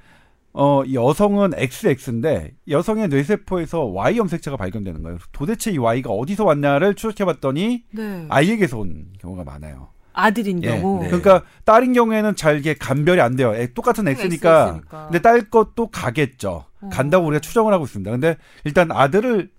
어 0.57 0.83
여성은 0.91 1.51
XX인데 1.55 2.53
여성의 2.69 3.09
뇌세포에서 3.09 3.85
Y 3.85 4.17
염색체가 4.17 4.55
발견되는 4.55 5.03
거예요. 5.03 5.17
도대체 5.33 5.71
이 5.71 5.77
Y가 5.77 6.11
어디서 6.11 6.45
왔냐를 6.45 6.95
추적해 6.95 7.25
봤더니 7.25 7.83
네. 7.91 8.25
아이에게서 8.29 8.79
온 8.79 9.07
경우가 9.19 9.43
많아요. 9.43 9.89
아들인 10.13 10.63
예. 10.63 10.79
경우. 10.79 11.01
네. 11.01 11.07
그러니까 11.07 11.43
딸인 11.65 11.91
경우에는 11.91 12.37
잘 12.37 12.57
이게 12.57 12.73
감별이 12.73 13.19
안 13.19 13.35
돼요. 13.35 13.53
애 13.53 13.73
똑같은 13.73 14.07
X니까. 14.07 14.67
X니까. 14.69 15.07
근데 15.07 15.21
딸 15.21 15.49
것도 15.49 15.87
가겠죠. 15.87 16.63
어. 16.79 16.89
간다고 16.89 17.27
우리가 17.27 17.41
추정을 17.41 17.73
하고 17.73 17.83
있습니다. 17.83 18.09
근데 18.11 18.37
일단 18.63 18.91
아들을 18.91 19.49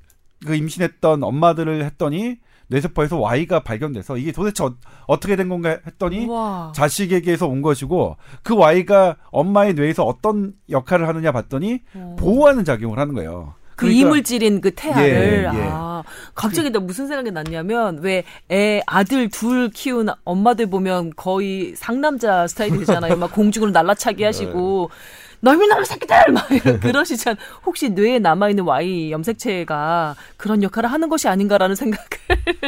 그 0.47 0.55
임신했던 0.55 1.23
엄마들을 1.23 1.85
했더니 1.85 2.39
뇌세포에서 2.69 3.19
Y가 3.19 3.61
발견돼서 3.61 4.17
이게 4.17 4.33
도대체 4.33 4.65
어, 4.65 5.21
떻게된 5.21 5.49
건가 5.49 5.79
했더니 5.87 6.27
와. 6.27 6.73
자식에게서 6.75 7.47
온 7.47 7.63
것이고 7.63 8.17
그 8.43 8.55
Y가 8.55 9.17
엄마의 9.31 9.75
뇌에서 9.75 10.05
어떤 10.05 10.55
역할을 10.71 11.07
하느냐 11.09 11.33
봤더니 11.33 11.81
어. 11.95 12.17
보호하는 12.19 12.65
작용을 12.65 12.99
하는 12.99 13.15
거예요. 13.15 13.55
그 13.77 13.85
그러니까 13.85 14.07
이물질인 14.07 14.61
그 14.63 14.75
태아를 14.75 15.51
예, 15.55 15.59
예. 15.59 15.69
아 15.71 16.03
갑자기 16.35 16.71
나 16.71 16.81
무슨 16.81 17.07
생각이 17.09 17.31
났냐면 17.31 17.99
왜 18.03 18.25
애 18.51 18.81
아들 18.87 19.29
둘 19.29 19.69
키운 19.69 20.09
엄마들 20.25 20.71
보면 20.71 21.13
거의 21.15 21.75
상남자 21.77 22.47
스타일이잖아요. 22.47 23.17
막 23.17 23.33
공중으로 23.33 23.73
날라차기 23.73 24.25
하시고 24.25 24.91
너희 25.47 25.69
놈의 25.69 25.85
새끼들 25.85 26.33
막 26.33 26.51
이런 26.51 26.81
그러시잖. 26.81 27.37
혹시 27.65 27.91
뇌에 27.91 28.19
남아 28.19 28.51
있는 28.51 28.65
Y 28.65 29.13
염색체가 29.13 30.17
그런 30.37 30.65
역할을 30.65 30.91
하는 30.91 31.09
것이 31.09 31.29
아닌가라는 31.29 31.77
생각을. 31.77 32.05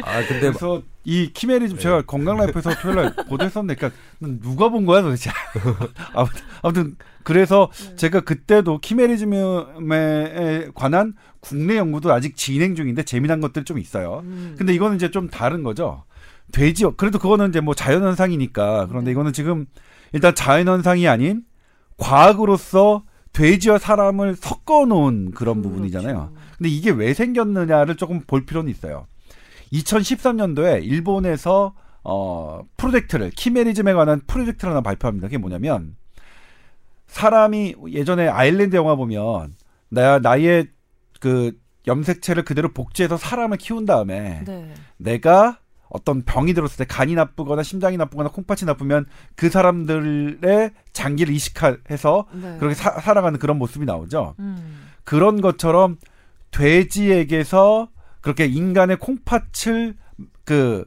아, 0.04 0.24
근데 0.28 0.40
그래서 0.40 0.82
이 1.02 1.32
키메리즘 1.32 1.78
제가 1.78 2.02
건강 2.02 2.36
라이프에서 2.36 2.72
토요일날 2.76 3.16
보도했었는데 3.28 3.74
그러니까 3.74 3.98
누가 4.20 4.68
본 4.68 4.86
거야 4.86 5.02
도대체 5.02 5.30
아무튼, 6.14 6.44
아무튼 6.62 6.96
그래서 7.24 7.68
제가 7.96 8.20
그때도 8.20 8.78
키메리즘에 8.78 10.68
관한 10.74 11.14
국내 11.40 11.78
연구도 11.78 12.12
아직 12.12 12.36
진행 12.36 12.74
중인데 12.76 13.04
재미난 13.04 13.40
것들 13.40 13.64
좀 13.64 13.78
있어요 13.78 14.20
음. 14.24 14.54
근데 14.58 14.74
이거는 14.74 14.96
이제 14.96 15.10
좀 15.10 15.28
다른 15.28 15.62
거죠 15.62 16.04
돼지 16.52 16.84
그래도 16.96 17.18
그거는 17.18 17.48
이제 17.48 17.60
뭐 17.60 17.74
자연현상이니까 17.74 18.86
그런데 18.88 19.06
네. 19.06 19.12
이거는 19.12 19.32
지금 19.32 19.66
일단 20.12 20.34
자연현상이 20.34 21.08
아닌 21.08 21.42
과학으로서 21.98 23.04
돼지와 23.32 23.78
사람을 23.78 24.36
섞어 24.36 24.86
놓은 24.86 25.32
그런 25.32 25.62
부분이잖아요 25.62 26.14
그렇죠. 26.14 26.34
근데 26.56 26.68
이게 26.70 26.90
왜 26.90 27.14
생겼느냐를 27.14 27.96
조금 27.96 28.20
볼 28.20 28.46
필요는 28.46 28.70
있어요. 28.70 29.06
2013년도에 29.72 30.82
일본에서 30.82 31.74
어 32.02 32.62
프로젝트를 32.76 33.30
키메리즘에 33.30 33.92
관한 33.92 34.22
프로젝트를 34.26 34.72
하나 34.72 34.80
발표합니다. 34.80 35.28
그게 35.28 35.38
뭐냐면 35.38 35.96
사람이 37.06 37.74
예전에 37.92 38.28
아일랜드 38.28 38.76
영화 38.76 38.94
보면 38.94 39.54
나 39.88 40.18
나의 40.18 40.68
그 41.20 41.58
염색체를 41.86 42.44
그대로 42.44 42.72
복제해서 42.72 43.16
사람을 43.16 43.58
키운 43.58 43.84
다음에 43.84 44.42
네. 44.44 44.72
내가 44.96 45.58
어떤 45.90 46.22
병이 46.22 46.54
들었을 46.54 46.76
때 46.78 46.84
간이 46.84 47.14
나쁘거나 47.14 47.62
심장이 47.62 47.96
나쁘거나 47.96 48.30
콩팥이 48.30 48.60
나쁘면 48.66 49.06
그 49.36 49.50
사람들의 49.50 50.70
장기를 50.92 51.34
이식해서 51.34 52.26
네. 52.32 52.56
그렇게 52.58 52.74
사, 52.74 53.00
살아가는 53.00 53.38
그런 53.38 53.58
모습이 53.58 53.86
나오죠. 53.86 54.34
음. 54.38 54.88
그런 55.04 55.40
것처럼 55.40 55.96
돼지에게서 56.50 57.88
그렇게 58.20 58.46
인간의 58.46 58.98
콩팥을 58.98 59.96
그 60.44 60.84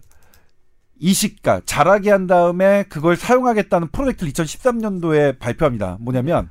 이식가 1.00 1.62
자라게 1.66 2.12
한 2.12 2.28
다음에 2.28 2.84
그걸 2.84 3.16
사용하겠다는 3.16 3.88
프로젝트를 3.90 4.32
2013년도에 4.34 5.40
발표합니다. 5.40 5.98
뭐냐면 6.00 6.50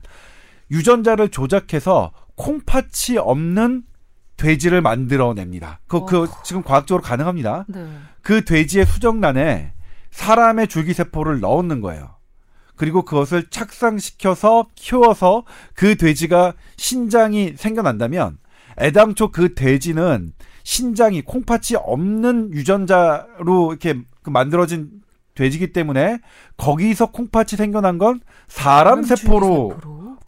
유전자를 0.72 1.28
조작해서 1.28 2.12
콩팥이 2.34 3.18
없는 3.18 3.84
돼지를 4.40 4.80
만들어냅니다. 4.80 5.80
그, 5.86 6.06
그 6.06 6.22
어. 6.22 6.28
지금 6.42 6.62
과학적으로 6.62 7.02
가능합니다. 7.02 7.66
네. 7.68 7.86
그 8.22 8.44
돼지의 8.44 8.86
수정란에 8.86 9.74
사람의 10.10 10.68
줄기세포를 10.68 11.40
넣는 11.40 11.82
거예요. 11.82 12.16
그리고 12.74 13.02
그것을 13.02 13.50
착상시켜서 13.50 14.68
키워서 14.74 15.44
그 15.74 15.96
돼지가 15.96 16.54
신장이 16.78 17.52
생겨난다면 17.56 18.38
애당초 18.80 19.30
그 19.30 19.54
돼지는 19.54 20.32
신장이 20.62 21.20
콩팥이 21.22 21.76
없는 21.76 22.54
유전자로 22.54 23.72
이렇게 23.72 24.00
그 24.22 24.30
만들어진 24.30 24.88
돼지기 25.34 25.72
때문에 25.74 26.20
거기서 26.56 27.10
콩팥이 27.10 27.48
생겨난 27.58 27.98
건 27.98 28.20
사람 28.48 29.02
세포로. 29.02 29.76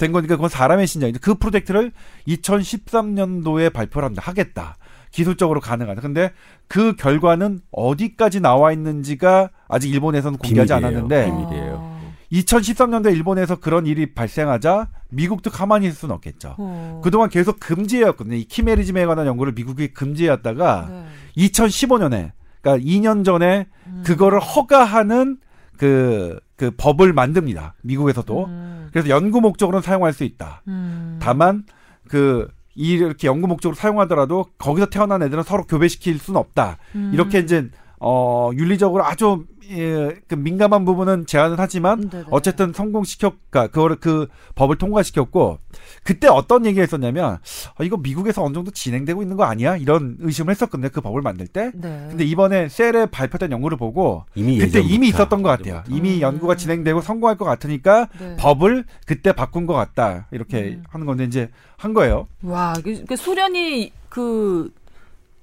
된 0.02 0.12
거니까 0.12 0.34
그건 0.34 0.48
사람의 0.48 0.88
신장인데 0.88 1.20
그 1.20 1.34
프로젝트를 1.36 1.92
2013년도에 2.26 3.72
발표를 3.72 4.06
합니다. 4.06 4.22
하겠다. 4.26 4.76
기술적으로 5.12 5.60
가능하다. 5.60 6.00
근데 6.00 6.32
그 6.66 6.96
결과는 6.96 7.60
어디까지 7.70 8.40
나와 8.40 8.72
있는지가 8.72 9.50
아직 9.68 9.90
일본에서는 9.90 10.38
공개하지 10.38 10.72
비밀이에요. 10.74 10.86
않았는데 10.88 11.24
비밀. 11.26 11.46
비밀이에요. 11.46 11.78
아. 11.80 11.92
2013년도에 12.32 13.12
일본에서 13.12 13.56
그런 13.56 13.86
일이 13.86 14.14
발생하자 14.14 14.88
미국도 15.10 15.50
가만히 15.50 15.86
있을 15.86 15.96
수는 15.96 16.14
없겠죠. 16.14 16.56
어. 16.58 17.00
그동안 17.04 17.28
계속 17.28 17.60
금지해왔거든요. 17.60 18.36
이 18.36 18.44
키메리즘에 18.44 19.04
관한 19.04 19.26
연구를 19.26 19.52
미국이 19.52 19.88
금지해왔다가 19.92 20.88
네. 20.88 21.04
2015년에 21.36 22.32
그러니까 22.62 22.88
2년 22.88 23.24
전에 23.24 23.66
음. 23.86 24.02
그거를 24.04 24.40
허가하는 24.40 25.38
그, 25.76 26.38
그 26.62 26.70
법을 26.76 27.12
만듭니다. 27.12 27.74
미국에서도. 27.82 28.44
음. 28.44 28.88
그래서 28.92 29.08
연구 29.08 29.40
목적으로는 29.40 29.82
사용할 29.82 30.12
수 30.12 30.22
있다. 30.22 30.62
음. 30.68 31.18
다만 31.20 31.64
그 32.06 32.46
이렇게 32.76 33.26
연구 33.26 33.48
목적으로 33.48 33.74
사용하더라도 33.74 34.46
거기서 34.58 34.86
태어난 34.86 35.24
애들은 35.24 35.42
서로 35.42 35.64
교배시킬 35.66 36.20
수는 36.20 36.38
없다. 36.38 36.78
음. 36.94 37.10
이렇게 37.12 37.40
이제 37.40 37.68
어 38.04 38.50
윤리적으로 38.54 39.04
아주 39.04 39.46
예, 39.70 40.16
그 40.26 40.34
민감한 40.34 40.84
부분은 40.84 41.26
제한은 41.26 41.56
하지만 41.58 42.10
네네. 42.10 42.24
어쨌든 42.30 42.72
성공시켰까 42.72 43.68
그거를 43.68 43.96
그 43.96 44.26
법을 44.56 44.76
통과시켰고 44.76 45.58
그때 46.02 46.26
어떤 46.26 46.66
얘기가 46.66 46.84
있었냐면 46.84 47.38
어, 47.78 47.84
이거 47.84 47.96
미국에서 47.96 48.42
어느 48.42 48.54
정도 48.54 48.70
진행되고 48.72 49.22
있는 49.22 49.36
거 49.36 49.44
아니야 49.44 49.76
이런 49.76 50.16
의심을 50.18 50.50
했었거든요 50.50 50.90
그 50.92 51.00
법을 51.00 51.22
만들 51.22 51.46
때 51.46 51.70
네. 51.74 52.06
근데 52.10 52.24
이번에 52.24 52.68
셀에 52.68 53.06
발표된 53.06 53.52
연구를 53.52 53.78
보고 53.78 54.24
이미 54.34 54.58
그때 54.58 54.78
예전부터, 54.78 54.94
이미 54.94 55.08
있었던 55.08 55.42
것 55.42 55.48
같아요 55.50 55.74
예전부터. 55.74 55.96
이미 55.96 56.16
음. 56.16 56.20
연구가 56.20 56.56
진행되고 56.56 57.00
성공할 57.00 57.36
것 57.36 57.44
같으니까 57.44 58.08
네. 58.18 58.36
법을 58.36 58.84
그때 59.06 59.32
바꾼 59.32 59.66
것 59.66 59.74
같다 59.74 60.26
이렇게 60.32 60.76
음. 60.76 60.84
하는 60.90 61.06
건데 61.06 61.24
이제 61.24 61.50
한 61.76 61.94
거예요. 61.94 62.28
와, 62.42 62.74
그, 62.82 63.04
그 63.06 63.16
소련이 63.16 63.92
그 64.08 64.70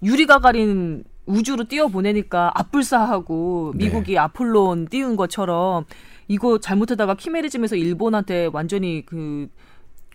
유리 0.04 0.26
가가린 0.26 1.04
우주로 1.30 1.64
띄워 1.66 1.88
보내니까 1.88 2.52
압불사하고 2.56 3.74
네. 3.76 3.86
미국이 3.86 4.18
아폴론 4.18 4.88
띄운 4.88 5.16
것처럼 5.16 5.86
이거 6.28 6.60
잘못하다가 6.60 7.16
키메리즘에서 7.16 7.76
일본한테 7.76 8.50
완전히 8.52 9.06
그 9.06 9.48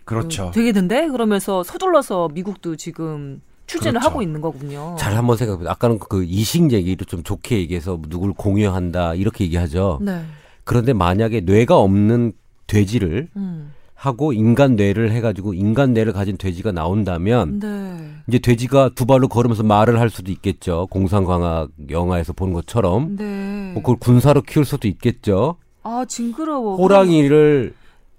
그렇죠. 0.03 0.47
그 0.47 0.59
되겠는데 0.59 1.07
그러면서 1.07 1.63
서둘러서 1.63 2.29
미국도 2.33 2.75
지금 2.75 3.41
추진을 3.65 3.93
그렇죠. 3.93 4.07
하고 4.07 4.21
있는 4.21 4.41
거군요. 4.41 4.95
잘 4.99 5.15
한번 5.15 5.37
생각해보세요. 5.37 5.71
아까는 5.71 5.99
그 5.99 6.23
이식 6.23 6.71
얘기를 6.71 7.05
좀 7.05 7.23
좋게 7.23 7.57
얘기해서 7.59 7.99
누굴 8.09 8.33
공유한다 8.33 9.15
이렇게 9.15 9.45
얘기하죠. 9.45 9.99
네. 10.01 10.21
그런데 10.63 10.93
만약에 10.93 11.41
뇌가 11.41 11.77
없는 11.77 12.33
돼지를 12.67 13.29
음. 13.35 13.73
하고 13.95 14.33
인간 14.33 14.75
뇌를 14.75 15.11
해가지고 15.11 15.53
인간 15.53 15.93
뇌를 15.93 16.13
가진 16.13 16.37
돼지가 16.37 16.71
나온다면 16.71 17.59
네. 17.59 18.11
이제 18.27 18.39
돼지가 18.39 18.89
두 18.93 19.05
발로 19.05 19.27
걸으면서 19.27 19.63
말을 19.63 19.99
할 19.99 20.09
수도 20.09 20.31
있겠죠. 20.31 20.87
공상과학 20.91 21.69
영화에서 21.89 22.33
본 22.33 22.53
것처럼 22.53 23.15
네. 23.15 23.71
뭐 23.73 23.81
그걸 23.81 23.95
군사로 23.97 24.41
키울 24.41 24.65
수도 24.65 24.87
있겠죠. 24.87 25.55
아 25.83 26.05
징그러워. 26.07 26.75
호랑이를 26.77 27.73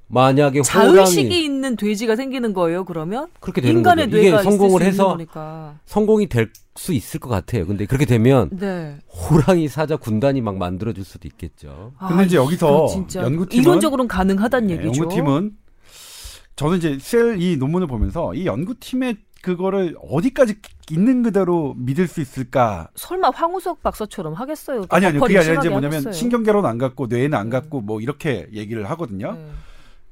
만약에 0.09 0.63
자의식이 0.63 1.23
호랑이 1.27 1.45
있는 1.45 1.77
돼지가 1.77 2.17
생기는 2.17 2.53
거예요. 2.53 2.85
그러면 2.85 3.29
그렇게 3.41 3.61
되는 3.61 3.77
인간의 3.79 4.07
거죠. 4.07 4.19
이게 4.19 4.31
뇌가 4.31 4.43
성공을 4.43 4.81
있을 4.81 4.93
수 4.93 5.03
해서 5.03 5.09
거니까. 5.09 5.79
성공이 5.85 6.29
될 6.29 6.51
수 6.79 6.93
있을 6.93 7.21
것 7.21 7.29
같아요. 7.29 7.67
근데 7.67 7.87
그렇게 7.87 8.05
되면 8.05 8.51
네. 8.53 8.97
호랑이 9.09 9.69
사자 9.69 9.97
군단이 9.97 10.41
막 10.41 10.57
만들어질 10.57 11.05
수도 11.05 11.27
있겠죠. 11.29 11.93
근데 12.07 12.25
이제 12.25 12.37
여기서 12.37 12.87
연구팀은 13.15 13.63
이론적으로는 13.63 14.09
가능하다는 14.09 14.69
네, 14.69 14.75
얘기죠. 14.75 15.03
연구팀은 15.03 15.53
저는 16.57 16.79
이제 16.79 16.99
셀 17.01 17.37
이 17.41 17.57
논문을 17.57 17.87
보면서 17.87 18.35
이 18.35 18.47
연구팀의 18.47 19.17
그거를 19.43 19.95
어디까지 20.11 20.57
있는 20.91 21.23
그대로 21.23 21.75
믿을 21.77 22.09
수 22.09 22.21
있을까? 22.21 22.89
설마 22.97 23.31
황우석 23.31 23.83
박사처럼 23.83 24.33
하겠어요? 24.35 24.87
아니 24.89 25.07
아니요. 25.07 25.21
버퍼링 25.21 25.37
그게 25.37 25.39
아니라 25.39 25.61
이제 25.61 25.69
뭐냐면 25.69 25.93
하겠어요? 25.99 26.13
신경계로는 26.13 26.69
안 26.69 26.79
갖고 26.79 27.07
뇌는 27.07 27.35
안 27.39 27.47
네. 27.47 27.51
갖고 27.51 27.81
뭐 27.81 28.01
이렇게 28.01 28.49
얘기를 28.53 28.89
하거든요. 28.91 29.33
네. 29.35 29.47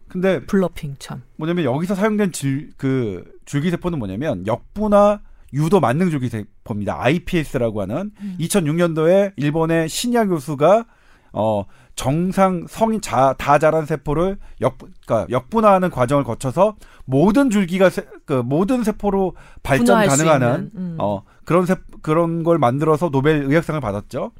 근데 0.09 0.45
블러핑 0.47 0.97
참. 0.99 1.23
뭐냐면 1.37 1.65
여기서 1.65 1.95
사용된 1.95 2.31
질, 2.33 2.71
그 2.77 3.25
줄기세포는 3.47 3.99
뭐냐면 3.99 4.47
역부나 4.47 5.23
유도 5.55 5.81
만능 5.81 6.11
줄기세포입니다. 6.11 7.01
IPS라고 7.03 7.81
하는 7.81 8.11
음. 8.21 8.37
2006년도에 8.39 9.33
일본의 9.37 9.89
신야 9.89 10.27
교수가 10.27 10.85
어 11.33 11.65
정상 11.97 12.67
성인 12.69 13.01
자, 13.01 13.35
다 13.39 13.59
자란 13.59 13.87
세포를 13.87 14.37
역 14.61 14.79
그러니까 14.79 15.27
역분화하는 15.31 15.91
과정을 15.91 16.25
거쳐서 16.25 16.77
모든 17.05 17.51
줄기가 17.51 17.89
세, 17.91 18.05
그 18.25 18.33
모든 18.35 18.83
세포로 18.83 19.35
발전 19.63 19.99
가능한 20.09 20.71
음. 20.75 20.97
어 20.99 21.23
그런 21.45 21.67
세, 21.67 21.77
그런 22.03 22.43
걸 22.43 22.59
만들어서 22.59 23.11
노벨 23.11 23.45
의학상을 23.45 23.81
받았죠. 23.81 24.33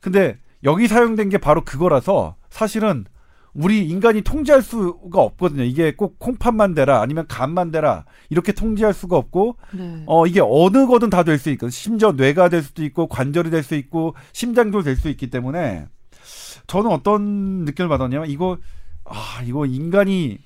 근데 0.00 0.38
여기 0.64 0.86
사용된 0.86 1.28
게 1.30 1.38
바로 1.38 1.64
그거라서 1.64 2.36
사실은 2.50 3.04
우리 3.54 3.86
인간이 3.86 4.22
통제할 4.22 4.62
수가 4.62 5.20
없거든요. 5.20 5.62
이게 5.62 5.94
꼭 5.94 6.18
콩팥만 6.18 6.74
대라 6.74 7.02
아니면 7.02 7.26
간만 7.28 7.70
대라 7.70 8.04
이렇게 8.30 8.52
통제할 8.52 8.94
수가 8.94 9.16
없고 9.16 9.56
네. 9.72 10.02
어 10.06 10.26
이게 10.26 10.40
어느 10.42 10.86
거든 10.86 11.10
다 11.10 11.22
될 11.22 11.38
수 11.38 11.50
있고 11.50 11.68
심지어 11.68 12.12
뇌가 12.12 12.48
될 12.48 12.62
수도 12.62 12.82
있고 12.84 13.08
관절이 13.08 13.50
될 13.50 13.62
수 13.62 13.74
있고 13.74 14.14
심장도 14.32 14.82
될 14.82 14.96
수 14.96 15.08
있기 15.10 15.28
때문에 15.30 15.86
저는 16.66 16.90
어떤 16.90 17.64
느낌을 17.64 17.88
받았냐면 17.88 18.28
이거 18.28 18.58
아 19.04 19.42
이거 19.44 19.66
인간이 19.66 20.38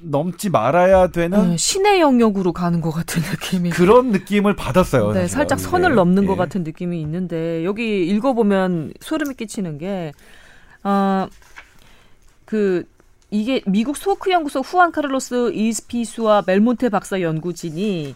넘지 0.00 0.50
말아야 0.50 1.08
되는 1.08 1.50
네, 1.50 1.56
신의 1.56 2.00
영역으로 2.00 2.52
가는 2.52 2.80
것 2.80 2.90
같은 2.90 3.22
느낌이. 3.22 3.70
그런 3.70 4.12
느낌을 4.12 4.56
받았어요. 4.56 5.12
네. 5.12 5.26
살짝 5.26 5.60
선을 5.60 5.90
네. 5.90 5.94
넘는 5.94 6.22
예. 6.22 6.26
것 6.26 6.36
같은 6.36 6.64
느낌이 6.64 7.00
있는데 7.02 7.64
여기 7.64 8.06
읽어보면 8.06 8.94
소름이 9.00 9.34
끼치는 9.34 9.78
게 9.78 10.12
어, 10.82 11.26
그 12.44 12.84
이게 13.30 13.62
미국 13.66 13.96
소크 13.96 14.30
연구소 14.30 14.60
후안 14.60 14.92
카를로스 14.92 15.52
이스피수와 15.52 16.44
멜몬테 16.46 16.88
박사 16.88 17.20
연구진이 17.20 18.14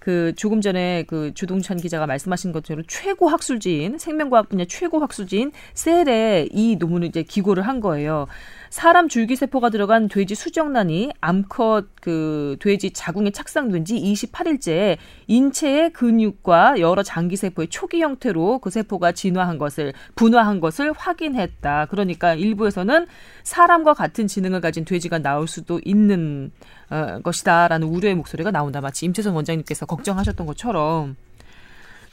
그 0.00 0.32
조금 0.34 0.60
전에 0.60 1.04
그 1.06 1.32
주동찬 1.34 1.76
기자가 1.76 2.06
말씀하신 2.06 2.52
것처럼 2.52 2.84
최고 2.88 3.28
학술지인 3.28 3.98
생명과학 3.98 4.48
분야 4.48 4.64
최고 4.64 4.98
학술지인 4.98 5.52
셀에 5.74 6.48
이 6.50 6.76
논문을 6.76 7.06
이제 7.06 7.22
기고를 7.22 7.66
한 7.66 7.80
거예요. 7.80 8.26
사람 8.70 9.08
줄기세포가 9.08 9.70
들어간 9.70 10.08
돼지 10.08 10.36
수정란이 10.36 11.10
암컷 11.20 11.88
그 12.00 12.56
돼지 12.60 12.92
자궁에 12.92 13.32
착상된 13.32 13.84
지 13.84 13.96
28일째 13.96 14.96
인체의 15.26 15.92
근육과 15.92 16.78
여러 16.78 17.02
장기세포의 17.02 17.66
초기 17.68 18.00
형태로 18.00 18.60
그 18.60 18.70
세포가 18.70 19.10
진화한 19.10 19.58
것을 19.58 19.92
분화한 20.14 20.60
것을 20.60 20.92
확인했다. 20.92 21.86
그러니까 21.86 22.34
일부에서는 22.34 23.06
사람과 23.42 23.92
같은 23.92 24.28
지능을 24.28 24.60
가진 24.60 24.84
돼지가 24.84 25.18
나올 25.18 25.48
수도 25.48 25.80
있는 25.84 26.52
어, 26.90 27.18
것이다라는 27.24 27.88
우려의 27.88 28.14
목소리가 28.14 28.52
나온다. 28.52 28.80
마치 28.80 29.04
임채선 29.04 29.34
원장님께서 29.34 29.86
걱정하셨던 29.86 30.46
것처럼. 30.46 31.16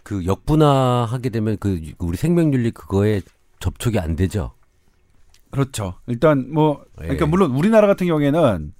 그 0.01 0.25
역분화하게 0.25 1.29
되면 1.29 1.57
그 1.59 1.81
우리 1.99 2.17
생명윤리 2.17 2.71
그거에 2.71 3.21
접촉이 3.59 3.99
안 3.99 4.15
되죠. 4.15 4.56
그렇죠. 5.51 5.95
일단 6.07 6.51
뭐 6.51 6.83
예. 6.99 7.03
그러니까 7.03 7.25
물론 7.27 7.51
우리나라 7.51 7.87
같은 7.87 8.07
경우에는 8.07 8.73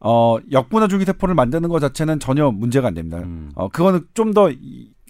어 0.00 0.36
역분화 0.52 0.88
줄기세포를 0.88 1.34
만드는 1.34 1.68
것 1.68 1.80
자체는 1.80 2.20
전혀 2.20 2.50
문제가 2.50 2.88
안 2.88 2.94
됩니다. 2.94 3.18
음. 3.18 3.50
어 3.54 3.68
그거는 3.68 4.06
좀 4.14 4.32
더 4.32 4.50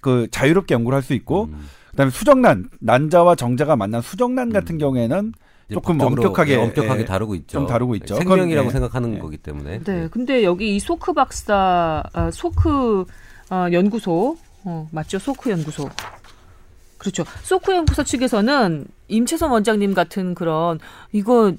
그 0.02 0.28
자유롭게 0.30 0.74
연구를 0.74 0.96
할 0.96 1.02
수 1.02 1.14
있고 1.14 1.44
음. 1.44 1.68
그다음에 1.90 2.10
수정란 2.10 2.68
난자와 2.80 3.34
정자가 3.34 3.76
만난 3.76 4.00
수정란 4.02 4.50
같은 4.52 4.76
음. 4.76 4.78
경우에는 4.78 5.32
이제 5.66 5.74
조금 5.74 6.00
엄격하게, 6.00 6.52
예, 6.52 6.56
엄격하게 6.56 7.00
예, 7.00 7.04
다루고 7.04 7.34
있죠. 7.36 7.58
좀 7.58 7.66
다루고 7.66 7.94
있죠. 7.96 8.14
생명이라고 8.16 8.48
그건, 8.48 8.66
예. 8.66 8.70
생각하는 8.70 9.14
예. 9.16 9.18
거기 9.18 9.36
때문에. 9.36 9.80
네, 9.84 10.08
근데 10.10 10.44
여기 10.44 10.76
이 10.76 10.80
소크 10.80 11.12
박사, 11.12 12.02
아, 12.12 12.30
소크 12.30 13.04
어, 13.50 13.66
연구소, 13.72 14.36
어, 14.64 14.88
맞죠? 14.92 15.18
소크 15.18 15.50
연구소. 15.50 15.88
그렇죠. 16.96 17.24
소크 17.42 17.72
연구소 17.74 18.02
측에서는 18.04 18.86
임채선 19.08 19.50
원장님 19.50 19.94
같은 19.94 20.34
그런 20.34 20.78
이거 21.12 21.52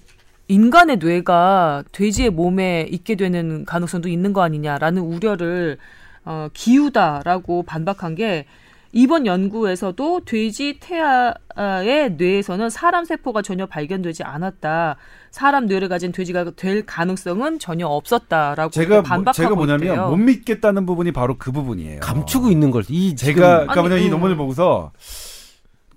인간의 0.47 0.97
뇌가 0.97 1.84
돼지의 1.91 2.32
몸에 2.32 2.88
있게 2.91 3.16
되는 3.16 3.66
가능성도 3.66 4.10
있는 4.10 4.34
거 4.34 4.41
아니냐라는 4.41 5.02
우려를 5.02 5.78
어, 6.26 6.47
기우다라고 6.54 7.64
반박한 7.64 8.16
게 8.16 8.45
이번 8.91 9.28
연구에서도 9.28 10.22
돼지 10.26 10.80
태아의 10.80 12.14
뇌에서는 12.18 12.72
사람 12.72 13.06
세포가 13.06 13.43
전혀 13.43 13.68
발견되지 13.68 14.24
않았다. 14.24 14.95
사람 15.30 15.68
뇌를 15.68 15.89
가진 15.89 16.12
돼지가 16.12 16.52
될 16.56 16.84
가능성은 16.88 17.60
전혀 17.60 17.86
없었다라고 17.86 18.72
제가 18.72 18.95
뭐- 18.95 19.04
반박하고 19.04 19.34
제가 19.34 19.54
뭐냐면 19.56 19.82
있대요. 19.89 20.10
못 20.10 20.16
믿겠다는 20.18 20.88
부분이 20.88 21.12
바로 21.12 21.38
그 21.38 21.52
부분이에요. 21.52 22.00
감추고 22.00 22.50
있는 22.50 22.72
걸. 22.72 22.84
이 22.89 23.16
제가 23.16 23.60
그러니까 23.68 23.82
뭐냐 23.82 23.97
이 23.97 24.06
음. 24.08 24.10
논문을 24.12 24.36
보고서 24.36 24.91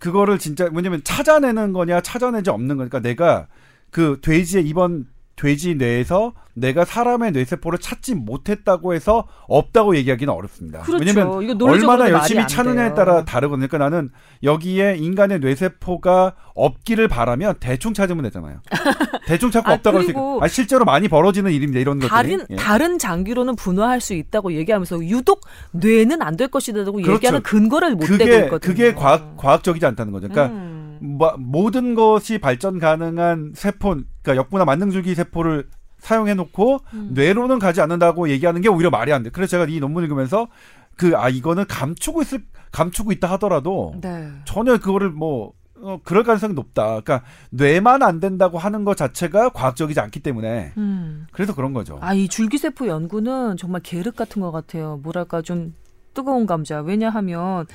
그거를 0.02 0.36
진짜 0.40 0.68
뭐냐면 0.68 1.00
찾아내는 1.04 1.72
거냐 1.72 2.00
찾아내지 2.00 2.50
없는 2.50 2.76
거니까 2.76 2.98
내가 2.98 3.46
그 3.92 4.18
돼지의 4.20 4.66
이번 4.66 5.06
돼지 5.42 5.74
뇌에서 5.74 6.34
내가 6.54 6.84
사람의 6.84 7.32
뇌세포를 7.32 7.78
찾지 7.80 8.14
못했다고 8.14 8.94
해서 8.94 9.26
없다고 9.48 9.96
얘기하기는 9.96 10.32
어렵습니다. 10.32 10.80
그렇죠. 10.82 11.02
왜냐면 11.04 11.60
얼마나 11.62 12.10
열심히 12.10 12.42
안 12.42 12.46
찾느냐에. 12.48 12.94
따라 12.94 13.24
다르거든요. 13.24 13.66
그러니까 13.66 13.90
나는 13.90 14.10
여기에 14.42 14.96
인간의 14.98 15.40
뇌세포가 15.40 16.34
없기를 16.54 17.08
바라면 17.08 17.54
대충 17.58 17.94
찾으면 17.94 18.22
되잖아요. 18.24 18.60
대충 19.26 19.50
찾고 19.50 19.70
아, 19.70 19.74
없다고 19.74 19.96
할수 19.98 20.06
그리고 20.08 20.20
있고 20.36 20.44
아, 20.44 20.48
실제로 20.48 20.84
많이 20.84 21.08
벌어지는 21.08 21.50
일입니다. 21.50 21.80
이런 21.80 21.98
것들이. 21.98 22.10
다른 22.10 22.46
예. 22.50 22.56
다른 22.56 22.98
장기로는 22.98 23.56
분화할 23.56 24.00
수 24.00 24.14
있다고 24.14 24.52
얘기하면서 24.52 25.04
유독 25.06 25.40
뇌는 25.72 26.20
안 26.22 26.36
될 26.36 26.48
것이라고 26.48 26.92
그렇죠. 26.92 27.12
얘기하는 27.14 27.42
근거를 27.42 27.94
못 27.94 28.00
대고 28.06 28.16
그게 28.18 28.36
있거든요. 28.44 28.58
그게 28.58 28.94
과학 28.94 29.36
과학적이지 29.36 29.84
않다는 29.84 30.12
거죠. 30.12 30.28
그러니까 30.28 30.54
음. 30.56 30.71
뭐, 31.02 31.34
모든 31.38 31.94
것이 31.94 32.38
발전 32.38 32.78
가능한 32.78 33.52
세포, 33.54 33.90
그러니까 33.90 34.36
역분화 34.36 34.64
만능줄기 34.64 35.14
세포를 35.14 35.68
사용해 35.98 36.34
놓고 36.34 36.80
음. 36.94 37.10
뇌로는 37.12 37.58
가지 37.58 37.80
않는다고 37.80 38.28
얘기하는 38.28 38.60
게 38.60 38.68
오히려 38.68 38.90
말이 38.90 39.12
안 39.12 39.22
돼. 39.22 39.30
그래서 39.30 39.52
제가 39.52 39.66
이 39.68 39.78
논문 39.80 40.02
읽으면서 40.04 40.48
그 40.96 41.16
아 41.16 41.28
이거는 41.28 41.66
감추고 41.66 42.22
있을 42.22 42.44
감추고 42.70 43.12
있다 43.12 43.30
하더라도 43.32 43.94
네. 44.00 44.30
전혀 44.44 44.78
그거를 44.78 45.10
뭐 45.10 45.52
어, 45.82 45.98
그럴 46.04 46.22
가능성이 46.22 46.54
높다. 46.54 47.00
그러니까 47.00 47.22
뇌만 47.50 48.02
안 48.02 48.20
된다고 48.20 48.56
하는 48.56 48.84
것 48.84 48.96
자체가 48.96 49.48
과학적이지 49.50 49.98
않기 49.98 50.20
때문에 50.20 50.72
음. 50.76 51.26
그래서 51.32 51.54
그런 51.54 51.72
거죠. 51.72 51.98
아, 52.00 52.14
이 52.14 52.28
줄기세포 52.28 52.86
연구는 52.86 53.56
정말 53.56 53.80
계륵 53.82 54.14
같은 54.14 54.40
것 54.40 54.52
같아요. 54.52 55.00
뭐랄까, 55.02 55.42
좀 55.42 55.74
뜨거운 56.14 56.46
감자. 56.46 56.80
왜냐하면, 56.80 57.66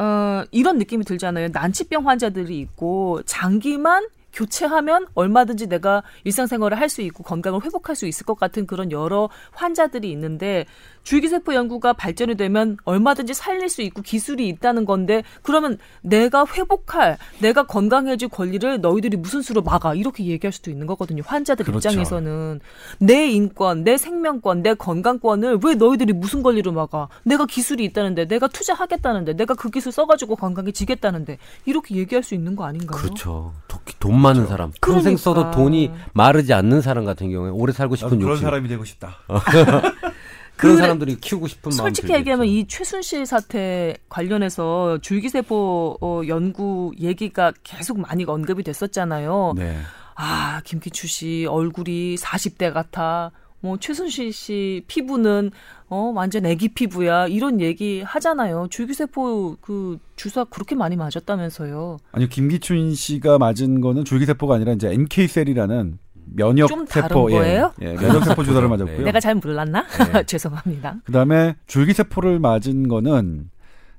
어, 0.00 0.44
이런 0.50 0.78
느낌이 0.78 1.04
들잖아요. 1.04 1.48
난치병 1.52 2.08
환자들이 2.08 2.58
있고, 2.60 3.20
장기만 3.26 4.08
교체하면 4.32 5.06
얼마든지 5.14 5.66
내가 5.66 6.02
일상생활을 6.24 6.78
할 6.78 6.88
수 6.88 7.02
있고 7.02 7.22
건강을 7.22 7.64
회복할 7.64 7.94
수 7.94 8.06
있을 8.06 8.24
것 8.24 8.38
같은 8.38 8.66
그런 8.66 8.90
여러 8.90 9.28
환자들이 9.52 10.10
있는데 10.12 10.66
줄기세포 11.14 11.54
연구가 11.54 11.92
발전이 11.92 12.36
되면 12.36 12.76
얼마든지 12.84 13.34
살릴 13.34 13.68
수 13.68 13.82
있고 13.82 14.00
기술이 14.00 14.46
있다는 14.46 14.84
건데 14.84 15.24
그러면 15.42 15.76
내가 16.02 16.44
회복할 16.46 17.18
내가 17.40 17.64
건강해질 17.64 18.28
권리를 18.28 18.80
너희들이 18.80 19.16
무슨 19.16 19.42
수로 19.42 19.60
막아 19.60 19.92
이렇게 19.92 20.24
얘기할 20.26 20.52
수도 20.52 20.70
있는 20.70 20.86
거거든요 20.86 21.24
환자들 21.26 21.64
그렇죠. 21.64 21.88
입장에서는 21.88 22.60
내 23.00 23.28
인권 23.28 23.82
내 23.82 23.96
생명권 23.96 24.62
내 24.62 24.74
건강권을 24.74 25.58
왜 25.64 25.74
너희들이 25.74 26.12
무슨 26.12 26.44
권리로 26.44 26.70
막아 26.70 27.08
내가 27.24 27.44
기술이 27.44 27.82
있다는데 27.86 28.28
내가 28.28 28.46
투자하겠다는데 28.46 29.32
내가 29.34 29.54
그 29.54 29.68
기술 29.68 29.90
써가지고 29.90 30.36
건강해지겠다는데 30.36 31.38
이렇게 31.66 31.96
얘기할 31.96 32.22
수 32.22 32.36
있는 32.36 32.54
거 32.54 32.64
아닌가요? 32.64 33.02
그렇죠. 33.02 33.52
도- 33.66 33.80
돈 33.98 34.16
많은 34.18 34.46
사람. 34.46 34.70
평생 34.80 35.16
그러니까. 35.16 35.20
써도 35.22 35.50
돈이 35.50 35.90
마르지 36.14 36.52
않는 36.54 36.80
사람 36.80 37.04
같은 37.04 37.30
경우에 37.32 37.50
오래 37.50 37.72
살고 37.72 37.96
싶은 37.96 38.10
그런 38.18 38.30
욕심. 38.30 38.44
사람이 38.44 38.68
되고 38.68 38.84
싶다. 38.84 39.16
그런 40.60 40.74
그래- 40.76 40.82
사람들이 40.82 41.16
키우고 41.16 41.48
싶은 41.48 41.70
마음 41.70 41.76
솔직히 41.76 42.08
들겠죠. 42.08 42.20
얘기하면 42.20 42.46
이 42.46 42.66
최순실 42.68 43.26
사태 43.26 43.96
관련해서 44.08 44.98
줄기세포 45.02 45.98
어, 46.00 46.20
연구 46.28 46.92
얘기가 47.00 47.52
계속 47.64 47.98
많이 48.00 48.24
언급이 48.24 48.62
됐었잖아요. 48.62 49.54
네. 49.56 49.76
아, 50.16 50.60
김기추 50.64 51.06
씨 51.06 51.46
얼굴이 51.48 52.16
40대 52.16 52.72
같아. 52.72 53.30
뭐 53.62 53.76
최순실 53.78 54.32
씨 54.32 54.82
피부는 54.86 55.50
어 55.88 56.12
완전 56.14 56.46
애기 56.46 56.68
피부야. 56.68 57.26
이런 57.26 57.60
얘기 57.60 58.00
하잖아요. 58.02 58.68
줄기세포 58.70 59.56
그 59.60 59.98
주사 60.16 60.44
그렇게 60.44 60.74
많이 60.74 60.96
맞았다면서요. 60.96 61.98
아니 62.12 62.28
김기춘 62.28 62.94
씨가 62.94 63.38
맞은 63.38 63.80
거는 63.82 64.04
줄기세포가 64.04 64.54
아니라 64.54 64.72
이제 64.72 64.88
NK 64.90 65.26
셀이라는 65.28 65.98
면역 66.26 66.68
좀 66.68 66.84
다른 66.84 67.08
세포 67.08 67.24
거예요? 67.26 67.72
예, 67.82 67.86
예, 67.86 67.94
면역 67.94 68.24
세포 68.24 68.44
주사를 68.44 68.68
맞았고요. 68.68 68.98
네. 68.98 69.04
내가 69.04 69.20
잘 69.20 69.34
몰랐나? 69.34 69.86
네. 70.12 70.22
죄송합니다. 70.26 70.96
그다음에 71.04 71.56
줄기 71.66 71.92
세포를 71.92 72.38
맞은 72.38 72.88
거는 72.88 73.50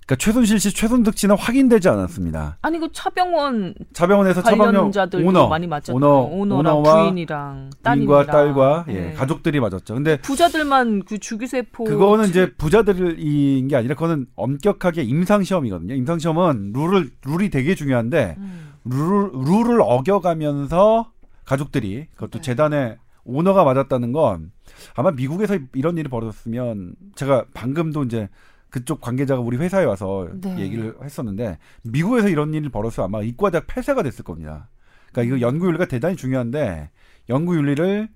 그러니까 0.06 0.16
최순실 0.18 0.60
씨, 0.60 0.74
최순득 0.74 1.18
씨는 1.18 1.38
확인되지 1.38 1.88
않았습니다. 1.88 2.58
아니 2.62 2.80
그 2.80 2.90
차병원 2.92 3.76
차병원에서 3.94 4.42
차병원 4.44 4.74
관련자들도 4.74 5.28
오너, 5.28 5.48
많이 5.48 5.68
맞잖아요. 5.68 5.96
오너, 5.96 6.08
오너랑 6.32 6.78
오너와 6.78 7.04
부인이랑 7.04 7.70
따님이랑 7.82 8.26
딸과 8.26 8.86
예, 8.90 8.94
네. 8.94 9.14
가족들이 9.14 9.60
맞았죠. 9.60 9.94
근데 9.94 10.18
부자들만 10.18 11.04
그 11.06 11.18
줄기세포 11.18 11.86
그거는 11.86 12.28
이제 12.30 12.52
부자들인 12.58 13.68
게 13.68 13.76
아니라 13.76 13.96
그거는 13.96 14.26
엄격하게 14.36 15.04
임상 15.04 15.44
시험이거든요. 15.44 15.94
임상 15.94 16.20
시험은 16.20 16.74
룰을 16.74 17.12
룰이 17.24 17.50
되게 17.50 17.76
중요한데 17.76 18.36
음. 18.38 18.72
룰 18.84 19.32
룰을 19.34 19.80
어겨가면서 19.82 21.11
가족들이 21.52 22.08
그것도 22.16 22.40
네. 22.40 22.42
재단의 22.42 22.98
오너가 23.24 23.64
맞았다는 23.64 24.14
건 24.14 24.52
아마 24.96 25.12
미국에서 25.12 25.58
이런 25.74 25.98
일이 25.98 26.08
벌어졌으면 26.10 26.96
제가 27.16 27.46
방금도 27.54 28.04
이제 28.04 28.30
그쪽 28.70 29.02
관계자가 29.02 29.42
우리 29.42 29.58
회사에 29.58 29.84
와서 29.84 30.30
네. 30.34 30.58
얘기를 30.60 30.96
했었는데 31.04 31.58
미국에서 31.84 32.30
이런 32.30 32.54
일이 32.54 32.70
벌어서 32.70 33.04
아마 33.04 33.22
이과대학 33.22 33.68
폐쇄가 33.68 34.02
됐을 34.02 34.24
겁니다. 34.24 34.70
그러니까 35.12 35.36
이거 35.36 35.46
연구윤리가 35.46 35.86
대단히 35.88 36.16
중요한데 36.16 36.90
연구윤리를 37.30 38.08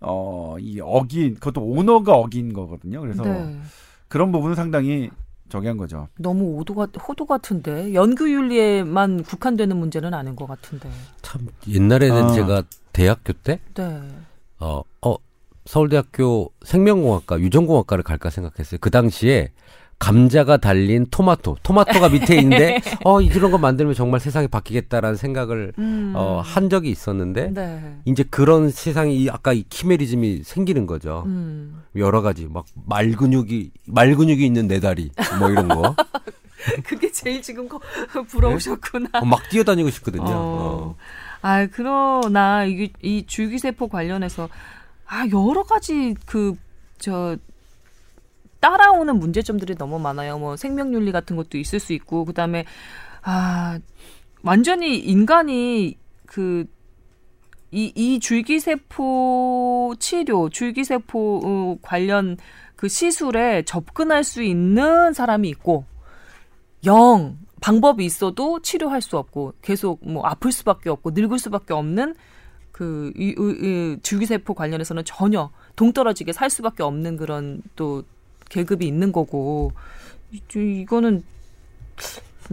어 0.00 0.56
이 0.58 0.80
어긴 0.82 1.34
그것도 1.34 1.62
오너가 1.62 2.14
어긴 2.16 2.52
거거든요. 2.52 3.00
그래서 3.00 3.22
네. 3.22 3.60
그런 4.08 4.32
부분은 4.32 4.56
상당히 4.56 5.10
저기 5.48 5.66
한 5.68 5.76
거죠. 5.76 6.08
너무 6.18 6.56
오도 6.56 6.74
같, 6.74 6.90
호도 6.96 7.26
같은데 7.26 7.92
연구 7.94 8.30
윤리에만 8.32 9.22
국한되는 9.24 9.76
문제는 9.76 10.14
아닌 10.14 10.34
것 10.36 10.46
같은데. 10.46 10.88
참 11.22 11.46
옛날에는 11.68 12.24
아. 12.24 12.32
제가 12.32 12.62
대학교 12.92 13.32
때 13.32 13.60
네. 13.74 14.00
어, 14.58 14.82
어, 15.02 15.16
서울대학교 15.64 16.50
생명공학과, 16.64 17.40
유전공학과를 17.40 18.02
갈까 18.04 18.30
생각했어요. 18.30 18.78
그 18.80 18.90
당시에 18.90 19.52
감자가 19.98 20.56
달린 20.56 21.06
토마토, 21.10 21.58
토마토가 21.62 22.08
밑에 22.08 22.36
있는데, 22.38 22.80
어, 23.04 23.20
이런 23.20 23.50
거 23.50 23.58
만들면 23.58 23.94
정말 23.94 24.18
세상이 24.20 24.48
바뀌겠다라는 24.48 25.16
생각을, 25.16 25.74
음. 25.78 26.14
어, 26.16 26.40
한 26.42 26.70
적이 26.70 26.90
있었는데, 26.90 27.50
네. 27.52 27.96
이제 28.06 28.22
그런 28.30 28.70
세상이, 28.70 29.14
이 29.22 29.28
아까 29.28 29.52
이 29.52 29.62
키메리즘이 29.68 30.40
생기는 30.44 30.86
거죠. 30.86 31.24
음. 31.26 31.82
여러 31.96 32.22
가지, 32.22 32.46
막, 32.50 32.64
말 32.86 33.12
근육이, 33.12 33.72
말 33.88 34.16
근육이 34.16 34.44
있는 34.44 34.68
내 34.68 34.80
다리, 34.80 35.10
뭐 35.38 35.50
이런 35.50 35.68
거. 35.68 35.94
그게 36.84 37.12
제일 37.12 37.42
지금 37.42 37.68
거- 37.68 37.80
부러우셨구나. 38.28 39.08
어, 39.20 39.24
막 39.26 39.46
뛰어다니고 39.50 39.90
싶거든요. 39.90 40.24
어. 40.24 40.30
어. 40.30 40.96
아, 41.42 41.66
그러나 41.66 42.64
이게 42.64 42.92
이 43.02 43.24
줄기세포 43.26 43.88
관련해서 43.88 44.48
아, 45.06 45.26
여러 45.32 45.62
가지 45.62 46.14
그저 46.26 47.36
따라오는 48.60 49.18
문제점들이 49.18 49.76
너무 49.76 49.98
많아요. 49.98 50.38
뭐 50.38 50.56
생명윤리 50.56 51.12
같은 51.12 51.36
것도 51.36 51.58
있을 51.58 51.80
수 51.80 51.92
있고 51.92 52.24
그다음에 52.24 52.64
아, 53.22 53.78
완전히 54.42 54.98
인간이 54.98 55.96
그 56.26 56.66
이, 57.72 57.92
이 57.94 58.18
줄기세포 58.18 59.94
치료, 59.98 60.48
줄기세포 60.48 61.40
어, 61.44 61.76
관련 61.82 62.36
그 62.76 62.88
시술에 62.88 63.62
접근할 63.62 64.24
수 64.24 64.42
있는 64.42 65.12
사람이 65.12 65.48
있고, 65.50 65.84
영 66.86 67.38
방법이 67.60 68.04
있어도 68.04 68.60
치료할 68.60 69.02
수 69.02 69.18
없고 69.18 69.54
계속 69.62 70.00
뭐 70.02 70.24
아플 70.26 70.50
수밖에 70.52 70.88
없고 70.90 71.10
늙을 71.12 71.38
수밖에 71.38 71.72
없는 71.74 72.14
그 72.72 73.12
이, 73.16 73.34
이, 73.36 73.36
이 73.38 73.96
줄기세포 74.02 74.54
관련해서는 74.54 75.04
전혀 75.04 75.50
동떨어지게 75.76 76.32
살 76.32 76.48
수밖에 76.50 76.82
없는 76.82 77.16
그런 77.16 77.60
또 77.76 78.02
계급이 78.48 78.86
있는 78.86 79.12
거고 79.12 79.72
이- 80.32 80.40
이거는 80.80 81.22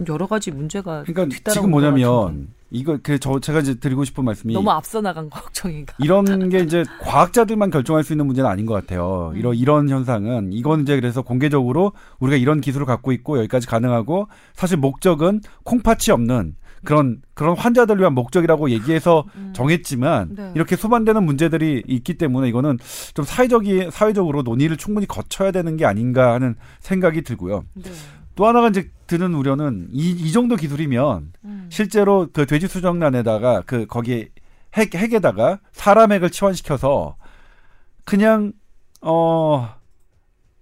여러 0.08 0.26
가지 0.26 0.50
문제가 0.50 1.02
그러니까 1.04 1.50
지금. 1.50 1.70
뭐냐면 1.70 2.48
이거 2.70 2.98
그 3.02 3.18
저 3.18 3.40
제가 3.40 3.60
이제 3.60 3.74
드리고 3.74 4.04
싶은 4.04 4.24
말씀이 4.24 4.54
너무 4.54 4.70
앞서 4.70 5.00
나간 5.00 5.28
걱정인가. 5.30 5.94
이런 5.98 6.48
게 6.48 6.60
이제 6.60 6.84
과학자들만 7.00 7.70
결정할 7.70 8.04
수 8.04 8.12
있는 8.12 8.26
문제는 8.26 8.48
아닌 8.48 8.66
것 8.66 8.74
같아요. 8.74 9.30
음. 9.32 9.38
이런 9.38 9.54
이런 9.56 9.88
현상은 9.88 10.52
이건 10.52 10.82
이제 10.82 10.94
그래서 10.96 11.22
공개적으로 11.22 11.92
우리가 12.20 12.36
이런 12.36 12.60
기술을 12.60 12.86
갖고 12.86 13.12
있고 13.12 13.38
여기까지 13.38 13.66
가능하고 13.66 14.28
사실 14.54 14.76
목적은 14.76 15.40
콩팥이 15.64 16.10
없는 16.12 16.54
그런 16.84 17.20
그런 17.34 17.56
환자들 17.56 17.98
위한 17.98 18.14
목적이라고 18.14 18.70
얘기해서 18.70 19.24
음. 19.34 19.52
정했지만 19.54 20.28
네. 20.36 20.52
이렇게 20.54 20.76
수반되는 20.76 21.24
문제들이 21.24 21.82
있기 21.88 22.18
때문에 22.18 22.48
이거는 22.48 22.78
좀 23.14 23.24
사회적이 23.24 23.90
사회적으로 23.90 24.42
논의를 24.42 24.76
충분히 24.76 25.06
거쳐야 25.06 25.50
되는 25.50 25.76
게 25.76 25.84
아닌가 25.86 26.34
하는 26.34 26.54
생각이 26.80 27.22
들고요. 27.22 27.64
네. 27.74 27.90
또 28.36 28.46
하나가 28.46 28.68
이제 28.68 28.90
드는 29.08 29.34
우려는 29.34 29.88
이, 29.90 30.10
이 30.10 30.30
정도 30.30 30.54
기술이면 30.54 31.32
음. 31.44 31.66
실제로 31.70 32.28
그 32.32 32.46
돼지 32.46 32.68
수정란에다가 32.68 33.62
그 33.66 33.86
거기 33.86 34.28
핵 34.74 34.94
핵에다가 34.94 35.58
사람 35.72 36.12
핵을 36.12 36.30
치환시켜서 36.30 37.16
그냥 38.04 38.52
어 39.00 39.68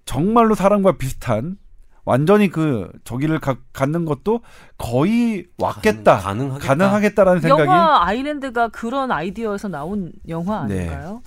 정말로 0.06 0.54
사람과 0.54 0.96
비슷한 0.96 1.58
완전히 2.04 2.48
그 2.48 2.88
저기를 3.02 3.40
가, 3.40 3.56
갖는 3.72 4.04
것도 4.04 4.40
거의 4.78 5.46
왔겠다 5.58 6.18
가능하겠다. 6.18 6.66
가능하겠다라는 6.66 7.40
생각이 7.40 7.62
영화 7.64 8.06
아일랜드가 8.06 8.68
그런 8.68 9.10
아이디어에서 9.10 9.68
나온 9.68 10.12
영화 10.28 10.64
네. 10.66 10.88
아닐까요? 10.88 11.20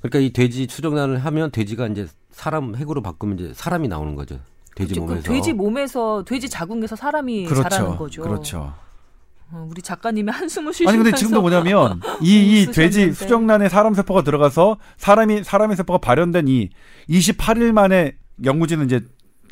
그러니까 0.00 0.18
이 0.18 0.32
돼지 0.32 0.66
추정란을 0.66 1.24
하면 1.24 1.52
돼지가 1.52 1.86
이제 1.86 2.08
사람 2.32 2.74
핵으로 2.74 3.02
바꾸면 3.02 3.38
이제 3.38 3.52
사람이 3.54 3.86
나오는 3.86 4.16
거죠. 4.16 4.40
돼지 4.76 4.94
그 4.94 5.00
몸에서. 5.00 5.22
돼지 5.32 5.52
몸에서 5.52 6.24
돼지 6.24 6.48
자궁에서 6.48 6.94
사람이 6.94 7.48
자라는 7.48 7.68
그렇죠 7.68 7.96
거죠. 7.96 8.22
그렇죠 8.22 8.74
어, 9.50 9.66
우리 9.70 9.80
작가님이 9.80 10.30
한숨을 10.30 10.72
쉬시면서 10.72 10.94
아니 10.94 11.02
근데 11.02 11.16
지금도 11.16 11.40
뭐냐면 11.40 12.00
이, 12.20 12.60
이 12.60 12.60
쓰셨는데. 12.66 12.72
돼지 12.72 13.12
수정란에 13.12 13.68
사람 13.68 13.94
세포가 13.94 14.22
들어가서 14.22 14.76
사람이 14.98 15.44
사람의 15.44 15.76
세포가 15.76 15.98
발현된 15.98 16.46
이 16.48 16.70
28일 17.08 17.72
만에 17.72 18.16
연구진은 18.44 18.84
이제 18.86 19.00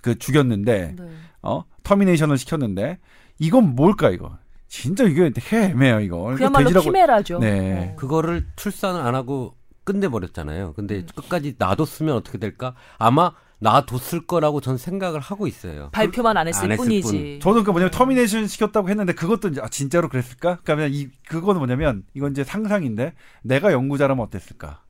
그 0.03 0.19
죽였는데 0.19 0.95
네. 0.99 1.09
어 1.43 1.65
termination을 1.85 2.37
시켰는데 2.39 2.99
이건 3.39 3.75
뭘까 3.77 4.11
이거 4.11 4.37
진짜 4.69 5.05
이게 5.05 5.31
애매해요 5.53 6.01
이거 6.01 6.35
그야말로 6.37 6.69
돼지라고- 6.71 6.83
키메라죠. 6.83 7.39
네. 7.39 7.93
어. 7.93 7.97
그거를 7.97 8.45
출산을 8.57 9.01
안 9.01 9.15
하고 9.15 9.55
끝내버렸잖아요. 9.85 10.73
근데 10.75 10.97
음. 10.99 11.07
끝까지 11.15 11.55
놔뒀으면 11.59 12.17
어떻게 12.17 12.39
될까? 12.39 12.75
아마 12.99 13.33
놔뒀을 13.65 14.27
거라고 14.27 14.61
전 14.61 14.77
생각을 14.77 15.21
하고 15.21 15.47
있어요. 15.47 15.89
발표만 15.93 16.37
안 16.37 16.47
했을 16.47 16.65
안 16.65 16.73
했을 16.73 16.85
뿐이지. 16.85 17.39
저는 17.43 17.65
그 17.65 17.71
뭐냐면 17.71 17.91
termination 17.91 18.47
시켰다고 18.47 18.91
했는데 18.91 19.15
그것도 19.15 19.49
이제 19.49 19.61
아, 19.63 19.69
진짜로 19.69 20.11
그랬을까? 20.11 20.59
그러면 20.65 20.93
이 20.93 21.09
그거는 21.27 21.59
뭐냐면 21.59 22.05
이건 22.13 22.33
이제 22.33 22.45
상상인데 22.45 23.15
내가 23.43 23.73
연구자라면 23.73 24.23
어땠을까? 24.27 24.83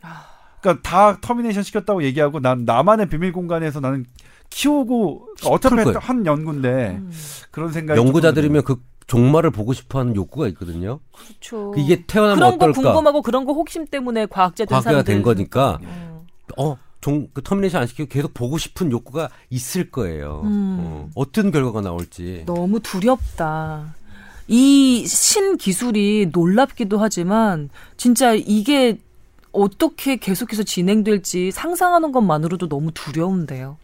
아. 0.00 0.24
그러니까 0.62 0.88
다 0.88 1.18
termination 1.20 1.62
시켰다고 1.62 2.02
얘기하고 2.04 2.40
난 2.40 2.64
나만의 2.64 3.10
비밀 3.10 3.32
공간에서 3.32 3.80
나는 3.80 4.06
키우고 4.48 5.28
어차피 5.44 5.76
풀 5.76 5.84
거예요. 5.84 5.98
한 5.98 6.24
연구인데 6.24 7.00
음, 7.00 7.12
그런 7.50 7.70
생각이 7.70 8.00
연구자들이면 8.00 8.62
그 8.62 8.80
종말을 9.08 9.50
보고 9.50 9.74
싶어하는 9.74 10.16
욕구가 10.16 10.48
있거든요. 10.48 11.00
그렇죠. 11.14 11.72
그 11.72 11.80
이게 11.80 12.04
태어나면 12.06 12.36
그런 12.36 12.58
거 12.58 12.64
어떨까? 12.64 12.82
궁금하고 12.82 13.20
그런 13.20 13.44
거 13.44 13.52
호기심 13.52 13.88
때문에 13.88 14.24
과학자 14.26 14.64
된 14.64 14.68
과학자가 14.68 14.90
사람들 15.02 15.12
된 15.12 15.22
거니까 15.22 15.78
어. 15.84 16.24
어, 16.56 16.78
종, 17.02 17.28
그 17.34 17.42
termination 17.42 17.82
안 17.82 17.86
시키고 17.88 18.08
계속 18.08 18.32
보고 18.32 18.56
싶은 18.56 18.90
욕구가 18.92 19.28
있을 19.50 19.90
거예요. 19.90 20.40
음. 20.44 20.76
어, 20.80 21.10
어떤 21.16 21.50
결과가 21.50 21.80
나올지. 21.82 22.44
너무 22.46 22.78
두렵다. 22.80 23.94
이 24.48 25.04
신기술이 25.06 26.30
놀랍기도 26.32 26.98
하지만 26.98 27.70
진짜 27.96 28.32
이게 28.34 28.98
어떻게 29.50 30.16
계속해서 30.16 30.62
진행될지 30.62 31.50
상상하는 31.50 32.12
것만으로도 32.12 32.68
너무 32.68 32.90
두려운데요. 32.92 33.76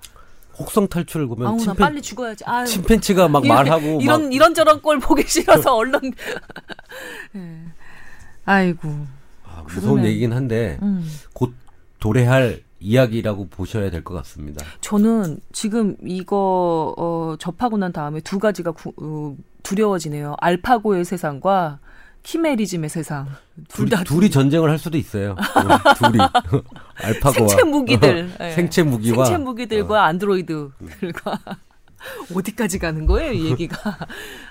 혹성 0.58 0.88
탈출을 0.88 1.26
보면 1.26 1.46
아우 1.46 1.56
나 1.56 1.58
침팬, 1.62 1.76
빨리 1.76 2.00
죽어야지. 2.02 2.44
아유. 2.46 2.66
침팬치가 2.66 3.28
막 3.28 3.44
이런- 3.44 3.56
말하고 3.56 4.00
이런 4.00 4.22
막 4.24 4.32
이런 4.32 4.54
저런 4.54 4.80
꼴 4.80 4.98
보기 5.00 5.22
싫어서 5.26 5.74
얼른. 5.76 6.00
예. 7.36 7.58
아이고. 8.44 8.88
아, 9.44 9.62
무서운 9.66 9.94
그러네. 9.96 10.08
얘기긴 10.10 10.32
한데 10.32 10.78
음. 10.82 11.08
곧 11.32 11.52
도래할 12.00 12.62
이야기라고 12.80 13.48
보셔야 13.48 13.90
될 13.90 14.04
것 14.04 14.14
같습니다. 14.14 14.64
저는 14.80 15.40
지금 15.52 15.96
이거 16.04 16.94
어, 16.96 17.34
접하고 17.38 17.76
난 17.76 17.92
다음에 17.92 18.20
두 18.20 18.38
가지가 18.38 18.70
구, 18.72 18.92
어, 18.96 19.36
두려워지네요. 19.62 20.36
알파고의 20.40 21.04
세상과 21.04 21.80
키메리즘의 22.22 22.88
세상. 22.90 23.26
둘 23.68 23.86
둘이, 23.86 23.90
다 23.90 24.04
둘이 24.04 24.30
전쟁을 24.30 24.70
할 24.70 24.78
수도 24.78 24.96
있어요. 24.98 25.32
어, 25.54 25.94
둘이 25.94 26.18
알파고와 26.96 27.48
생체 27.48 27.64
무기들. 27.64 28.30
예. 28.40 28.50
생체 28.52 28.82
무기와 28.82 29.24
생체 29.24 29.42
무기들과 29.42 30.04
안드로이드들과 30.06 31.38
어디까지 32.34 32.78
가는 32.78 33.06
거예요, 33.06 33.32
이 33.32 33.46
얘기가. 33.50 33.96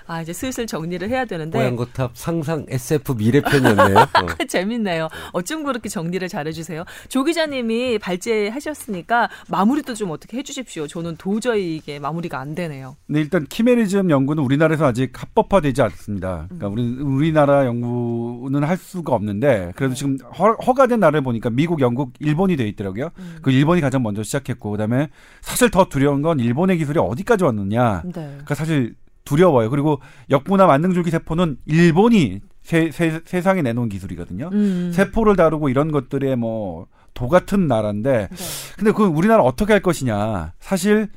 아, 0.08 0.22
이제 0.22 0.32
슬슬 0.32 0.66
정리를 0.66 1.06
해야 1.08 1.26
되는데. 1.26 1.58
뽀얀거탑 1.58 2.12
상상 2.14 2.64
SF 2.68 3.12
미래편이었네요. 3.12 3.96
어. 4.40 4.44
재밌네요. 4.48 5.08
어쩜 5.32 5.64
그렇게 5.64 5.90
정리를 5.90 6.26
잘해주세요. 6.26 6.84
조 7.08 7.24
기자님이 7.24 7.98
발제하셨으니까 7.98 9.28
마무리도 9.48 9.94
좀 9.94 10.10
어떻게 10.10 10.38
해주십시오. 10.38 10.86
저는 10.86 11.16
도저히 11.16 11.76
이게 11.76 11.98
마무리가 11.98 12.40
안 12.40 12.54
되네요. 12.54 12.96
네, 13.06 13.20
일단 13.20 13.44
키메리즘 13.46 14.10
연구는 14.10 14.42
우리나라에서 14.42 14.86
아직 14.86 15.12
합법화되지 15.22 15.82
않습니다. 15.82 16.46
그러니까 16.48 16.68
우리 16.68 17.02
우리나라 17.02 17.66
연구는 17.66 18.64
할 18.64 18.78
수가 18.78 19.14
없는데 19.14 19.72
그래도 19.76 19.92
네. 19.92 19.98
지금 19.98 20.18
허, 20.38 20.52
허가된 20.52 21.00
나라를 21.00 21.20
보니까 21.20 21.50
미국, 21.50 21.80
영국, 21.80 22.14
일본이 22.18 22.56
돼 22.56 22.66
있더라고요. 22.68 23.10
음. 23.18 23.38
그 23.42 23.50
일본이 23.50 23.82
가장 23.82 24.02
먼저 24.02 24.22
시작했고 24.22 24.70
그다음에 24.70 25.10
사실 25.42 25.70
더 25.70 25.84
두려운 25.84 26.22
건 26.22 26.40
일본의 26.40 26.78
기술이 26.78 26.98
어디까지 26.98 27.44
왔느냐. 27.44 28.02
네. 28.06 28.12
그러니까 28.12 28.54
사실 28.54 28.94
두려워요. 29.28 29.68
그리고 29.70 30.00
역분화 30.30 30.66
만능줄기 30.66 31.10
세포는 31.10 31.58
일본이 31.66 32.40
세, 32.62 32.90
세, 32.90 33.20
세 33.24 33.40
상에 33.40 33.62
내놓은 33.62 33.88
기술이거든요. 33.88 34.48
음. 34.52 34.90
세포를 34.94 35.36
다루고 35.36 35.68
이런 35.68 35.90
것들의 35.92 36.36
뭐 36.36 36.86
도 37.14 37.26
같은 37.28 37.66
나라인데 37.66 38.28
네. 38.30 38.36
근데 38.76 38.92
그 38.92 39.02
우리나라 39.04 39.42
어떻게 39.42 39.72
할 39.72 39.82
것이냐. 39.82 40.52
사실 40.60 41.08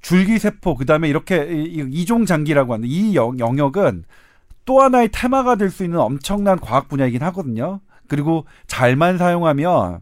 줄기 0.00 0.36
세포 0.40 0.74
그다음에 0.74 1.08
이렇게 1.08 1.46
이- 1.48 1.74
이- 1.78 1.86
이종장기라고 2.00 2.72
하는 2.74 2.88
이 2.88 3.14
영, 3.14 3.38
영역은 3.38 4.02
또 4.64 4.80
하나의 4.82 5.10
테마가 5.12 5.54
될 5.54 5.70
수 5.70 5.84
있는 5.84 6.00
엄청난 6.00 6.58
과학 6.58 6.88
분야이긴 6.88 7.22
하거든요. 7.22 7.78
그리고 8.08 8.46
잘만 8.66 9.16
사용하면 9.18 10.00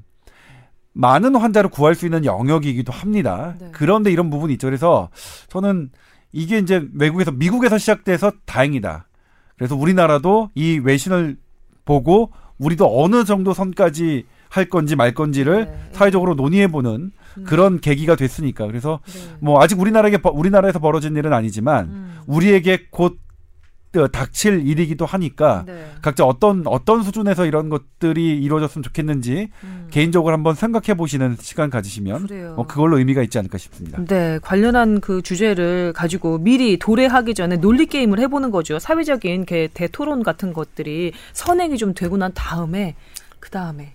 많은 0.94 1.36
환자를 1.36 1.68
구할 1.68 1.94
수 1.94 2.06
있는 2.06 2.24
영역이기도 2.24 2.90
합니다. 2.92 3.54
네. 3.60 3.68
그런데 3.72 4.10
이런 4.10 4.30
부분이 4.30 4.54
있죠. 4.54 4.68
그래서 4.68 5.10
저는 5.48 5.90
이게 6.36 6.58
이제 6.58 6.86
외국에서 6.94 7.30
미국에서 7.32 7.78
시작돼서 7.78 8.30
다행이다. 8.44 9.08
그래서 9.56 9.74
우리나라도 9.74 10.50
이 10.54 10.78
외신을 10.84 11.38
보고 11.86 12.30
우리도 12.58 13.02
어느 13.02 13.24
정도 13.24 13.54
선까지 13.54 14.26
할 14.50 14.66
건지 14.68 14.96
말 14.96 15.14
건지를 15.14 15.64
네. 15.64 15.88
사회적으로 15.92 16.34
논의해보는 16.34 17.10
음. 17.38 17.44
그런 17.44 17.80
계기가 17.80 18.16
됐으니까. 18.16 18.66
그래서 18.66 19.00
네. 19.06 19.36
뭐 19.40 19.62
아직 19.62 19.80
우리나라에게 19.80 20.18
버- 20.18 20.30
우리나라에서 20.30 20.78
벌어진 20.78 21.16
일은 21.16 21.32
아니지만 21.32 21.86
음. 21.86 22.18
우리에게 22.26 22.86
곧 22.90 23.14
어, 23.14 23.25
닥칠 24.08 24.66
일이기도 24.66 25.06
하니까 25.06 25.64
네. 25.66 25.86
각자 26.02 26.24
어떤 26.24 26.62
어떤 26.66 27.02
수준에서 27.02 27.46
이런 27.46 27.68
것들이 27.68 28.36
이루어졌으면 28.42 28.82
좋겠는지 28.82 29.48
음. 29.64 29.88
개인적으로 29.90 30.32
한번 30.34 30.54
생각해 30.54 30.96
보시는 30.96 31.36
시간 31.40 31.70
가지시면. 31.70 32.26
뭐 32.56 32.66
그걸로 32.66 32.98
의미가 32.98 33.22
있지 33.22 33.38
않을까 33.38 33.58
싶습니다. 33.58 34.02
네, 34.04 34.38
관련한 34.42 35.00
그 35.00 35.22
주제를 35.22 35.92
가지고 35.94 36.38
미리 36.38 36.78
도래하기 36.78 37.34
전에 37.34 37.56
논리 37.56 37.86
게임을 37.86 38.18
해보는 38.20 38.50
거죠. 38.50 38.78
사회적인 38.78 39.44
개- 39.46 39.68
대토론 39.72 40.22
같은 40.22 40.52
것들이 40.52 41.12
선행이 41.32 41.76
좀 41.78 41.94
되고 41.94 42.16
난 42.16 42.32
다음에 42.34 42.94
그 43.40 43.50
다음에 43.50 43.92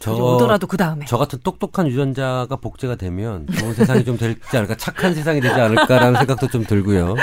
저, 0.00 0.12
오더라도 0.14 0.66
그 0.66 0.76
다음에 0.78 1.04
저 1.06 1.18
같은 1.18 1.38
똑똑한 1.44 1.86
유전자가 1.86 2.56
복제가 2.56 2.94
되면 2.96 3.46
좋은 3.58 3.74
세상이 3.74 4.02
좀 4.04 4.16
되지 4.16 4.40
않을까, 4.56 4.74
착한 4.76 5.14
세상이 5.14 5.40
되지 5.42 5.54
않을까라는 5.60 6.18
생각도 6.20 6.48
좀 6.48 6.64
들고요. 6.64 7.14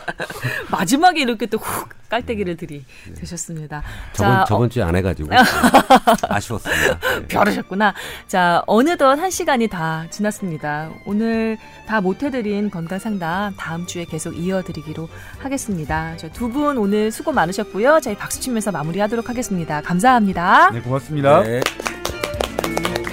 마지막에 0.70 1.20
이렇게 1.22 1.46
또 1.46 1.58
훅 1.58 1.88
깔때기를 2.10 2.56
들이 2.56 2.84
되셨습니다. 3.16 3.82
저번 4.12 4.32
자, 4.36 4.44
저번 4.46 4.70
주에 4.70 4.82
안 4.82 4.94
해가지고 4.94 5.30
아쉬웠습니다. 6.28 6.98
네. 7.20 7.26
벼르셨구나. 7.26 7.94
자, 8.28 8.62
어느덧 8.66 9.18
한 9.18 9.30
시간이 9.30 9.66
다 9.68 10.04
지났습니다. 10.10 10.90
오늘 11.06 11.56
다 11.88 12.00
못해드린 12.00 12.70
건강 12.70 12.98
상담 12.98 13.54
다음 13.56 13.86
주에 13.86 14.04
계속 14.04 14.32
이어드리기로 14.36 15.08
하겠습니다. 15.38 16.16
두 16.34 16.48
분 16.54 16.76
오늘 16.78 17.10
수고 17.10 17.32
많으셨고요. 17.32 17.98
저희 18.00 18.14
박수 18.14 18.38
치면서 18.40 18.70
마무리하도록 18.70 19.28
하겠습니다. 19.28 19.80
감사합니다. 19.80 20.70
네, 20.70 20.80
고맙습니다. 20.82 21.42
네. 21.42 21.60
Thank 22.64 22.98
you. 22.98 23.03